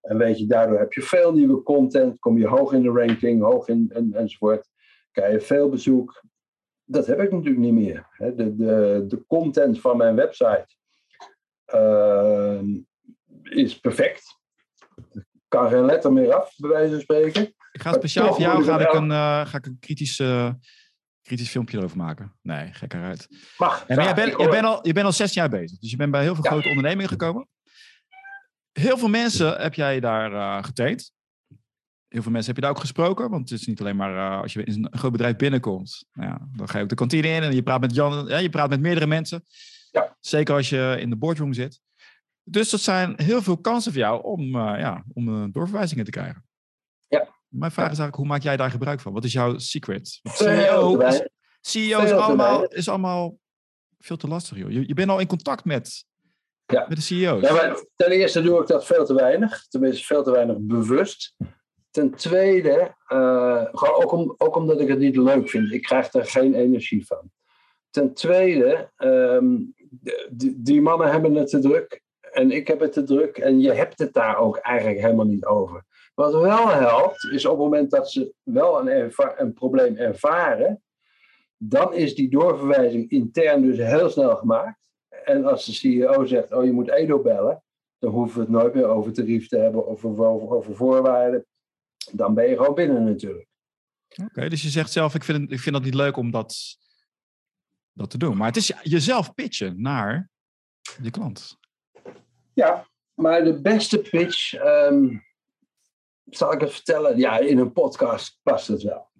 En 0.02 0.18
weet 0.18 0.38
je, 0.38 0.46
daardoor 0.46 0.78
heb 0.78 0.92
je 0.92 1.02
veel 1.02 1.32
nieuwe 1.32 1.62
content, 1.62 2.18
kom 2.18 2.38
je 2.38 2.46
hoog 2.46 2.72
in 2.72 2.82
de 2.82 2.90
ranking, 2.90 3.42
hoog 3.42 3.68
in 3.68 3.90
en, 3.94 4.14
enzovoort. 4.14 4.68
Krijg 5.18 5.32
je 5.32 5.40
veel 5.40 5.68
bezoek. 5.68 6.24
Dat 6.84 7.06
heb 7.06 7.20
ik 7.20 7.30
natuurlijk 7.30 7.58
niet 7.58 7.72
meer. 7.72 8.06
De, 8.16 8.56
de, 8.56 9.04
de 9.08 9.24
content 9.26 9.80
van 9.80 9.96
mijn 9.96 10.14
website 10.14 10.66
uh, 11.74 12.60
is 13.42 13.80
perfect. 13.80 14.38
Kan 15.48 15.68
geen 15.68 15.84
letter 15.84 16.12
meer 16.12 16.34
af, 16.34 16.54
bij 16.56 16.70
wijze 16.70 16.90
van 16.90 17.00
spreken. 17.00 17.42
Ik 17.72 17.82
ga 17.82 17.92
speciaal 17.92 18.32
voor 18.32 18.40
jou 18.40 18.64
ga 18.64 18.80
ik 18.80 18.92
een, 18.92 19.10
uh, 19.10 19.46
ga 19.46 19.56
ik 19.56 19.66
een 19.66 19.76
kritisch, 19.80 20.18
uh, 20.18 20.50
kritisch 21.22 21.50
filmpje 21.50 21.78
erover 21.78 21.96
maken. 21.96 22.36
Nee, 22.42 22.72
gek 22.72 22.94
eruit. 22.94 23.26
Mag. 23.56 23.86
En 23.86 24.02
jij, 24.02 24.14
bent, 24.14 24.36
jij, 24.36 24.48
bent 24.48 24.64
al, 24.64 24.86
je 24.86 24.92
bent 24.92 25.06
al 25.06 25.12
16 25.12 25.40
jaar 25.42 25.50
bezig. 25.50 25.78
Dus 25.78 25.90
je 25.90 25.96
bent 25.96 26.10
bij 26.10 26.22
heel 26.22 26.34
veel 26.34 26.44
ja. 26.44 26.50
grote 26.50 26.68
ondernemingen 26.68 27.08
gekomen. 27.08 27.48
Heel 28.72 28.98
veel 28.98 29.08
mensen 29.08 29.60
heb 29.60 29.74
jij 29.74 30.00
daar 30.00 30.32
uh, 30.32 30.64
getraind. 30.64 31.12
Heel 32.08 32.22
veel 32.22 32.32
mensen 32.32 32.46
heb 32.46 32.56
je 32.56 32.60
daar 32.60 32.76
ook 32.76 32.80
gesproken. 32.80 33.30
Want 33.30 33.50
het 33.50 33.60
is 33.60 33.66
niet 33.66 33.80
alleen 33.80 33.96
maar 33.96 34.14
uh, 34.14 34.40
als 34.40 34.52
je 34.52 34.64
in 34.64 34.88
een 34.90 34.98
groot 34.98 35.12
bedrijf 35.12 35.36
binnenkomt. 35.36 36.06
Nou 36.12 36.28
ja, 36.28 36.48
dan 36.56 36.68
ga 36.68 36.76
je 36.76 36.82
ook 36.82 36.88
de 36.88 36.94
kantine 36.94 37.28
in 37.28 37.42
en 37.42 37.54
je 37.54 37.62
praat 37.62 37.80
met 37.80 37.94
Jan. 37.94 38.26
Ja, 38.26 38.38
je 38.38 38.50
praat 38.50 38.68
met 38.68 38.80
meerdere 38.80 39.06
mensen. 39.06 39.44
Ja. 39.90 40.16
Zeker 40.20 40.54
als 40.54 40.68
je 40.68 40.96
in 41.00 41.10
de 41.10 41.16
boardroom 41.16 41.52
zit. 41.52 41.80
Dus 42.42 42.70
dat 42.70 42.80
zijn 42.80 43.14
heel 43.16 43.42
veel 43.42 43.58
kansen 43.58 43.92
voor 43.92 44.00
jou 44.00 44.22
om, 44.22 44.40
uh, 44.40 44.74
ja, 44.78 45.04
om 45.12 45.52
doorverwijzingen 45.52 46.04
te 46.04 46.10
krijgen. 46.10 46.46
Ja. 47.08 47.28
Mijn 47.48 47.72
vraag 47.72 47.90
is 47.90 47.98
eigenlijk, 47.98 48.16
hoe 48.16 48.26
maak 48.26 48.42
jij 48.42 48.56
daar 48.56 48.70
gebruik 48.70 49.00
van? 49.00 49.12
Wat 49.12 49.24
is 49.24 49.32
jouw 49.32 49.58
secret? 49.58 50.20
CEO, 50.22 50.98
is, 50.98 51.28
CEO 51.60 52.00
is 52.00 52.10
allemaal, 52.10 52.64
is 52.64 52.88
allemaal 52.88 53.38
veel 53.98 54.16
te 54.16 54.28
lastig, 54.28 54.58
joh. 54.58 54.70
Je, 54.70 54.88
je 54.88 54.94
bent 54.94 55.10
al 55.10 55.18
in 55.18 55.26
contact 55.26 55.64
met, 55.64 56.04
ja. 56.66 56.84
met 56.88 56.96
de 56.96 57.02
CEO's. 57.02 57.42
Ja, 57.42 57.52
maar 57.52 57.84
ten 57.96 58.10
eerste 58.10 58.42
doe 58.42 58.60
ik 58.60 58.66
dat 58.66 58.86
veel 58.86 59.04
te 59.04 59.14
weinig. 59.14 59.66
Tenminste, 59.68 60.04
veel 60.04 60.22
te 60.22 60.30
weinig 60.30 60.56
bewust. 60.60 61.34
Ten 61.98 62.14
tweede, 62.14 62.94
uh, 63.08 63.64
gewoon 63.72 64.02
ook, 64.02 64.12
om, 64.12 64.34
ook 64.36 64.56
omdat 64.56 64.80
ik 64.80 64.88
het 64.88 64.98
niet 64.98 65.16
leuk 65.16 65.48
vind. 65.48 65.72
Ik 65.72 65.82
krijg 65.82 66.12
er 66.12 66.26
geen 66.26 66.54
energie 66.54 67.06
van. 67.06 67.30
Ten 67.90 68.14
tweede, 68.14 68.90
um, 68.98 69.74
die, 70.30 70.62
die 70.62 70.80
mannen 70.80 71.10
hebben 71.10 71.34
het 71.34 71.48
te 71.48 71.58
druk. 71.58 72.02
En 72.32 72.50
ik 72.50 72.66
heb 72.66 72.80
het 72.80 72.92
te 72.92 73.02
druk. 73.02 73.38
En 73.38 73.60
je 73.60 73.72
hebt 73.72 73.98
het 73.98 74.12
daar 74.12 74.38
ook 74.38 74.56
eigenlijk 74.56 75.00
helemaal 75.00 75.26
niet 75.26 75.44
over. 75.44 75.84
Wat 76.14 76.32
wel 76.32 76.68
helpt, 76.68 77.28
is 77.32 77.44
op 77.44 77.50
het 77.50 77.60
moment 77.60 77.90
dat 77.90 78.10
ze 78.10 78.34
wel 78.42 78.88
een, 78.88 79.12
een 79.36 79.52
probleem 79.52 79.96
ervaren, 79.96 80.82
dan 81.56 81.94
is 81.94 82.14
die 82.14 82.30
doorverwijzing 82.30 83.10
intern 83.10 83.62
dus 83.62 83.78
heel 83.78 84.10
snel 84.10 84.36
gemaakt. 84.36 84.88
En 85.24 85.44
als 85.44 85.66
de 85.66 85.72
CEO 85.72 86.24
zegt, 86.24 86.52
oh 86.52 86.64
je 86.64 86.72
moet 86.72 86.90
Edo 86.90 87.22
bellen, 87.22 87.62
dan 87.98 88.10
hoeven 88.10 88.34
we 88.34 88.40
het 88.40 88.50
nooit 88.50 88.74
meer 88.74 88.86
over 88.86 89.12
tarief 89.12 89.48
te 89.48 89.58
hebben 89.58 89.86
of 89.86 90.04
over, 90.04 90.50
over 90.50 90.74
voorwaarden. 90.74 91.46
Dan 92.12 92.34
ben 92.34 92.48
je 92.48 92.56
gewoon 92.56 92.74
binnen 92.74 93.04
natuurlijk. 93.04 93.46
Oké, 94.08 94.22
okay, 94.24 94.48
dus 94.48 94.62
je 94.62 94.68
zegt 94.68 94.92
zelf, 94.92 95.14
ik 95.14 95.24
vind, 95.24 95.52
ik 95.52 95.60
vind 95.60 95.74
dat 95.74 95.84
niet 95.84 95.94
leuk 95.94 96.16
om 96.16 96.30
dat, 96.30 96.78
dat 97.92 98.10
te 98.10 98.18
doen. 98.18 98.36
Maar 98.36 98.46
het 98.46 98.56
is 98.56 98.72
jezelf 98.82 99.34
pitchen 99.34 99.82
naar 99.82 100.30
je 101.02 101.10
klant. 101.10 101.58
Ja, 102.52 102.86
maar 103.14 103.44
de 103.44 103.60
beste 103.60 103.98
pitch, 103.98 104.54
um, 104.54 105.24
zal 106.24 106.52
ik 106.52 106.60
het 106.60 106.72
vertellen? 106.72 107.18
Ja, 107.18 107.38
in 107.38 107.58
een 107.58 107.72
podcast 107.72 108.38
past 108.42 108.68
het 108.68 108.82
wel. 108.82 109.10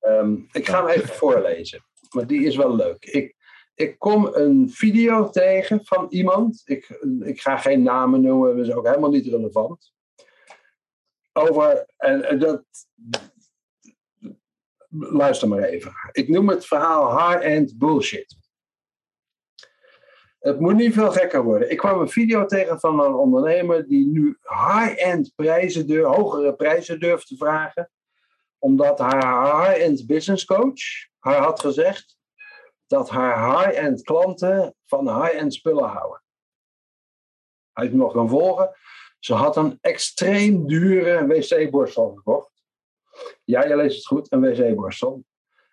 Um, 0.00 0.48
ik 0.52 0.68
ga 0.68 0.86
hem 0.86 0.88
even 0.88 1.08
voorlezen, 1.08 1.84
maar 2.10 2.26
die 2.26 2.44
is 2.44 2.56
wel 2.56 2.76
leuk. 2.76 3.04
Ik, 3.04 3.36
ik 3.74 3.98
kom 3.98 4.26
een 4.26 4.70
video 4.70 5.30
tegen 5.30 5.84
van 5.84 6.06
iemand. 6.08 6.62
Ik, 6.64 7.00
ik 7.20 7.40
ga 7.40 7.56
geen 7.56 7.82
namen 7.82 8.20
noemen, 8.20 8.56
dat 8.56 8.66
is 8.66 8.72
ook 8.72 8.86
helemaal 8.86 9.10
niet 9.10 9.26
relevant. 9.26 9.92
Over, 11.32 11.86
en, 11.96 12.38
dat. 12.38 12.64
Luister 14.88 15.48
maar 15.48 15.62
even. 15.62 15.92
Ik 16.12 16.28
noem 16.28 16.48
het 16.48 16.66
verhaal 16.66 17.28
high-end 17.28 17.78
bullshit. 17.78 18.38
Het 20.38 20.60
moet 20.60 20.74
niet 20.74 20.94
veel 20.94 21.12
gekker 21.12 21.42
worden. 21.44 21.70
Ik 21.70 21.76
kwam 21.76 22.00
een 22.00 22.08
video 22.08 22.46
tegen 22.46 22.80
van 22.80 23.00
een 23.00 23.14
ondernemer 23.14 23.88
die 23.88 24.06
nu 24.06 24.38
high-end 24.42 25.32
prijzen, 25.34 25.86
durf, 25.86 26.06
hogere 26.06 26.54
prijzen 26.54 27.00
durft 27.00 27.26
te 27.26 27.36
vragen. 27.36 27.90
Omdat 28.58 28.98
haar 28.98 29.64
high-end 29.64 30.06
business 30.06 30.44
coach 30.44 31.08
haar 31.18 31.42
had 31.42 31.60
gezegd 31.60 32.18
dat 32.86 33.10
haar 33.10 33.58
high-end 33.58 34.02
klanten 34.02 34.74
van 34.86 35.22
high-end 35.22 35.54
spullen 35.54 35.88
houden. 35.88 36.22
Hij 37.72 37.84
heeft 37.84 37.96
nog 37.96 38.12
gaan 38.12 38.28
volgen. 38.28 38.76
Ze 39.20 39.34
had 39.34 39.56
een 39.56 39.78
extreem 39.80 40.66
dure 40.66 41.26
wc-borstel 41.26 42.14
gekocht. 42.14 42.62
Ja, 43.44 43.64
je 43.64 43.76
leest 43.76 43.96
het 43.96 44.06
goed, 44.06 44.32
een 44.32 44.40
wc-borstel. 44.40 45.24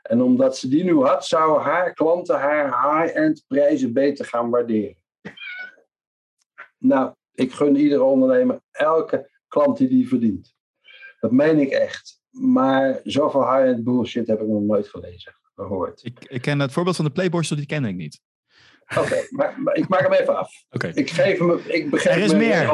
En 0.02 0.22
omdat 0.22 0.58
ze 0.58 0.68
die 0.68 0.84
nu 0.84 0.96
had, 0.96 1.26
zouden 1.26 1.62
haar 1.64 1.94
klanten 1.94 2.40
haar 2.40 3.02
high-end 3.02 3.44
prijzen 3.48 3.94
beter 3.94 4.26
gaan 4.26 4.50
waarderen. 4.50 4.98
Nou, 6.80 7.14
ik 7.34 7.54
gun 7.54 7.76
iedere 7.76 8.04
ondernemer 8.04 8.62
elke 8.72 9.30
klant 9.48 9.78
die 9.78 9.88
die 9.88 10.08
verdient. 10.08 10.56
Dat 11.20 11.32
meen 11.32 11.60
ik 11.60 11.70
echt. 11.70 12.22
Maar 12.30 13.00
zoveel 13.04 13.54
high-end 13.54 13.84
bullshit 13.84 14.28
heb 14.28 14.42
ik 14.42 14.48
nog 14.48 14.62
nooit 14.62 14.88
gelezen, 14.88 15.36
gehoord. 15.56 16.04
Ik, 16.04 16.26
ik 16.26 16.42
ken 16.42 16.60
het 16.60 16.72
voorbeeld 16.72 16.96
van 16.96 17.06
de 17.06 17.12
playborstel, 17.12 17.56
die 17.56 17.66
ken 17.66 17.86
ik 17.86 17.96
niet. 17.96 18.22
Oké, 18.96 19.28
maar, 19.30 19.62
maar, 19.62 19.76
ik 19.76 19.88
maak 19.88 20.02
hem 20.02 20.14
even 20.14 20.38
af. 20.38 20.66
Okay. 20.70 20.92
Ik 20.92 21.10
geef 21.10 21.40
hem, 21.40 21.60
ik 21.68 21.90
begrijp 21.90 22.18
er 22.18 22.24
is 22.24 22.32
me 22.32 22.38
meer. 22.38 22.72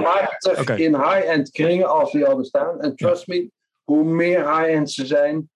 Okay. 0.60 0.78
in 0.78 0.96
high-end 0.96 1.52
kringen 1.52 1.90
als 1.90 2.12
die 2.12 2.26
al 2.26 2.38
bestaan. 2.38 2.82
En 2.82 2.96
trust 2.96 3.26
ja. 3.26 3.36
me, 3.36 3.52
hoe 3.84 4.04
meer 4.04 4.58
high-end 4.58 4.92
ze 4.92 5.06
zijn, 5.06 5.50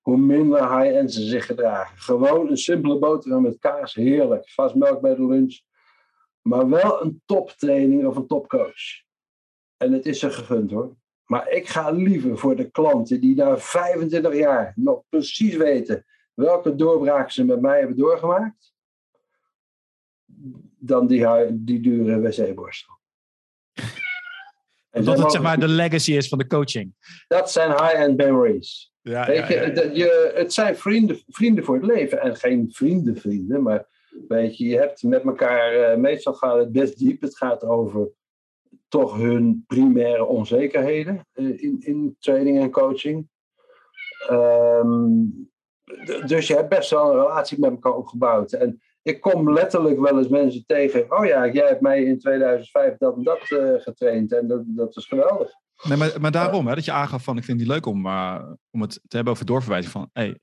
hoe 0.00 0.16
minder 0.16 0.78
high-end 0.78 1.12
ze 1.12 1.22
zich 1.22 1.46
gedragen. 1.46 1.98
Gewoon 1.98 2.50
een 2.50 2.56
simpele 2.56 2.98
boterham 2.98 3.42
met 3.42 3.58
kaas, 3.58 3.94
heerlijk. 3.94 4.50
Vast 4.50 4.74
melk 4.74 5.00
bij 5.00 5.14
de 5.14 5.26
lunch. 5.26 5.60
Maar 6.42 6.68
wel 6.68 7.02
een 7.02 7.22
toptraining 7.26 8.06
of 8.06 8.16
een 8.16 8.26
topcoach. 8.26 9.02
En 9.76 9.92
het 9.92 10.06
is 10.06 10.18
ze 10.18 10.30
gegund 10.30 10.70
hoor. 10.70 10.96
Maar 11.24 11.50
ik 11.50 11.68
ga 11.68 11.90
liever 11.90 12.38
voor 12.38 12.56
de 12.56 12.70
klanten 12.70 13.20
die 13.20 13.36
na 13.36 13.58
25 13.58 14.34
jaar 14.34 14.72
nog 14.76 15.02
precies 15.08 15.56
weten 15.56 16.04
welke 16.34 16.74
doorbraak 16.74 17.30
ze 17.30 17.44
met 17.44 17.60
mij 17.60 17.78
hebben 17.78 17.96
doorgemaakt, 17.96 18.71
dan 20.78 21.06
die, 21.06 21.26
die 21.52 21.80
dure 21.80 22.20
wc-borstel. 22.20 22.94
En 24.90 25.04
dat 25.04 25.18
het 25.18 25.32
zeg 25.32 25.42
maar 25.42 25.60
de 25.60 25.68
legacy 25.68 26.12
is 26.12 26.28
van 26.28 26.38
de 26.38 26.46
coaching. 26.46 26.94
Dat 27.28 27.50
zijn 27.50 27.70
high-end 27.70 28.16
memories. 28.16 28.92
Ja, 29.00 29.26
weet 29.26 29.46
je, 29.46 29.54
ja, 29.54 29.82
ja. 29.82 29.90
je, 29.92 30.32
het 30.34 30.52
zijn 30.52 30.76
vrienden, 30.76 31.22
vrienden 31.28 31.64
voor 31.64 31.74
het 31.74 31.84
leven. 31.84 32.20
En 32.20 32.36
geen 32.36 32.68
vrienden, 32.72 33.16
vrienden. 33.16 33.62
Maar 33.62 33.86
weet 34.28 34.56
je, 34.56 34.64
je 34.64 34.76
hebt 34.76 35.02
met 35.02 35.24
elkaar... 35.24 35.74
Uh, 35.74 35.96
meestal 35.96 36.34
gaat 36.34 36.58
het 36.58 36.72
best 36.72 36.98
diep. 36.98 37.20
Het 37.20 37.36
gaat 37.36 37.64
over 37.64 38.10
toch 38.88 39.16
hun 39.16 39.64
primaire 39.66 40.24
onzekerheden 40.24 41.26
uh, 41.34 41.62
in, 41.62 41.76
in 41.80 42.16
training 42.18 42.60
en 42.60 42.70
coaching. 42.70 43.28
Um, 44.30 45.50
dus 46.26 46.46
je 46.46 46.54
hebt 46.54 46.68
best 46.68 46.90
wel 46.90 47.10
een 47.10 47.20
relatie 47.20 47.58
met 47.58 47.70
elkaar 47.70 47.94
opgebouwd. 47.94 48.52
En 48.52 48.80
ik 49.02 49.20
kom 49.20 49.52
letterlijk 49.52 50.00
wel 50.00 50.18
eens 50.18 50.28
mensen 50.28 50.64
tegen. 50.66 51.18
Oh 51.18 51.26
ja, 51.26 51.48
jij 51.48 51.66
hebt 51.66 51.80
mij 51.80 52.02
in 52.02 52.18
2005 52.18 52.96
dat 52.96 53.16
en 53.16 53.22
dat 53.22 53.50
uh, 53.50 53.80
getraind. 53.80 54.32
En 54.32 54.48
dat, 54.48 54.62
dat 54.66 54.96
is 54.96 55.06
geweldig. 55.06 55.50
Nee, 55.82 55.96
maar, 55.96 56.20
maar 56.20 56.30
daarom, 56.30 56.66
hè, 56.66 56.74
dat 56.74 56.84
je 56.84 56.92
aangaf 56.92 57.24
van, 57.24 57.36
ik 57.36 57.44
vind 57.44 57.58
het 57.58 57.66
niet 57.68 57.76
leuk 57.76 57.86
om, 57.86 58.06
uh, 58.06 58.52
om 58.70 58.80
het 58.80 59.00
te 59.08 59.16
hebben 59.16 59.32
over 59.32 59.46
doorverwijzing 59.46 59.92
van, 59.92 60.10
hey, 60.12 60.38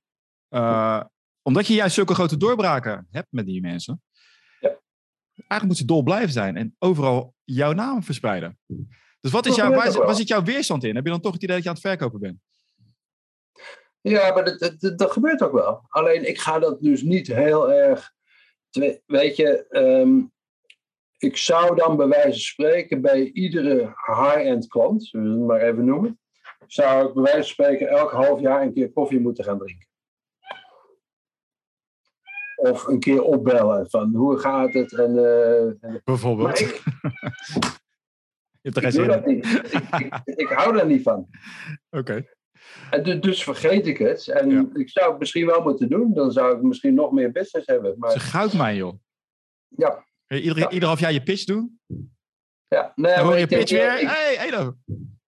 uh, 0.50 1.02
omdat 1.42 1.68
je 1.68 1.74
juist 1.74 1.96
zulke 1.96 2.14
grote 2.14 2.38
doorbraken 2.38 3.08
hebt 3.12 3.28
met 3.30 3.46
die 3.46 3.62
mensen, 3.62 4.02
ja. 4.60 4.80
eigenlijk 5.34 5.66
moet 5.66 5.78
ze 5.78 5.86
dol 5.86 6.04
blijven 6.04 6.32
zijn 6.32 6.58
en 6.58 6.76
overal 6.80 7.34
jouw 7.44 7.72
naam 7.72 8.04
verspreiden. 8.04 8.60
Dus 9.20 9.32
wat 9.32 9.46
is 9.46 9.56
jouw, 9.56 9.70
waar, 9.74 9.92
waar 9.94 10.16
zit 10.16 10.28
jouw 10.28 10.44
weerstand 10.44 10.84
in? 10.84 10.96
Heb 10.96 11.06
je 11.06 11.12
dan 11.12 11.22
toch 11.22 11.34
het 11.34 11.44
idee 11.44 11.56
dat 11.56 11.64
je 11.64 11.70
aan 11.70 11.76
het 11.76 11.86
verkopen 11.86 12.20
bent? 12.20 12.40
Ja, 14.02 14.34
maar 14.34 14.46
dat, 14.46 14.76
dat, 14.80 14.98
dat 14.98 15.12
gebeurt 15.12 15.42
ook 15.44 15.52
wel. 15.52 15.86
Alleen 15.88 16.28
ik 16.28 16.40
ga 16.40 16.60
dat 16.60 16.82
dus 16.82 17.02
niet 17.02 17.28
heel 17.28 17.72
erg, 17.72 18.14
weet 19.06 19.36
je, 19.36 19.66
um, 19.70 20.32
ik 21.18 21.38
zou 21.38 21.76
dan 21.76 21.98
bij 21.98 22.08
wijze 22.08 22.28
van 22.28 22.40
spreken 22.40 23.02
bij 23.02 23.32
iedere 23.32 23.94
high-end 24.06 24.68
klant, 24.68 25.06
zullen 25.06 25.32
we 25.32 25.38
het 25.38 25.48
maar 25.48 25.62
even 25.62 25.86
noemen, 25.86 26.20
zou 26.68 27.08
ik 27.08 27.14
bij 27.14 27.24
wijze 27.24 27.38
van 27.38 27.48
spreken 27.48 27.88
elk 27.88 28.12
half 28.12 28.40
jaar 28.40 28.62
een 28.62 28.74
keer 28.74 28.92
koffie 28.92 29.20
moeten 29.20 29.44
gaan 29.44 29.58
drinken. 29.58 29.88
Of 32.56 32.88
een 32.88 33.00
keer 33.00 33.22
opbellen 33.22 33.90
van 33.90 34.16
hoe 34.16 34.38
gaat 34.38 34.74
het? 34.74 34.94
En, 34.94 35.16
uh, 35.16 36.02
Bijvoorbeeld. 36.04 36.60
Ik, 36.60 36.68
je 38.62 38.70
hebt 38.70 38.76
er 38.76 38.82
geen 38.82 38.92
zin 38.92 39.26
in. 39.26 39.38
Ik, 39.38 40.22
ik, 40.26 40.48
hou 40.48 40.76
daar 40.76 40.86
niet 40.86 41.04
van. 41.04 41.30
Oké. 42.00 42.26
En 42.90 43.22
dus 43.22 43.44
vergeet 43.44 43.88
ik 43.88 43.98
het. 43.98 44.28
En 44.28 44.72
ik 44.74 44.90
zou 44.90 45.10
het 45.10 45.20
misschien 45.20 45.46
wel 45.46 45.62
moeten 45.62 45.90
doen. 45.90 46.14
Dan 46.14 46.32
zou 46.32 46.56
ik 46.56 46.62
misschien 46.62 46.94
nog 46.94 47.12
meer 47.12 47.32
business 47.32 47.68
hebben. 47.68 47.96
Maar... 47.98 48.10
Het 48.10 48.18
is 48.18 48.24
een 48.24 48.30
goudmijn, 48.30 48.76
joh. 48.76 48.94
Ja. 49.68 50.06
Ieder, 50.28 50.58
ja. 50.58 50.70
ieder 50.70 50.88
half 50.88 51.00
jaar 51.00 51.14
je 51.14 51.24
pitch 51.24 51.44
doen? 51.44 51.80
Ja. 52.68 52.92
Nee, 52.96 53.16
dan 53.16 53.26
hoor 53.26 53.38
je 53.38 53.48
denk, 53.48 53.62
pitch 53.62 53.72
weer. 53.72 54.02
Ik, 54.02 54.08
hey, 54.08 54.48
Edo. 54.48 54.76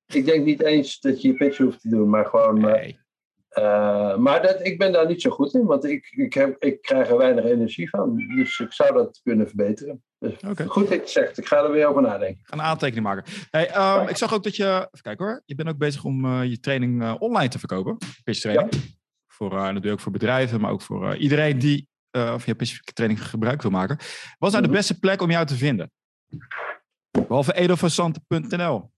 Ik 0.05 0.25
denk 0.25 0.45
niet 0.45 0.61
eens 0.61 0.99
dat 0.99 1.21
je 1.21 1.27
je 1.27 1.33
pitch 1.33 1.57
hoeft 1.57 1.81
te 1.81 1.89
doen. 1.89 2.09
Maar 2.09 2.25
gewoon... 2.25 2.59
Nee. 2.59 2.99
Uh, 3.57 4.17
maar 4.17 4.41
dat, 4.41 4.65
ik 4.65 4.77
ben 4.77 4.91
daar 4.91 5.07
niet 5.07 5.21
zo 5.21 5.29
goed 5.29 5.53
in, 5.53 5.65
want 5.65 5.83
ik, 5.83 6.11
ik, 6.15 6.33
heb, 6.33 6.63
ik 6.63 6.81
krijg 6.81 7.09
er 7.09 7.17
weinig 7.17 7.43
energie 7.43 7.89
van. 7.89 8.17
Dus 8.35 8.59
ik 8.59 8.73
zou 8.73 8.93
dat 8.93 9.19
kunnen 9.23 9.47
verbeteren. 9.47 10.03
Dus 10.21 10.33
okay. 10.47 10.65
Goed 10.65 10.83
dat 10.83 10.93
je 10.93 10.99
het 10.99 11.09
zegt, 11.09 11.37
ik 11.37 11.45
ga 11.47 11.63
er 11.63 11.71
weer 11.71 11.87
over 11.87 12.01
nadenken. 12.01 12.39
Ik 12.39 12.47
ga 12.47 12.53
een 12.53 12.61
aantekening 12.61 13.05
maken. 13.05 13.23
Hey, 13.49 13.99
um, 14.01 14.07
ik 14.07 14.17
zag 14.17 14.33
ook 14.33 14.43
dat 14.43 14.55
je, 14.55 14.65
even 14.65 15.01
kijken 15.01 15.25
hoor, 15.25 15.41
je 15.45 15.55
bent 15.55 15.69
ook 15.69 15.77
bezig 15.77 16.03
om 16.03 16.25
uh, 16.25 16.43
je 16.43 16.59
training 16.59 17.01
uh, 17.01 17.15
online 17.19 17.49
te 17.49 17.59
verkopen. 17.59 17.97
Pitch 18.23 18.39
training. 18.39 18.73
Ja. 18.73 18.79
Voor, 19.27 19.49
natuurlijk 19.49 19.93
ook 19.93 19.99
voor 19.99 20.11
bedrijven, 20.11 20.61
maar 20.61 20.71
ook 20.71 20.81
voor 20.81 21.15
iedereen 21.15 21.59
die 21.59 21.89
of 22.11 22.45
je 22.45 22.55
pitch 22.55 22.79
training 22.79 23.27
gebruik 23.27 23.61
wil 23.61 23.71
maken. 23.71 23.97
Wat 24.37 24.49
is 24.49 24.55
nou 24.55 24.67
de 24.67 24.73
beste 24.73 24.99
plek 24.99 25.21
om 25.21 25.31
jou 25.31 25.45
te 25.45 25.55
vinden? 25.55 25.91
Behalve 27.11 27.53
edoversante.nl. 27.53 28.91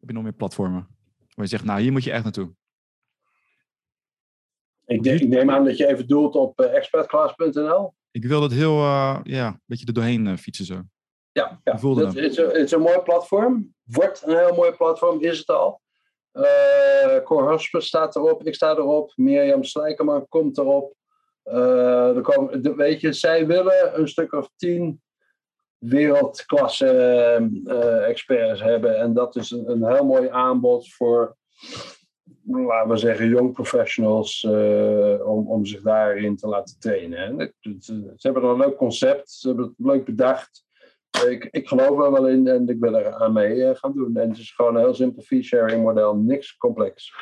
Heb 0.00 0.08
je 0.08 0.12
nog 0.12 0.22
meer 0.22 0.32
platformen? 0.32 0.88
Waar 1.34 1.44
je 1.44 1.46
zegt, 1.46 1.64
nou 1.64 1.80
hier 1.80 1.92
moet 1.92 2.04
je 2.04 2.12
echt 2.12 2.22
naartoe. 2.22 2.54
Ik, 4.86 5.02
denk, 5.02 5.20
ik, 5.20 5.28
neem 5.28 5.50
aan 5.50 5.64
dat 5.64 5.76
je 5.76 5.86
even 5.86 6.08
doelt 6.08 6.34
op 6.34 6.60
expertclass.nl. 6.60 7.96
Ik 8.18 8.24
wil 8.24 8.40
dat 8.40 8.52
heel, 8.52 8.78
uh, 8.78 9.18
ja, 9.22 9.46
een 9.46 9.60
beetje 9.64 9.86
er 9.86 9.92
doorheen 9.92 10.26
uh, 10.26 10.36
fietsen 10.36 10.64
zo. 10.64 10.82
Ja, 11.32 11.60
ja. 11.64 11.76
Het 11.76 12.54
is 12.54 12.70
een 12.70 12.80
mooi 12.80 12.98
platform. 12.98 13.74
Wordt 13.84 14.22
een 14.26 14.36
heel 14.36 14.54
mooi 14.54 14.72
platform, 14.72 15.20
is 15.20 15.38
het 15.38 15.48
al. 15.48 15.80
Uh, 16.32 17.22
Cor 17.24 17.50
Hosper 17.50 17.82
staat 17.82 18.16
erop, 18.16 18.46
ik 18.46 18.54
sta 18.54 18.70
erop. 18.70 19.12
Mirjam 19.16 19.64
Slijkerman 19.64 20.28
komt 20.28 20.58
erop. 20.58 20.94
er 21.42 22.20
komen, 22.20 22.62
de, 22.62 22.74
weet 22.74 23.00
je, 23.00 23.12
zij 23.12 23.46
willen 23.46 24.00
een 24.00 24.08
stuk 24.08 24.32
of 24.32 24.50
tien 24.56 25.02
wereldklasse 25.78 26.90
experts 28.06 28.62
hebben. 28.62 28.98
En 28.98 29.14
dat 29.14 29.36
is 29.36 29.50
een, 29.50 29.70
een 29.70 29.86
heel 29.86 30.04
mooi 30.04 30.28
aanbod 30.28 30.94
voor 30.94 31.36
laten 32.48 32.90
we 32.90 32.96
zeggen, 32.96 33.28
young 33.28 33.52
professionals 33.52 34.42
uh, 34.42 35.26
om, 35.26 35.46
om 35.48 35.66
zich 35.66 35.80
daarin 35.80 36.36
te 36.36 36.46
laten 36.46 36.78
trainen. 36.78 37.54
Ze 37.80 38.14
hebben 38.16 38.44
een 38.44 38.56
leuk 38.56 38.76
concept, 38.76 39.30
ze 39.30 39.48
hebben 39.48 39.64
het 39.64 39.74
leuk 39.76 40.04
bedacht. 40.04 40.66
Ik, 41.28 41.48
ik 41.50 41.68
geloof 41.68 42.04
er 42.04 42.12
wel 42.12 42.28
in 42.28 42.48
en 42.48 42.68
ik 42.68 42.80
wil 42.80 42.96
er 42.96 43.14
aan 43.14 43.32
mee 43.32 43.56
uh, 43.56 43.70
gaan 43.72 43.92
doen. 43.92 44.16
En 44.16 44.28
het 44.28 44.38
is 44.38 44.50
gewoon 44.50 44.74
een 44.74 44.80
heel 44.80 44.94
simpel 44.94 45.22
fee-sharing 45.22 45.82
model, 45.82 46.16
niks 46.16 46.56
complex. 46.56 47.12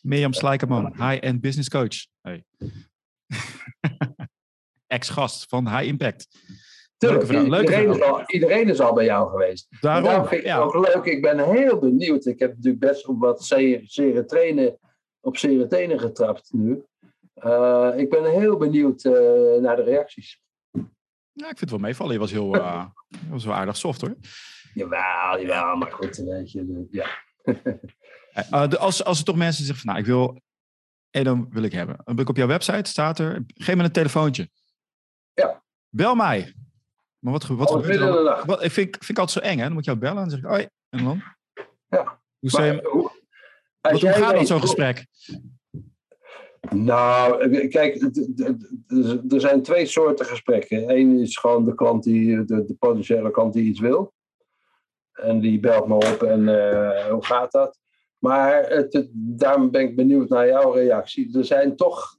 Mirjam 0.00 0.32
Slijkerman, 0.32 0.92
high-end 0.96 1.40
business 1.40 1.68
coach. 1.68 2.06
Hey. 2.20 2.44
Ex-gast 4.86 5.48
van 5.48 5.68
High 5.68 5.86
Impact. 5.86 6.28
Tuurlijk, 6.96 7.28
Leuke 7.28 7.48
Leuke 7.48 7.64
iedereen, 7.64 7.90
is 7.90 8.02
al, 8.02 8.22
iedereen 8.26 8.68
is 8.68 8.80
al 8.80 8.92
bij 8.92 9.04
jou 9.04 9.30
geweest. 9.30 9.66
Daarom, 9.80 10.04
daarom 10.04 10.26
vind 10.26 10.40
ik 10.40 10.46
ja. 10.46 10.64
het 10.64 10.74
ook 10.74 10.86
leuk. 10.86 11.04
Ik 11.04 11.22
ben 11.22 11.50
heel 11.50 11.78
benieuwd. 11.78 12.26
Ik 12.26 12.38
heb 12.38 12.50
natuurlijk 12.50 12.78
best 12.78 13.06
op 13.06 13.20
wat 13.20 13.44
zere 13.44 14.24
trainen, 14.24 14.78
op 15.20 15.36
zere 15.36 15.66
tenen 15.66 16.00
getrapt 16.00 16.52
nu. 16.52 16.84
Uh, 17.44 17.92
ik 17.96 18.10
ben 18.10 18.24
heel 18.24 18.56
benieuwd 18.56 19.04
uh, 19.04 19.12
naar 19.60 19.76
de 19.76 19.82
reacties. 19.82 20.40
Ja, 21.32 21.50
ik 21.50 21.58
vind 21.58 21.60
het 21.60 21.70
wel 21.70 21.78
meevallen. 21.78 22.12
Je 22.12 22.18
was 22.18 22.30
heel 22.30 22.56
uh, 22.56 22.86
was 23.30 23.44
wel 23.44 23.54
aardig 23.54 23.76
soft 23.76 24.00
hoor. 24.00 24.14
Jawel, 24.74 25.40
jawel, 25.40 25.76
maar 25.76 25.92
goed, 25.92 26.16
weet 26.16 26.52
je. 26.52 26.86
Ja. 26.90 27.08
als, 28.78 29.04
als 29.04 29.18
er 29.18 29.24
toch 29.24 29.36
mensen 29.36 29.64
zeggen 29.64 29.84
van, 29.84 29.94
nou, 29.94 30.04
ik 30.04 30.10
wil 30.10 30.40
Edom 31.10 31.46
wil 31.50 31.62
ik 31.62 31.72
hebben. 31.72 31.96
Dan 32.04 32.14
ben 32.14 32.24
ik 32.24 32.30
op 32.30 32.36
jouw 32.36 32.46
website, 32.46 32.90
staat 32.90 33.18
er, 33.18 33.44
geef 33.46 33.76
me 33.76 33.84
een 33.84 33.92
telefoontje. 33.92 34.50
Ja. 35.34 35.62
Bel 35.88 36.14
mij. 36.14 36.54
Maar 37.26 37.34
wat, 37.34 37.46
wat 37.46 37.70
oh, 37.70 37.76
gebeurt 37.76 38.00
er 38.00 38.24
dan? 38.24 38.46
Wat, 38.46 38.62
ik 38.62 38.70
vind, 38.70 38.90
vind 38.90 39.08
ik 39.08 39.18
altijd 39.18 39.44
zo 39.44 39.50
eng, 39.50 39.58
hè? 39.58 39.64
Dan 39.64 39.72
moet 39.72 39.84
je 39.84 39.90
jou 39.90 40.02
bellen 40.02 40.22
en 40.22 40.28
dan 40.28 40.30
zeg 40.30 40.38
ik, 40.38 40.46
hoi, 40.46 40.68
en 40.88 41.04
dan? 41.04 41.22
Ja. 41.88 42.20
Hoe, 42.38 42.50
maar, 42.50 42.66
je, 42.66 42.88
hoe, 42.90 43.10
wat, 43.80 44.00
hoe 44.00 44.10
gaat 44.10 44.34
dan 44.34 44.46
zo'n 44.46 44.60
gesprek? 44.60 45.06
Nou, 46.70 47.48
kijk, 47.68 48.02
er 49.28 49.40
zijn 49.40 49.62
twee 49.62 49.86
soorten 49.86 50.26
gesprekken. 50.26 50.90
Eén 50.90 51.18
is 51.18 51.36
gewoon 51.36 51.64
de 51.64 51.74
klant 51.74 52.02
die, 52.02 52.44
de, 52.44 52.64
de 52.64 52.74
potentiële 52.74 53.30
klant 53.30 53.52
die 53.52 53.64
iets 53.64 53.80
wil. 53.80 54.12
En 55.12 55.40
die 55.40 55.60
belt 55.60 55.86
me 55.86 55.94
op 55.94 56.22
en 56.22 56.40
uh, 56.40 57.06
hoe 57.06 57.24
gaat 57.24 57.52
dat? 57.52 57.78
Maar 58.18 58.68
het, 58.68 58.92
het, 58.92 59.08
daarom 59.12 59.70
ben 59.70 59.80
ik 59.80 59.96
benieuwd 59.96 60.28
naar 60.28 60.46
jouw 60.46 60.72
reactie. 60.72 61.38
Er 61.38 61.44
zijn 61.44 61.76
toch 61.76 62.18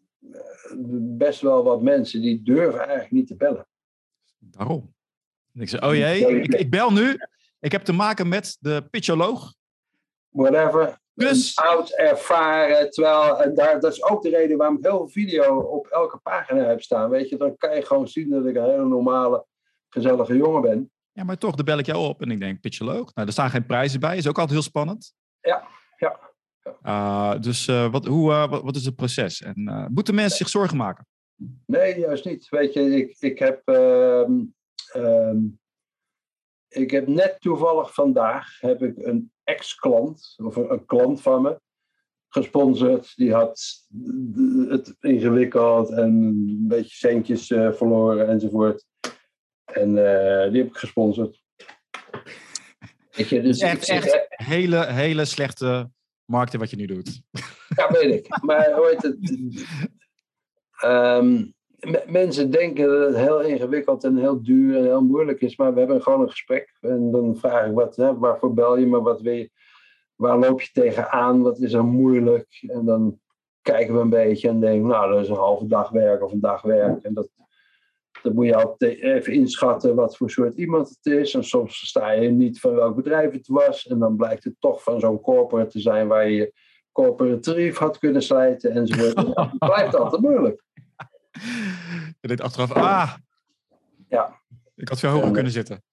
best 1.17 1.41
wel 1.41 1.63
wat 1.63 1.81
mensen 1.81 2.21
die 2.21 2.41
durven 2.43 2.79
eigenlijk 2.79 3.11
niet 3.11 3.27
te 3.27 3.35
bellen. 3.35 3.67
Daarom. 4.37 4.95
En 5.57 5.63
ik 5.63 5.69
zeg, 5.69 5.83
oh 5.83 5.95
jee, 5.95 6.41
ik, 6.41 6.53
ik, 6.53 6.69
bel 6.69 6.91
nu. 6.91 7.17
Ik 7.59 7.71
heb 7.71 7.83
te 7.83 7.93
maken 7.93 8.27
met 8.27 8.57
de 8.59 8.87
pitcholoog. 8.89 9.53
Whatever. 10.29 10.99
Dus... 11.13 11.55
Oud, 11.55 11.89
ervaren. 11.89 12.91
Terwijl, 12.91 13.53
daar, 13.53 13.79
dat 13.79 13.91
is 13.91 14.03
ook 14.03 14.21
de 14.21 14.29
reden 14.29 14.57
waarom 14.57 14.77
ik 14.77 14.83
heel 14.83 14.97
veel 14.97 15.07
video 15.07 15.59
op 15.59 15.87
elke 15.87 16.17
pagina 16.17 16.63
heb 16.63 16.81
staan. 16.81 17.09
Weet 17.09 17.29
je, 17.29 17.37
dan 17.37 17.57
kan 17.57 17.75
je 17.75 17.85
gewoon 17.85 18.07
zien 18.07 18.29
dat 18.29 18.45
ik 18.45 18.55
een 18.55 18.63
hele 18.63 18.85
normale, 18.85 19.45
gezellige 19.89 20.37
jongen 20.37 20.61
ben. 20.61 20.91
Ja, 21.11 21.23
maar 21.23 21.37
toch, 21.37 21.55
dan 21.55 21.65
bel 21.65 21.77
ik 21.77 21.85
jou 21.85 22.07
op 22.07 22.21
en 22.21 22.31
ik 22.31 22.39
denk, 22.39 22.61
pitcholoog. 22.61 23.13
Nou, 23.13 23.27
er 23.27 23.33
staan 23.33 23.49
geen 23.49 23.65
prijzen 23.65 23.99
bij. 23.99 24.17
Is 24.17 24.27
ook 24.27 24.37
altijd 24.37 24.59
heel 24.59 24.67
spannend. 24.67 25.13
Ja, 25.41 25.67
ja. 25.97 26.19
Uh, 26.83 27.39
dus 27.41 27.67
uh, 27.67 27.91
wat, 27.91 28.05
hoe, 28.05 28.31
uh, 28.31 28.49
wat, 28.49 28.63
wat, 28.63 28.75
is 28.75 28.85
het 28.85 28.95
proces? 28.95 29.41
En 29.41 29.87
moeten 29.93 30.15
mensen 30.15 30.37
zich 30.37 30.49
zorgen 30.49 30.77
maken? 30.77 31.07
Nee, 31.65 31.99
juist 31.99 32.25
niet. 32.25 32.49
Weet 32.49 32.73
je, 32.73 32.95
ik, 32.95 33.15
ik, 33.19 33.39
heb, 33.39 33.61
uh, 33.65 34.29
um, 34.97 35.59
ik 36.67 36.91
heb 36.91 37.07
net 37.07 37.41
toevallig 37.41 37.93
vandaag 37.93 38.59
heb 38.59 38.81
ik 38.81 38.97
een 38.97 39.31
ex-klant, 39.43 40.33
of 40.37 40.55
een, 40.55 40.71
een, 40.71 40.85
klant 40.85 41.21
van 41.21 41.41
me, 41.41 41.59
gesponsord. 42.29 43.15
Die 43.15 43.33
had 43.33 43.85
het 44.67 44.95
ingewikkeld 44.99 45.89
en 45.89 46.03
een 46.03 46.67
beetje 46.67 46.95
centjes 46.95 47.47
verloren 47.47 48.27
enzovoort. 48.27 48.85
En 49.65 49.95
die 50.51 50.61
heb 50.61 50.67
ik 50.67 50.77
gesponsord. 50.77 51.41
Weet 53.11 53.29
je, 53.29 53.41
dus 53.41 53.59
echt, 53.59 53.89
echt 53.89 54.25
hele, 54.29 54.85
hele 54.85 55.25
slechte 55.25 55.89
markten 56.25 56.59
wat 56.59 56.69
je 56.69 56.75
nu 56.75 56.85
doet. 56.85 57.21
Ja, 57.75 57.91
weet 57.91 58.13
ik. 58.13 58.43
Maar 58.43 58.71
hoe 58.71 58.87
heet 58.87 59.01
het? 59.01 59.33
Um, 60.83 61.53
mensen 62.07 62.51
denken 62.51 62.87
dat 62.87 63.07
het 63.07 63.17
heel 63.17 63.41
ingewikkeld 63.41 64.03
en 64.03 64.17
heel 64.17 64.43
duur 64.43 64.77
en 64.77 64.83
heel 64.83 65.03
moeilijk 65.03 65.41
is, 65.41 65.57
maar 65.57 65.73
we 65.73 65.79
hebben 65.79 66.01
gewoon 66.01 66.21
een 66.21 66.29
gesprek. 66.29 66.77
En 66.81 67.11
dan 67.11 67.37
vraag 67.37 67.67
ik, 67.67 67.73
wat, 67.73 67.95
hè, 67.95 68.17
waarvoor 68.17 68.53
bel 68.53 68.77
je 68.77 68.85
me? 68.85 69.01
Wat 69.01 69.21
wil 69.21 69.33
je? 69.33 69.49
Waar 70.15 70.37
loop 70.37 70.61
je 70.61 70.69
tegenaan? 70.73 71.41
Wat 71.41 71.59
is 71.59 71.73
er 71.73 71.85
moeilijk? 71.85 72.63
En 72.67 72.85
dan 72.85 73.19
kijken 73.61 73.93
we 73.93 73.99
een 73.99 74.09
beetje 74.09 74.47
en 74.47 74.59
denken, 74.59 74.87
nou, 74.87 75.11
dat 75.11 75.21
is 75.21 75.29
een 75.29 75.35
halve 75.35 75.67
dag 75.67 75.89
werk 75.89 76.23
of 76.23 76.31
een 76.31 76.39
dag 76.39 76.61
werk. 76.61 77.03
En 77.03 77.13
dat, 77.13 77.29
dan 78.21 78.33
moet 78.33 78.45
je 78.45 78.55
altijd 78.55 79.01
even 79.01 79.33
inschatten 79.33 79.95
wat 79.95 80.17
voor 80.17 80.29
soort 80.29 80.57
iemand 80.57 80.89
het 80.89 81.13
is. 81.13 81.33
En 81.33 81.43
soms 81.43 81.87
sta 81.87 82.11
je 82.11 82.29
niet 82.29 82.59
van 82.59 82.75
welk 82.75 82.95
bedrijf 82.95 83.31
het 83.31 83.47
was. 83.47 83.87
En 83.87 83.99
dan 83.99 84.15
blijkt 84.15 84.43
het 84.43 84.55
toch 84.59 84.83
van 84.83 84.99
zo'n 84.99 85.21
corporate 85.21 85.69
te 85.69 85.79
zijn 85.79 86.07
waar 86.07 86.29
je 86.29 86.53
corporate 86.91 87.39
tarief 87.39 87.77
had 87.77 87.97
kunnen 87.97 88.21
slijten 88.21 88.71
enzovoort. 88.71 89.15
Het 89.35 89.57
blijft 89.73 89.95
altijd 89.95 90.21
moeilijk. 90.21 90.65
Je 92.21 92.27
denkt 92.27 92.41
achteraf, 92.41 92.71
ah, 92.71 93.13
ja. 94.09 94.41
ik 94.75 94.89
had 94.89 94.99
veel 94.99 95.09
hoger 95.09 95.31
kunnen 95.31 95.51
zitten. 95.51 95.83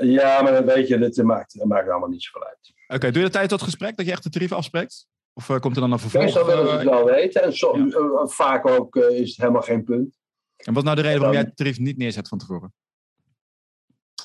Ja, 0.00 0.42
maar 0.42 0.64
weet 0.64 0.88
je, 0.88 0.98
het 0.98 1.22
maakt, 1.22 1.52
het 1.52 1.64
maakt 1.64 1.88
allemaal 1.88 2.08
niet 2.08 2.22
zoveel 2.22 2.48
uit. 2.48 2.72
Oké, 2.86 3.10
doe 3.10 3.22
je 3.22 3.28
de 3.28 3.34
tijd 3.34 3.48
tot 3.48 3.62
gesprek 3.62 3.96
dat 3.96 4.06
je 4.06 4.12
echt 4.12 4.22
de 4.22 4.30
tarief 4.30 4.52
afspreekt? 4.52 5.06
Of 5.32 5.48
uh, 5.48 5.58
komt 5.58 5.74
er 5.74 5.80
dan 5.80 5.92
een 5.92 5.98
vervolg? 5.98 6.24
Meestal 6.24 6.46
willen 6.46 6.68
ze 6.68 6.72
het 6.72 6.84
wel 6.84 7.04
weten. 7.04 7.42
En 7.42 7.50
ja. 7.52 7.98
uh, 7.98 8.26
vaak 8.26 8.66
ook 8.66 8.96
uh, 8.96 9.10
is 9.10 9.28
het 9.28 9.36
helemaal 9.36 9.62
geen 9.62 9.84
punt. 9.84 10.18
En 10.56 10.72
wat 10.72 10.76
is 10.76 10.82
nou 10.82 10.96
de 10.96 11.02
reden 11.02 11.18
waarom 11.18 11.36
jij 11.36 11.46
het 11.46 11.56
tarief 11.56 11.78
niet 11.78 11.96
neerzet 11.96 12.28
van 12.28 12.38
tevoren? 12.38 12.74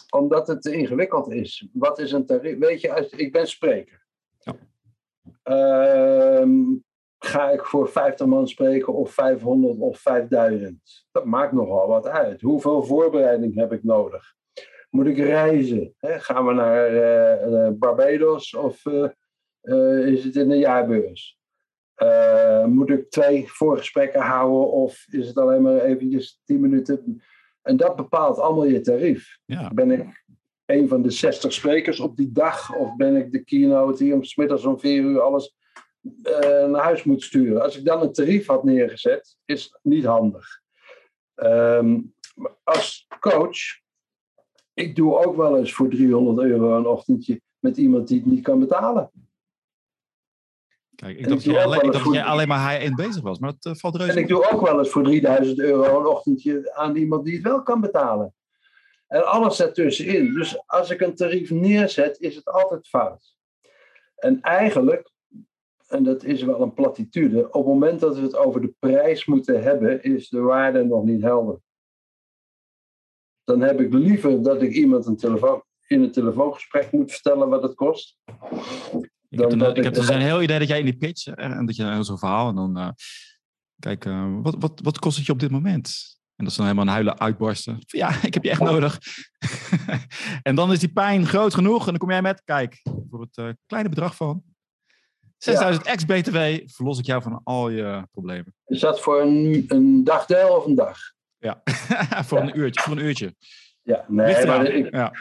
Omdat 0.09 0.47
het 0.47 0.65
ingewikkeld 0.65 1.31
is. 1.31 1.67
Wat 1.73 1.99
is 1.99 2.11
een 2.11 2.25
tarief? 2.25 2.57
Weet 2.57 2.81
je, 2.81 2.93
als, 2.93 3.09
ik 3.09 3.31
ben 3.31 3.47
spreker. 3.47 4.05
Ja. 4.39 4.55
Ehm, 5.43 6.61
ga 7.25 7.49
ik 7.49 7.65
voor 7.65 7.89
50 7.89 8.27
man 8.27 8.47
spreken 8.47 8.93
of 8.93 9.13
500 9.13 9.79
of 9.79 9.99
5000? 9.99 11.05
Dat 11.11 11.25
maakt 11.25 11.51
nogal 11.51 11.87
wat 11.87 12.07
uit. 12.07 12.41
Hoeveel 12.41 12.83
voorbereiding 12.83 13.55
heb 13.55 13.73
ik 13.73 13.83
nodig? 13.83 14.33
Moet 14.89 15.05
ik 15.05 15.17
reizen? 15.17 15.93
Hè? 15.97 16.19
Gaan 16.19 16.45
we 16.45 16.53
naar 16.53 16.93
uh, 16.93 17.69
Barbados 17.73 18.55
of 18.55 18.85
uh, 18.85 19.09
uh, 19.61 20.07
is 20.07 20.23
het 20.23 20.35
in 20.35 20.49
de 20.49 20.57
jaarbeurs? 20.57 21.39
Moet 22.65 22.89
ik 22.89 23.09
twee 23.09 23.47
voorgesprekken 23.47 24.21
houden 24.21 24.71
of 24.71 25.05
is 25.09 25.27
het 25.27 25.37
alleen 25.37 25.61
maar 25.61 25.81
eventjes 25.81 26.41
tien 26.43 26.59
minuten? 26.59 27.21
En 27.61 27.77
dat 27.77 27.95
bepaalt 27.95 28.39
allemaal 28.39 28.65
je 28.65 28.81
tarief. 28.81 29.37
Ja. 29.45 29.69
Ben 29.73 29.91
ik 29.91 30.23
een 30.65 30.87
van 30.87 31.01
de 31.01 31.09
60 31.09 31.53
sprekers 31.53 31.99
op 31.99 32.17
die 32.17 32.31
dag 32.31 32.75
of 32.75 32.95
ben 32.95 33.15
ik 33.15 33.31
de 33.31 33.43
keynote 33.43 34.03
die 34.03 34.13
om 34.13 34.23
smiddags 34.23 34.65
om 34.65 34.79
vier 34.79 35.01
uur 35.01 35.21
alles 35.21 35.55
naar 36.67 36.83
huis 36.83 37.03
moet 37.03 37.23
sturen? 37.23 37.61
Als 37.61 37.77
ik 37.77 37.85
dan 37.85 38.01
een 38.01 38.13
tarief 38.13 38.47
had 38.47 38.63
neergezet, 38.63 39.37
is 39.45 39.63
het 39.63 39.79
niet 39.81 40.05
handig. 40.05 40.61
Um, 41.35 42.13
als 42.63 43.07
coach, 43.19 43.57
ik 44.73 44.95
doe 44.95 45.25
ook 45.25 45.35
wel 45.35 45.57
eens 45.57 45.73
voor 45.73 45.89
300 45.89 46.47
euro 46.47 46.77
een 46.77 46.87
ochtendje 46.87 47.41
met 47.59 47.77
iemand 47.77 48.07
die 48.07 48.17
het 48.17 48.25
niet 48.25 48.43
kan 48.43 48.59
betalen. 48.59 49.11
Kijk, 50.95 51.17
ik 51.17 51.27
dacht, 51.27 51.45
dat 51.45 51.53
jij, 51.53 51.63
alleen, 51.63 51.81
ik 51.81 51.91
dacht 51.91 52.05
dat 52.05 52.13
jij 52.13 52.23
alleen 52.23 52.47
maar 52.47 52.69
high-end 52.71 52.95
bezig 52.95 53.21
was, 53.21 53.39
maar 53.39 53.51
dat 53.51 53.73
uh, 53.73 53.79
valt 53.79 53.95
reuze 53.95 54.11
En 54.11 54.17
ik 54.17 54.27
doe 54.27 54.51
ook 54.51 54.61
wel 54.61 54.79
eens 54.79 54.89
voor 54.89 55.03
3000 55.03 55.59
euro 55.59 55.99
een 55.99 56.05
ochtendje 56.05 56.73
aan 56.73 56.95
iemand 56.95 57.25
die 57.25 57.33
het 57.33 57.43
wel 57.43 57.63
kan 57.63 57.81
betalen. 57.81 58.33
En 59.07 59.25
alles 59.25 59.57
daartussenin. 59.57 60.33
Dus 60.33 60.67
als 60.67 60.89
ik 60.89 61.01
een 61.01 61.15
tarief 61.15 61.49
neerzet, 61.49 62.19
is 62.19 62.35
het 62.35 62.45
altijd 62.45 62.87
fout. 62.87 63.35
En 64.15 64.41
eigenlijk, 64.41 65.10
en 65.91 66.03
dat 66.03 66.23
is 66.23 66.43
wel 66.43 66.61
een 66.61 66.73
platitude, 66.73 67.45
op 67.45 67.53
het 67.53 67.65
moment 67.65 67.99
dat 67.99 68.15
we 68.15 68.21
het 68.21 68.35
over 68.35 68.61
de 68.61 68.73
prijs 68.79 69.25
moeten 69.25 69.63
hebben, 69.63 70.03
is 70.03 70.29
de 70.29 70.39
waarde 70.39 70.83
nog 70.83 71.03
niet 71.03 71.21
helder. 71.21 71.59
Dan 73.43 73.61
heb 73.61 73.79
ik 73.79 73.93
liever 73.93 74.43
dat 74.43 74.61
ik 74.61 74.73
iemand 74.73 75.05
een 75.05 75.17
telefoon, 75.17 75.63
in 75.87 76.01
een 76.01 76.11
telefoongesprek 76.11 76.91
moet 76.91 77.11
vertellen 77.11 77.49
wat 77.49 77.63
het 77.63 77.73
kost. 77.73 78.17
Ik 79.29 79.39
heb, 79.39 79.51
een, 79.51 79.75
ik 79.75 79.83
heb 79.83 79.93
dus 79.93 80.09
een 80.09 80.21
heel 80.21 80.41
idee 80.41 80.59
dat 80.59 80.67
jij 80.67 80.79
in 80.79 80.85
die 80.85 80.97
pitch 80.97 81.27
en 81.27 81.65
dat 81.65 81.75
je 81.75 81.83
een 81.83 82.03
zo'n 82.03 82.19
verhaal 82.19 82.49
en 82.49 82.55
dan 82.55 82.77
uh, 82.77 82.89
kijk, 83.79 84.05
uh, 84.05 84.41
wat, 84.41 84.55
wat, 84.59 84.79
wat 84.83 84.99
kost 84.99 85.17
het 85.17 85.25
je 85.25 85.31
op 85.31 85.39
dit 85.39 85.51
moment? 85.51 86.19
En 86.35 86.43
dat 86.43 86.53
ze 86.53 86.61
dan 86.61 86.65
helemaal 86.65 86.87
een 86.87 87.01
huilen 87.01 87.19
uitbarsten. 87.19 87.77
Ja, 87.85 88.09
ik 88.27 88.33
heb 88.33 88.43
je 88.43 88.49
echt 88.49 88.61
nodig. 88.61 88.99
en 90.43 90.55
dan 90.55 90.71
is 90.71 90.79
die 90.79 90.91
pijn 90.91 91.25
groot 91.25 91.53
genoeg 91.53 91.79
en 91.79 91.89
dan 91.89 91.97
kom 91.97 92.09
jij 92.09 92.21
met, 92.21 92.41
kijk, 92.43 92.81
voor 93.09 93.21
het 93.21 93.37
uh, 93.37 93.49
kleine 93.65 93.89
bedrag 93.89 94.15
van 94.15 94.43
6000 95.43 95.85
ja. 95.85 95.91
ex-BTW 95.91 96.69
verlos 96.75 96.99
ik 96.99 97.05
jou 97.05 97.21
van 97.21 97.41
al 97.43 97.69
je 97.69 98.07
problemen. 98.11 98.55
Is 98.65 98.79
dat 98.79 99.01
voor 99.01 99.21
een, 99.21 99.65
een 99.67 100.03
dagdeel 100.03 100.55
of 100.55 100.65
een 100.65 100.75
dag? 100.75 100.97
Ja, 101.37 101.61
voor, 102.27 102.37
ja. 102.37 102.43
Een 102.43 102.59
uurtje, 102.59 102.81
voor 102.81 102.97
een 102.97 103.03
uurtje. 103.03 103.35
Ja, 103.83 104.05
nee, 104.07 104.45
maar 104.45 104.65
ik, 104.65 104.95
ja. 104.95 105.11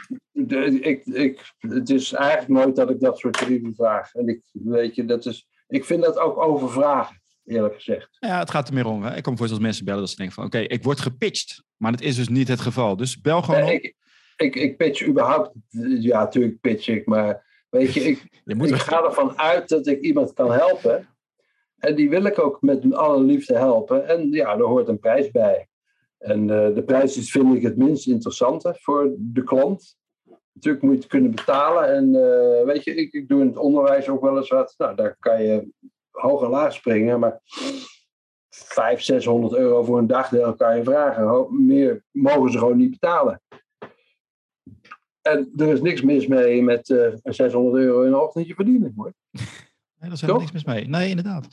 ik, 0.81 1.05
ik, 1.05 1.53
het 1.57 1.89
is 1.89 2.13
eigenlijk 2.13 2.49
nooit 2.49 2.75
dat 2.75 2.89
ik 2.89 2.99
dat 2.99 3.17
soort 3.17 3.37
tarieven 3.37 3.75
vraag. 3.75 4.13
En 4.13 4.27
ik, 4.27 4.41
weet 4.51 4.95
je, 4.95 5.05
dat 5.05 5.25
is, 5.25 5.47
ik 5.67 5.85
vind 5.85 6.03
dat 6.03 6.17
ook 6.17 6.37
overvragen, 6.37 7.21
eerlijk 7.45 7.75
gezegd. 7.75 8.07
Ja, 8.19 8.39
het 8.39 8.51
gaat 8.51 8.67
er 8.67 8.73
meer 8.73 8.85
om. 8.85 9.03
Hè? 9.03 9.15
Ik 9.15 9.23
kom 9.23 9.37
voor 9.37 9.49
als 9.49 9.59
mensen 9.59 9.85
bellen 9.85 9.99
dat 9.99 10.09
ze 10.09 10.15
denken 10.15 10.35
van, 10.35 10.45
oké, 10.45 10.59
ik 10.59 10.83
word 10.83 10.99
gepitcht. 10.99 11.63
Maar 11.77 11.91
dat 11.91 12.01
is 12.01 12.15
dus 12.15 12.29
niet 12.29 12.47
het 12.47 12.61
geval. 12.61 12.95
Dus 12.95 13.21
bel 13.21 13.41
gewoon 13.41 13.63
nee, 13.63 13.81
ik, 13.81 13.95
ik, 14.35 14.55
ik 14.55 14.77
pitch 14.77 15.07
überhaupt, 15.07 15.51
ja, 15.99 16.19
natuurlijk 16.19 16.59
pitch 16.59 16.87
ik, 16.87 17.05
maar 17.05 17.50
weet 17.71 17.93
je, 17.93 17.99
ik, 17.99 18.27
je 18.45 18.55
moet 18.55 18.69
ik 18.69 18.75
ga 18.75 19.03
ervan 19.03 19.37
uit 19.37 19.69
dat 19.69 19.87
ik 19.87 20.01
iemand 20.01 20.33
kan 20.33 20.51
helpen. 20.51 21.07
En 21.77 21.95
die 21.95 22.09
wil 22.09 22.25
ik 22.25 22.39
ook 22.39 22.61
met 22.61 22.93
alle 22.93 23.23
liefde 23.23 23.57
helpen. 23.57 24.07
En 24.07 24.31
ja, 24.31 24.57
er 24.57 24.63
hoort 24.63 24.87
een 24.87 24.99
prijs 24.99 25.31
bij. 25.31 25.67
En 26.17 26.41
uh, 26.41 26.75
de 26.75 26.83
prijs 26.85 27.17
is, 27.17 27.31
vind 27.31 27.55
ik, 27.55 27.61
het 27.61 27.77
minst 27.77 28.07
interessante 28.07 28.75
voor 28.79 29.13
de 29.17 29.43
klant. 29.43 29.97
Natuurlijk 30.53 30.83
moet 30.83 30.93
je 30.93 30.99
het 30.99 31.09
kunnen 31.09 31.31
betalen. 31.31 31.93
En 31.93 32.07
uh, 32.13 32.65
weet 32.65 32.83
je, 32.83 32.95
ik, 32.95 33.13
ik 33.13 33.27
doe 33.27 33.41
in 33.41 33.47
het 33.47 33.57
onderwijs 33.57 34.09
ook 34.09 34.21
wel 34.21 34.37
eens 34.37 34.49
wat. 34.49 34.73
Nou, 34.77 34.95
daar 34.95 35.15
kan 35.19 35.43
je 35.43 35.71
hoog 36.11 36.43
en 36.43 36.49
laag 36.49 36.73
springen. 36.73 37.19
Maar 37.19 37.41
500, 38.49 39.05
600 39.05 39.53
euro 39.53 39.83
voor 39.83 39.97
een 39.97 40.07
dagdeel 40.07 40.55
kan 40.55 40.77
je 40.77 40.83
vragen. 40.83 41.65
Meer 41.65 42.03
mogen 42.11 42.51
ze 42.51 42.57
gewoon 42.57 42.77
niet 42.77 42.91
betalen. 42.99 43.41
En 45.21 45.51
er 45.57 45.67
is 45.67 45.81
niks 45.81 46.01
mis 46.01 46.27
mee 46.27 46.63
met 46.63 46.89
uh, 46.89 47.13
600 47.23 47.75
euro 47.75 48.01
in 48.01 48.07
een 48.07 48.19
ochtendje 48.19 48.53
verdienen 48.53 48.93
hoor. 48.95 49.13
Nee, 49.31 49.45
daar 50.09 50.11
is 50.11 50.21
helemaal 50.21 50.41
niks 50.41 50.53
mis 50.53 50.63
mee. 50.63 50.87
Nee, 50.87 51.09
inderdaad. 51.09 51.47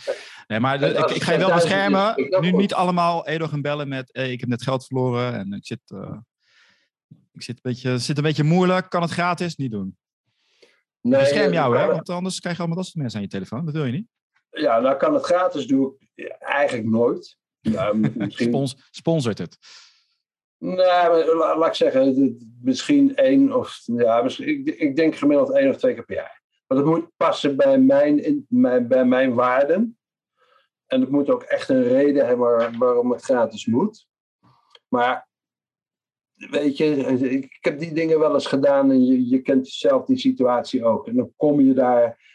Nee, 0.46 0.60
maar 0.60 0.78
de, 0.78 0.86
ik, 0.86 1.10
ik, 1.10 1.22
ga 1.22 1.32
je 1.32 1.38
wel 1.38 1.54
beschermen. 1.54 2.14
Nu 2.40 2.50
niet 2.50 2.74
allemaal 2.74 3.26
Edo 3.26 3.46
gaan 3.46 3.62
bellen 3.62 3.88
met 3.88 4.08
hey, 4.12 4.32
ik 4.32 4.40
heb 4.40 4.48
net 4.48 4.62
geld 4.62 4.86
verloren 4.86 5.34
en 5.34 5.52
ik 5.52 5.66
zit, 5.66 5.80
uh, 5.94 6.16
ik 7.32 7.42
zit, 7.42 7.54
een 7.54 7.62
beetje, 7.62 7.98
zit 7.98 8.16
een 8.16 8.22
beetje 8.22 8.42
moeilijk. 8.44 8.90
Kan 8.90 9.02
het 9.02 9.10
gratis? 9.10 9.56
Niet 9.56 9.70
doen. 9.70 9.96
Nee, 11.00 11.20
bescherm 11.20 11.52
jou, 11.52 11.78
hè? 11.78 11.86
Want 11.86 12.08
anders 12.08 12.40
krijg 12.40 12.56
je 12.56 12.62
allemaal 12.62 12.82
dat 12.82 12.86
soort 12.86 12.98
mensen 12.98 13.16
aan 13.16 13.24
je 13.24 13.30
telefoon. 13.30 13.64
Dat 13.64 13.74
wil 13.74 13.84
je 13.84 13.92
niet. 13.92 14.08
Ja, 14.50 14.80
nou 14.80 14.96
kan 14.96 15.14
het 15.14 15.24
gratis 15.24 15.66
doe 15.66 15.94
ik 16.14 16.36
eigenlijk 16.38 16.88
nooit. 16.88 17.36
Ja, 17.60 17.92
misschien... 18.14 18.46
Spons 18.46 18.88
sponsort 18.90 19.38
het. 19.38 19.58
Nou, 20.58 21.36
laat 21.36 21.66
ik 21.66 21.74
zeggen, 21.74 22.36
misschien 22.62 23.16
één 23.16 23.52
of 23.52 23.80
ja, 23.84 24.22
misschien, 24.22 24.46
ik, 24.46 24.76
ik 24.76 24.96
denk 24.96 25.14
gemiddeld 25.14 25.52
één 25.52 25.70
of 25.70 25.76
twee 25.76 25.94
keer 25.94 26.04
per 26.04 26.14
jaar. 26.14 26.42
Maar 26.66 26.78
dat 26.78 26.86
moet 26.86 27.10
passen 27.16 27.56
bij 27.56 27.78
mijn, 27.78 28.24
in, 28.24 28.46
mijn, 28.48 28.88
bij 28.88 29.04
mijn 29.04 29.34
waarden. 29.34 29.98
En 30.86 31.00
het 31.00 31.10
moet 31.10 31.30
ook 31.30 31.42
echt 31.42 31.68
een 31.68 31.82
reden 31.82 32.26
hebben 32.26 32.78
waarom 32.78 33.10
het 33.10 33.22
gratis 33.22 33.66
moet. 33.66 34.06
Maar 34.88 35.28
weet 36.34 36.76
je, 36.76 36.96
ik 37.30 37.58
heb 37.60 37.78
die 37.78 37.92
dingen 37.92 38.18
wel 38.18 38.34
eens 38.34 38.46
gedaan 38.46 38.90
en 38.90 39.06
je, 39.06 39.28
je 39.28 39.42
kent 39.42 39.68
zelf 39.68 40.04
die 40.04 40.18
situatie 40.18 40.84
ook. 40.84 41.06
En 41.06 41.14
dan 41.14 41.32
kom 41.36 41.60
je 41.60 41.72
daar 41.72 42.26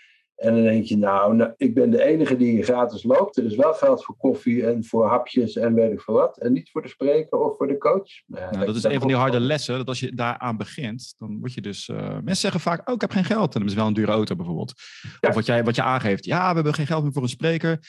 en 0.44 0.54
dan 0.54 0.64
denk 0.64 0.84
je, 0.84 0.98
nou, 0.98 1.36
nou, 1.36 1.54
ik 1.58 1.74
ben 1.74 1.90
de 1.90 2.04
enige 2.04 2.38
die 2.38 2.64
gratis 2.64 3.04
loopt. 3.04 3.38
Er 3.38 3.46
is 3.46 3.56
wel 3.56 3.74
geld 3.74 4.04
voor 4.04 4.16
koffie 4.18 4.66
en 4.68 4.84
voor 4.84 5.08
hapjes 5.08 5.56
en 5.56 5.74
weet 5.74 5.92
ik 5.92 6.02
veel 6.02 6.14
wat. 6.14 6.38
En 6.38 6.54
niet 6.54 6.72
voor 6.72 6.82
de 6.82 6.88
spreker 6.88 7.40
of 7.40 7.58
voor 7.58 7.68
de 7.68 7.78
coach. 7.78 8.10
Nou, 8.26 8.52
nou, 8.52 8.66
dat 8.66 8.76
is 8.76 8.84
een 8.84 9.00
van 9.00 9.08
die 9.08 9.18
harde 9.18 9.40
lessen. 9.40 9.78
Dat 9.78 9.88
als 9.88 10.00
je 10.00 10.16
daaraan 10.16 10.58
begint, 10.58 11.16
dan 11.18 11.40
word 11.40 11.54
je 11.54 11.62
dus... 11.62 11.88
Uh, 11.88 11.98
mensen 11.98 12.36
zeggen 12.36 12.60
vaak, 12.60 12.90
oh, 12.90 12.96
ik 12.96 13.02
heb 13.02 13.12
geen 13.12 13.24
geld. 13.24 13.54
En 13.54 13.60
dan 13.60 13.70
is 13.70 13.76
wel 13.76 13.88
een 13.88 13.94
dure 13.94 14.12
auto 14.12 14.36
bijvoorbeeld. 14.36 14.74
Ja. 15.20 15.30
Of 15.30 15.36
wat, 15.36 15.46
jij, 15.46 15.64
wat 15.64 15.76
je 15.76 15.84
aangeeft. 15.84 16.26
Ja, 16.26 16.48
we 16.50 16.56
hebben 16.56 16.74
geen 16.74 16.88
geld 16.88 17.04
meer 17.04 17.14
voor 17.14 17.24
een 17.24 17.30
spreker. 17.30 17.80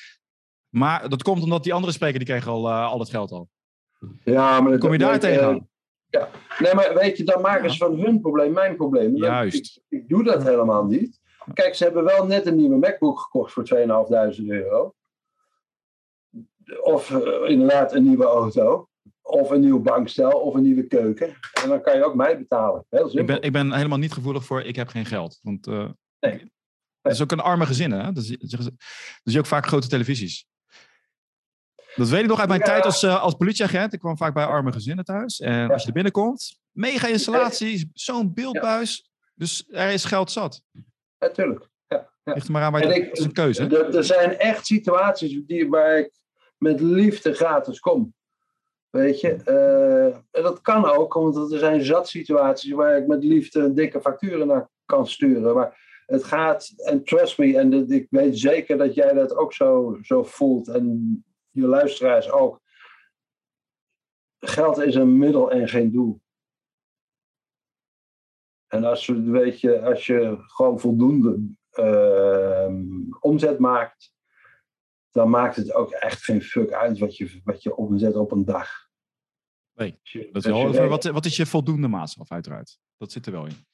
Maar 0.68 1.08
dat 1.08 1.22
komt 1.22 1.42
omdat 1.42 1.62
die 1.62 1.74
andere 1.74 1.92
spreker, 1.92 2.18
die 2.18 2.28
kreeg 2.28 2.46
al, 2.46 2.68
uh, 2.68 2.86
al 2.86 2.98
het 2.98 3.10
geld 3.10 3.30
al. 3.30 3.48
Ja, 4.24 4.60
maar... 4.60 4.78
kom 4.78 4.92
je 4.92 4.98
daar 4.98 5.18
tegen? 5.18 5.68
ja. 6.06 6.28
Nee, 6.58 6.74
maar 6.74 6.94
weet 6.94 7.16
je, 7.16 7.24
dan 7.24 7.40
maken 7.40 7.70
ze 7.70 7.76
van 7.76 8.00
hun 8.00 8.20
probleem 8.20 8.52
mijn 8.52 8.76
probleem. 8.76 9.16
Juist. 9.16 9.80
Ik, 9.88 10.00
ik 10.00 10.08
doe 10.08 10.24
dat 10.24 10.42
helemaal 10.42 10.84
niet. 10.84 11.22
Kijk, 11.52 11.74
ze 11.74 11.84
hebben 11.84 12.04
wel 12.04 12.26
net 12.26 12.46
een 12.46 12.56
nieuwe 12.56 12.76
MacBook 12.76 13.20
gekocht 13.20 13.52
voor 13.52 13.68
2.500 13.74 14.46
euro. 14.46 14.94
Of 16.82 17.10
uh, 17.10 17.50
inderdaad 17.50 17.92
een 17.92 18.02
nieuwe 18.02 18.24
auto. 18.24 18.88
Of 19.22 19.50
een 19.50 19.60
nieuw 19.60 19.80
bankstel 19.80 20.40
of 20.40 20.54
een 20.54 20.62
nieuwe 20.62 20.86
keuken. 20.86 21.36
En 21.62 21.68
dan 21.68 21.82
kan 21.82 21.96
je 21.96 22.04
ook 22.04 22.14
mij 22.14 22.38
betalen. 22.38 22.86
Heel. 22.88 23.18
Ik 23.18 23.26
ben, 23.26 23.42
ik 23.42 23.52
ben 23.52 23.72
helemaal 23.72 23.98
niet 23.98 24.12
gevoelig 24.12 24.44
voor 24.44 24.62
ik 24.62 24.76
heb 24.76 24.88
geen 24.88 25.06
geld. 25.06 25.38
Want 25.42 25.66
uh, 25.66 25.88
nee. 26.20 26.52
dat 27.00 27.12
is 27.12 27.22
ook 27.22 27.32
een 27.32 27.40
arme 27.40 27.66
gezin. 27.66 27.90
Hè? 27.90 28.12
Dat 28.12 28.24
is, 28.24 28.36
je 29.22 29.38
ook 29.38 29.46
vaak 29.46 29.66
grote 29.66 29.88
televisies. 29.88 30.46
Dat 31.94 32.08
weet 32.08 32.22
ik 32.22 32.28
nog 32.28 32.38
uit 32.38 32.48
mijn 32.48 32.60
tijd 32.60 32.84
als, 32.84 33.02
uh, 33.02 33.22
als 33.22 33.34
politieagent. 33.34 33.92
Ik 33.92 33.98
kwam 33.98 34.16
vaak 34.16 34.34
bij 34.34 34.44
arme 34.44 34.72
gezinnen 34.72 35.04
thuis. 35.04 35.40
En 35.40 35.70
als 35.70 35.80
je 35.82 35.88
er 35.88 35.94
binnenkomt, 35.94 36.58
mega 36.70 37.08
installatie, 37.08 37.90
zo'n 37.92 38.34
beeldbuis. 38.34 39.10
Dus 39.34 39.64
er 39.70 39.90
is 39.90 40.04
geld 40.04 40.30
zat. 40.30 40.62
Natuurlijk. 41.18 41.68
Ja, 41.86 42.10
ja. 42.24 42.32
Ligt 42.32 42.46
er 42.46 42.52
maar 42.52 42.62
aan 42.62 42.72
waar 42.72 42.94
je, 42.94 43.10
is 43.10 43.24
een 43.24 43.32
keuze. 43.32 43.66
Er, 43.66 43.96
er 43.96 44.04
zijn 44.04 44.38
echt 44.38 44.66
situaties 44.66 45.42
die, 45.46 45.68
waar 45.68 45.98
ik 45.98 46.10
met 46.58 46.80
liefde 46.80 47.34
gratis 47.34 47.80
kom. 47.80 48.14
Weet 48.90 49.20
je, 49.20 49.40
uh, 49.48 50.06
en 50.06 50.42
dat 50.42 50.60
kan 50.60 50.84
ook, 50.84 51.12
want 51.12 51.52
er 51.52 51.58
zijn 51.58 51.84
zat 51.84 52.08
situaties 52.08 52.70
waar 52.70 52.96
ik 52.96 53.06
met 53.06 53.24
liefde 53.24 53.60
een 53.60 53.74
dikke 53.74 54.00
facturen 54.00 54.46
naar 54.46 54.68
kan 54.84 55.06
sturen. 55.06 55.54
Maar 55.54 56.02
het 56.06 56.24
gaat, 56.24 56.72
en 56.76 57.04
trust 57.04 57.38
me, 57.38 57.58
en 57.58 57.90
ik 57.90 58.06
weet 58.10 58.38
zeker 58.38 58.78
dat 58.78 58.94
jij 58.94 59.12
dat 59.12 59.36
ook 59.36 59.52
zo, 59.52 59.98
zo 60.02 60.22
voelt, 60.22 60.68
en 60.68 61.24
je 61.50 61.66
luisteraars 61.66 62.30
ook. 62.30 62.60
Geld 64.38 64.78
is 64.78 64.94
een 64.94 65.18
middel 65.18 65.50
en 65.50 65.68
geen 65.68 65.92
doel. 65.92 66.20
En 68.74 68.84
als, 68.84 69.06
weet 69.06 69.60
je, 69.60 69.82
als 69.82 70.06
je 70.06 70.36
gewoon 70.38 70.80
voldoende 70.80 71.56
uh, 71.74 72.68
omzet 73.20 73.58
maakt, 73.58 74.12
dan 75.10 75.30
maakt 75.30 75.56
het 75.56 75.72
ook 75.72 75.90
echt 75.90 76.24
geen 76.24 76.42
fuck 76.42 76.72
uit 76.72 76.98
wat 76.98 77.16
je, 77.16 77.40
wat 77.44 77.62
je 77.62 77.76
omzet 77.76 78.14
op 78.14 78.32
een 78.32 78.44
dag. 78.44 78.68
Nee, 79.74 79.98
dat 80.12 80.44
is 80.44 80.50
wel 80.50 80.66
over, 80.66 80.88
wat, 80.88 81.04
wat 81.04 81.24
is 81.24 81.36
je 81.36 81.46
voldoende 81.46 81.88
maatstaf 81.88 82.30
uiteraard? 82.30 82.78
Dat 82.96 83.12
zit 83.12 83.26
er 83.26 83.32
wel 83.32 83.46
in. 83.46 83.66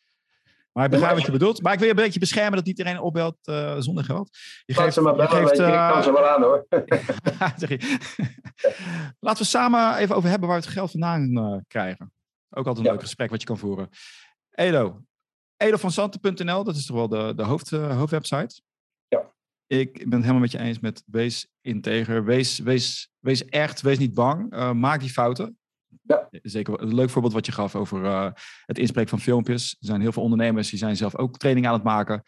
Maar 0.72 0.84
ik 0.84 0.90
begrijp 0.90 1.14
wat 1.14 1.26
je 1.26 1.32
bedoelt. 1.32 1.62
Maar 1.62 1.72
ik 1.72 1.78
wil 1.78 1.88
je 1.88 1.94
een 1.94 2.02
beetje 2.02 2.20
beschermen 2.20 2.56
dat 2.56 2.64
niet 2.64 2.78
iedereen 2.78 3.00
opbelt 3.00 3.36
uh, 3.44 3.76
zonder 3.78 4.04
geld. 4.04 4.36
Je 4.64 4.74
geeft, 4.74 4.94
ze 4.94 5.00
maar 5.00 5.16
bellen, 5.16 5.40
je 5.40 5.46
geeft, 5.46 5.60
uh, 5.60 5.68
ik 5.68 5.92
kan 5.92 6.02
ze 6.02 6.12
wel 6.12 6.26
aan 6.26 6.42
hoor. 6.42 6.66
Laten 9.26 9.42
we 9.42 9.48
samen 9.48 9.96
even 9.96 10.16
over 10.16 10.30
hebben 10.30 10.48
waar 10.48 10.58
we 10.58 10.64
het 10.64 10.74
geld 10.74 10.90
vandaan 10.90 11.38
uh, 11.38 11.56
krijgen. 11.66 12.12
Ook 12.50 12.66
altijd 12.66 12.78
een 12.78 12.84
ja. 12.84 12.90
leuk 12.90 13.00
gesprek 13.00 13.30
wat 13.30 13.40
je 13.40 13.46
kan 13.46 13.58
voeren. 13.58 13.88
Edo. 14.60 15.02
Edovansanten.nl, 15.56 16.64
dat 16.64 16.76
is 16.76 16.86
toch 16.86 16.96
wel 16.96 17.08
de, 17.08 17.32
de 17.36 17.42
hoofd, 17.42 17.70
uh, 17.70 17.96
hoofdwebsite? 17.96 18.60
Ja. 19.08 19.32
Ik 19.66 19.92
ben 19.92 20.12
het 20.12 20.20
helemaal 20.20 20.40
met 20.40 20.50
je 20.50 20.58
eens 20.58 20.78
met 20.78 21.02
wees 21.06 21.48
integer, 21.60 22.24
wees, 22.24 22.58
wees, 22.58 23.10
wees 23.18 23.44
echt, 23.44 23.80
wees 23.80 23.98
niet 23.98 24.14
bang. 24.14 24.54
Uh, 24.54 24.72
maak 24.72 25.00
die 25.00 25.10
fouten. 25.10 25.58
Ja. 26.02 26.28
Zeker 26.30 26.80
een 26.80 26.94
leuk 26.94 27.10
voorbeeld 27.10 27.32
wat 27.32 27.46
je 27.46 27.52
gaf 27.52 27.74
over 27.74 28.04
uh, 28.04 28.30
het 28.66 28.78
inspreken 28.78 29.10
van 29.10 29.20
filmpjes. 29.20 29.70
Er 29.70 29.86
zijn 29.86 30.00
heel 30.00 30.12
veel 30.12 30.22
ondernemers 30.22 30.70
die 30.70 30.78
zijn 30.78 30.96
zelf 30.96 31.16
ook 31.16 31.38
training 31.38 31.66
aan 31.66 31.74
het 31.74 31.82
maken. 31.82 32.22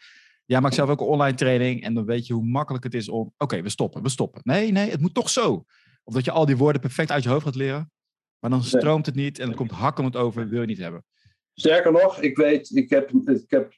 Jij 0.45 0.61
maakt 0.61 0.75
zelf 0.75 0.89
ook 0.89 0.99
een 0.99 1.07
online 1.07 1.37
training 1.37 1.83
en 1.83 1.93
dan 1.93 2.05
weet 2.05 2.27
je 2.27 2.33
hoe 2.33 2.45
makkelijk 2.45 2.83
het 2.83 2.93
is 2.93 3.09
om... 3.09 3.33
Oké, 3.37 3.61
we 3.61 3.69
stoppen, 3.69 4.01
we 4.01 4.09
stoppen. 4.09 4.41
Nee, 4.43 4.71
nee, 4.71 4.89
het 4.89 5.01
moet 5.01 5.13
toch 5.13 5.29
zo. 5.29 5.65
Of 6.03 6.13
dat 6.13 6.25
je 6.25 6.31
al 6.31 6.45
die 6.45 6.57
woorden 6.57 6.81
perfect 6.81 7.11
uit 7.11 7.23
je 7.23 7.29
hoofd 7.29 7.45
gaat 7.45 7.55
leren. 7.55 7.91
Maar 8.39 8.49
dan 8.49 8.63
stroomt 8.63 9.05
het 9.05 9.15
niet 9.15 9.39
en 9.39 9.45
dan 9.47 9.55
komt 9.55 9.71
hakkend 9.71 10.15
over, 10.15 10.47
wil 10.47 10.61
je 10.61 10.67
niet 10.67 10.77
hebben. 10.77 11.05
Sterker 11.53 11.91
nog, 11.91 12.21
ik 12.21 12.37
weet, 12.37 12.75
ik 12.75 12.89
heb, 12.89 13.11
ik 13.25 13.49
heb 13.51 13.73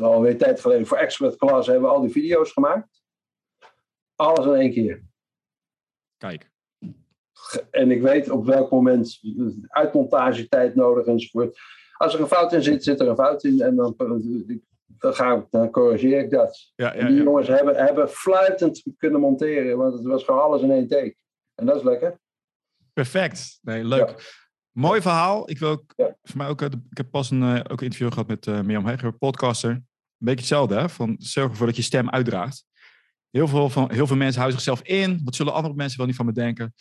alweer 0.00 0.38
tijd 0.38 0.60
geleden 0.60 0.86
voor 0.86 0.96
Expert 0.96 1.36
Class 1.36 1.66
hebben 1.66 1.88
we 1.88 1.94
al 1.94 2.00
die 2.00 2.10
video's 2.10 2.52
gemaakt. 2.52 3.02
Alles 4.16 4.46
in 4.46 4.54
één 4.54 4.72
keer. 4.72 5.02
Kijk. 6.18 6.50
En 7.70 7.90
ik 7.90 8.02
weet 8.02 8.30
op 8.30 8.46
welk 8.46 8.70
moment 8.70 9.20
uitmontagetijd 9.66 10.74
nodig 10.74 11.06
enzovoort. 11.06 11.58
Als 11.96 12.14
er 12.14 12.20
een 12.20 12.26
fout 12.26 12.52
in 12.52 12.62
zit, 12.62 12.84
zit 12.84 13.00
er 13.00 13.08
een 13.08 13.16
fout 13.16 13.44
in. 13.44 13.60
En 13.60 13.76
dan, 13.76 13.94
dan, 13.96 15.14
ga 15.14 15.34
ik, 15.34 15.44
dan 15.50 15.70
corrigeer 15.70 16.18
ik 16.18 16.30
dat. 16.30 16.72
Ja, 16.74 16.94
ja, 16.94 17.06
die 17.06 17.22
jongens 17.22 17.48
hebben, 17.48 17.76
hebben 17.76 18.08
fluitend 18.08 18.82
kunnen 18.96 19.20
monteren, 19.20 19.76
want 19.76 19.94
het 19.94 20.04
was 20.04 20.24
gewoon 20.24 20.40
alles 20.40 20.62
in 20.62 20.70
één 20.70 20.88
take. 20.88 21.16
En 21.54 21.66
dat 21.66 21.76
is 21.76 21.82
lekker. 21.82 22.20
Perfect. 22.92 23.58
Nee, 23.62 23.84
leuk. 23.84 24.41
Mooi 24.72 25.00
verhaal. 25.00 25.50
Ik 25.50 25.58
wil 25.58 25.68
ook, 25.68 25.94
voor 26.22 26.36
mij 26.36 26.48
ook, 26.48 26.62
eh, 26.62 26.68
ik 26.90 26.96
heb 26.96 27.10
pas 27.10 27.30
een, 27.30 27.42
uh, 27.42 27.56
ook 27.56 27.80
een 27.80 27.84
interview 27.84 28.08
gehad 28.08 28.26
met 28.26 28.46
uh, 28.46 28.60
Mirjam 28.60 28.86
Heger, 28.86 29.12
podcaster. 29.12 29.70
Een 29.70 29.84
beetje 30.18 30.38
hetzelfde, 30.40 30.74
hè? 30.74 30.88
Van 30.88 31.14
zorg 31.18 31.50
ervoor 31.50 31.66
dat 31.66 31.76
je 31.76 31.82
stem 31.82 32.10
uitdraagt. 32.10 32.64
Heel 33.30 33.48
veel, 33.48 33.68
van, 33.68 33.92
heel 33.92 34.06
veel 34.06 34.16
mensen 34.16 34.40
houden 34.40 34.60
zichzelf 34.60 34.88
in. 34.88 35.20
Wat 35.24 35.34
zullen 35.34 35.52
andere 35.52 35.74
mensen 35.74 35.98
wel 35.98 36.06
niet 36.06 36.16
van 36.16 36.26
me 36.26 36.32
denken? 36.32 36.74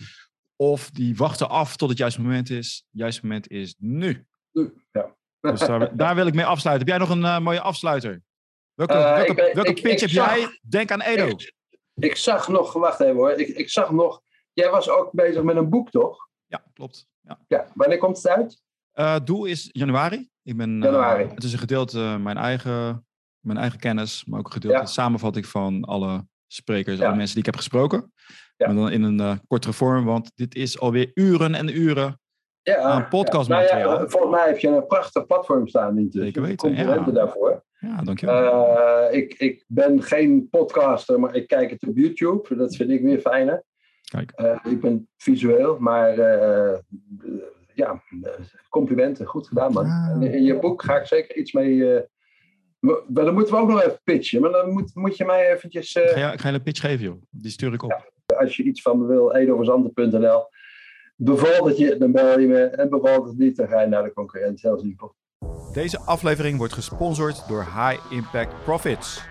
Of 0.56 0.90
die 0.90 1.16
wachten 1.16 1.50
af 1.50 1.76
tot 1.76 1.90
het 1.90 1.98
juiste 1.98 2.22
moment 2.22 2.50
is. 2.50 2.86
Het 2.92 3.00
juiste 3.00 3.22
moment 3.22 3.50
is 3.50 3.76
nu. 3.78 4.26
Ja. 4.92 5.16
Dus 5.40 5.60
daar, 5.60 5.98
daar, 5.98 6.16
wil 6.16 6.28
ik 6.28 6.34
mee 6.34 6.46
afsluiten. 6.46 6.88
Heb 6.88 6.98
jij 6.98 7.08
nog 7.08 7.18
een 7.18 7.24
uh, 7.24 7.40
mooie 7.40 7.62
afsluiter? 7.62 8.22
Welke, 8.74 8.94
welke, 8.94 9.48
ik, 9.48 9.54
welke 9.56 9.74
pitch 9.82 10.02
heb 10.02 10.10
jij? 10.10 10.60
Denk 10.62 10.92
aan 10.92 11.02
Edo. 11.02 11.30
Ik, 11.96 12.16
zag 12.16 12.48
nog, 12.48 12.74
wacht 12.74 13.00
even 13.00 13.16
hoor. 13.16 13.32
Ik, 13.32 13.48
ik 13.48 13.70
zag 13.70 13.92
nog, 13.92 14.22
jij 14.54 14.70
was 14.70 14.90
ook 14.90 15.12
bezig 15.12 15.44
met 15.44 15.56
een 15.56 15.70
boek, 15.70 15.90
toch? 15.90 16.30
Ja, 16.46 16.64
klopt. 16.74 17.10
Ja. 17.22 17.40
ja. 17.48 17.68
Wanneer 17.74 17.98
komt 17.98 18.18
het 18.18 18.28
uit? 18.28 18.62
Uh, 18.96 19.16
doel 19.24 19.46
is 19.46 19.70
januari. 19.72 20.30
Ik 20.44 20.58
ben, 20.58 20.78
uh, 20.78 20.84
januari. 20.84 21.28
Het 21.28 21.44
is 21.44 21.54
een 21.54 21.60
gedeelte 21.60 21.98
uh, 21.98 22.18
mijn, 22.18 22.38
eigen, 22.38 23.06
mijn 23.40 23.58
eigen 23.58 23.80
kennis, 23.80 24.26
maar 24.26 24.40
ook 24.40 24.46
een 24.46 24.52
gedeelte 24.52 24.78
ja. 24.78 24.86
samenvatting 24.86 25.46
van 25.46 25.84
alle 25.84 26.26
sprekers, 26.48 26.98
ja. 26.98 27.06
alle 27.06 27.16
mensen 27.16 27.36
die 27.36 27.44
ik 27.44 27.52
heb 27.52 27.56
gesproken. 27.56 28.14
Ja. 28.58 28.68
Maar 28.68 28.76
dan 28.76 28.92
in 28.92 29.04
een 29.04 29.42
kortere 29.48 29.74
vorm, 29.74 30.06
want 30.06 30.32
dit 30.36 30.56
is 30.56 30.80
alweer 30.80 31.12
uren 31.14 31.56
en 31.56 31.78
uren 31.78 32.20
ja, 32.62 32.78
aan 32.78 33.08
podcastmateriaal. 33.08 33.90
Nou 33.90 34.02
ja, 34.02 34.08
volgens 34.08 34.32
mij 34.32 34.48
heb 34.48 34.58
je 34.58 34.68
een 34.68 34.88
prachtig 34.88 35.26
platform 35.26 35.68
staan. 35.68 35.96
Niet 35.96 36.14
Zeker 36.14 36.42
weten. 36.42 36.58
Complimenten 36.58 37.14
daarvoor. 37.14 37.64
Ja, 37.80 38.02
dankjewel. 38.02 39.12
ik, 39.12 39.34
ik 39.34 39.64
ben 39.68 40.04
geen 40.04 40.50
podcaster, 40.50 41.20
maar 41.20 41.36
ik 41.36 41.48
kijk 41.48 41.70
het 41.70 41.88
op 41.88 41.98
YouTube. 41.98 42.56
Dat 42.56 42.76
vind 42.76 42.90
ik 42.90 43.02
weer 43.02 43.20
fijner. 43.20 43.64
Kijk. 44.12 44.34
Uh, 44.36 44.74
ik 44.74 44.82
ben 44.82 45.08
visueel, 45.18 45.78
maar 45.80 46.18
uh, 46.18 46.78
ja, 47.74 48.04
complimenten. 48.70 49.26
Goed 49.26 49.48
gedaan, 49.48 49.74
man. 49.74 49.86
Ah. 49.86 50.22
In 50.22 50.44
je 50.44 50.60
boek 50.60 50.84
ga 50.84 51.00
ik 51.00 51.06
zeker 51.06 51.36
iets 51.36 51.52
mee. 51.52 52.04
maar 52.80 52.96
dan 53.08 53.34
moeten 53.34 53.54
we 53.54 53.60
ook 53.60 53.70
nog 53.70 53.82
even 53.82 54.00
pitchen. 54.04 54.42
Maar 54.42 54.52
dan 54.52 54.72
moet, 54.72 54.96
moet 54.96 55.18
je 55.18 55.26
mij 55.26 55.52
eventjes. 55.52 55.96
Ik, 55.96 56.08
ga 56.08 56.28
je, 56.28 56.34
ik 56.34 56.42
ga 56.42 56.50
je 56.50 56.56
een 56.56 56.64
pitch 56.64 56.82
geven, 56.82 57.06
joh. 57.06 57.22
Die 57.30 57.52
stuur 57.52 57.74
ik 57.74 57.84
op. 57.84 58.12
Ja, 58.26 58.36
als 58.36 58.56
je 58.56 58.64
iets 58.64 58.82
van 58.82 59.00
me 59.00 59.06
wil, 59.06 59.36
edoverzanden.nl. 59.36 60.50
Bevalt 61.16 61.68
het 61.68 61.78
je, 61.78 61.98
dan 61.98 62.12
bel 62.12 62.40
je 62.40 62.48
me. 62.48 62.64
En 62.64 62.90
bevalt 62.90 63.28
het 63.28 63.38
niet, 63.38 63.56
dan 63.56 63.68
ga 63.68 63.82
je 63.82 63.88
naar 63.88 64.04
de 64.04 64.14
concurrent. 64.14 64.62
Heel 64.62 64.80
simpel. 64.80 65.16
Deze 65.74 66.00
aflevering 66.00 66.58
wordt 66.58 66.74
gesponsord 66.74 67.48
door 67.48 67.64
High 67.64 68.12
Impact 68.12 68.64
Profits. 68.64 69.31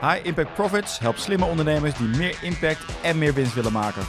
High 0.00 0.26
Impact 0.26 0.54
Profits 0.54 0.98
helpt 0.98 1.20
slimme 1.20 1.44
ondernemers 1.44 1.94
die 1.94 2.06
meer 2.06 2.38
impact 2.42 2.84
en 3.02 3.18
meer 3.18 3.34
winst 3.34 3.54
willen 3.54 3.72
maken. 3.72 4.02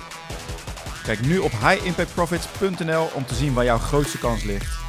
Kijk 1.04 1.22
nu 1.22 1.38
op 1.38 1.52
highimpactprofits.nl 1.52 3.10
om 3.14 3.26
te 3.26 3.36
zien 3.36 3.54
waar 3.54 3.66
jouw 3.66 3.78
grootste 3.78 4.18
kans 4.18 4.44
ligt. 4.44 4.89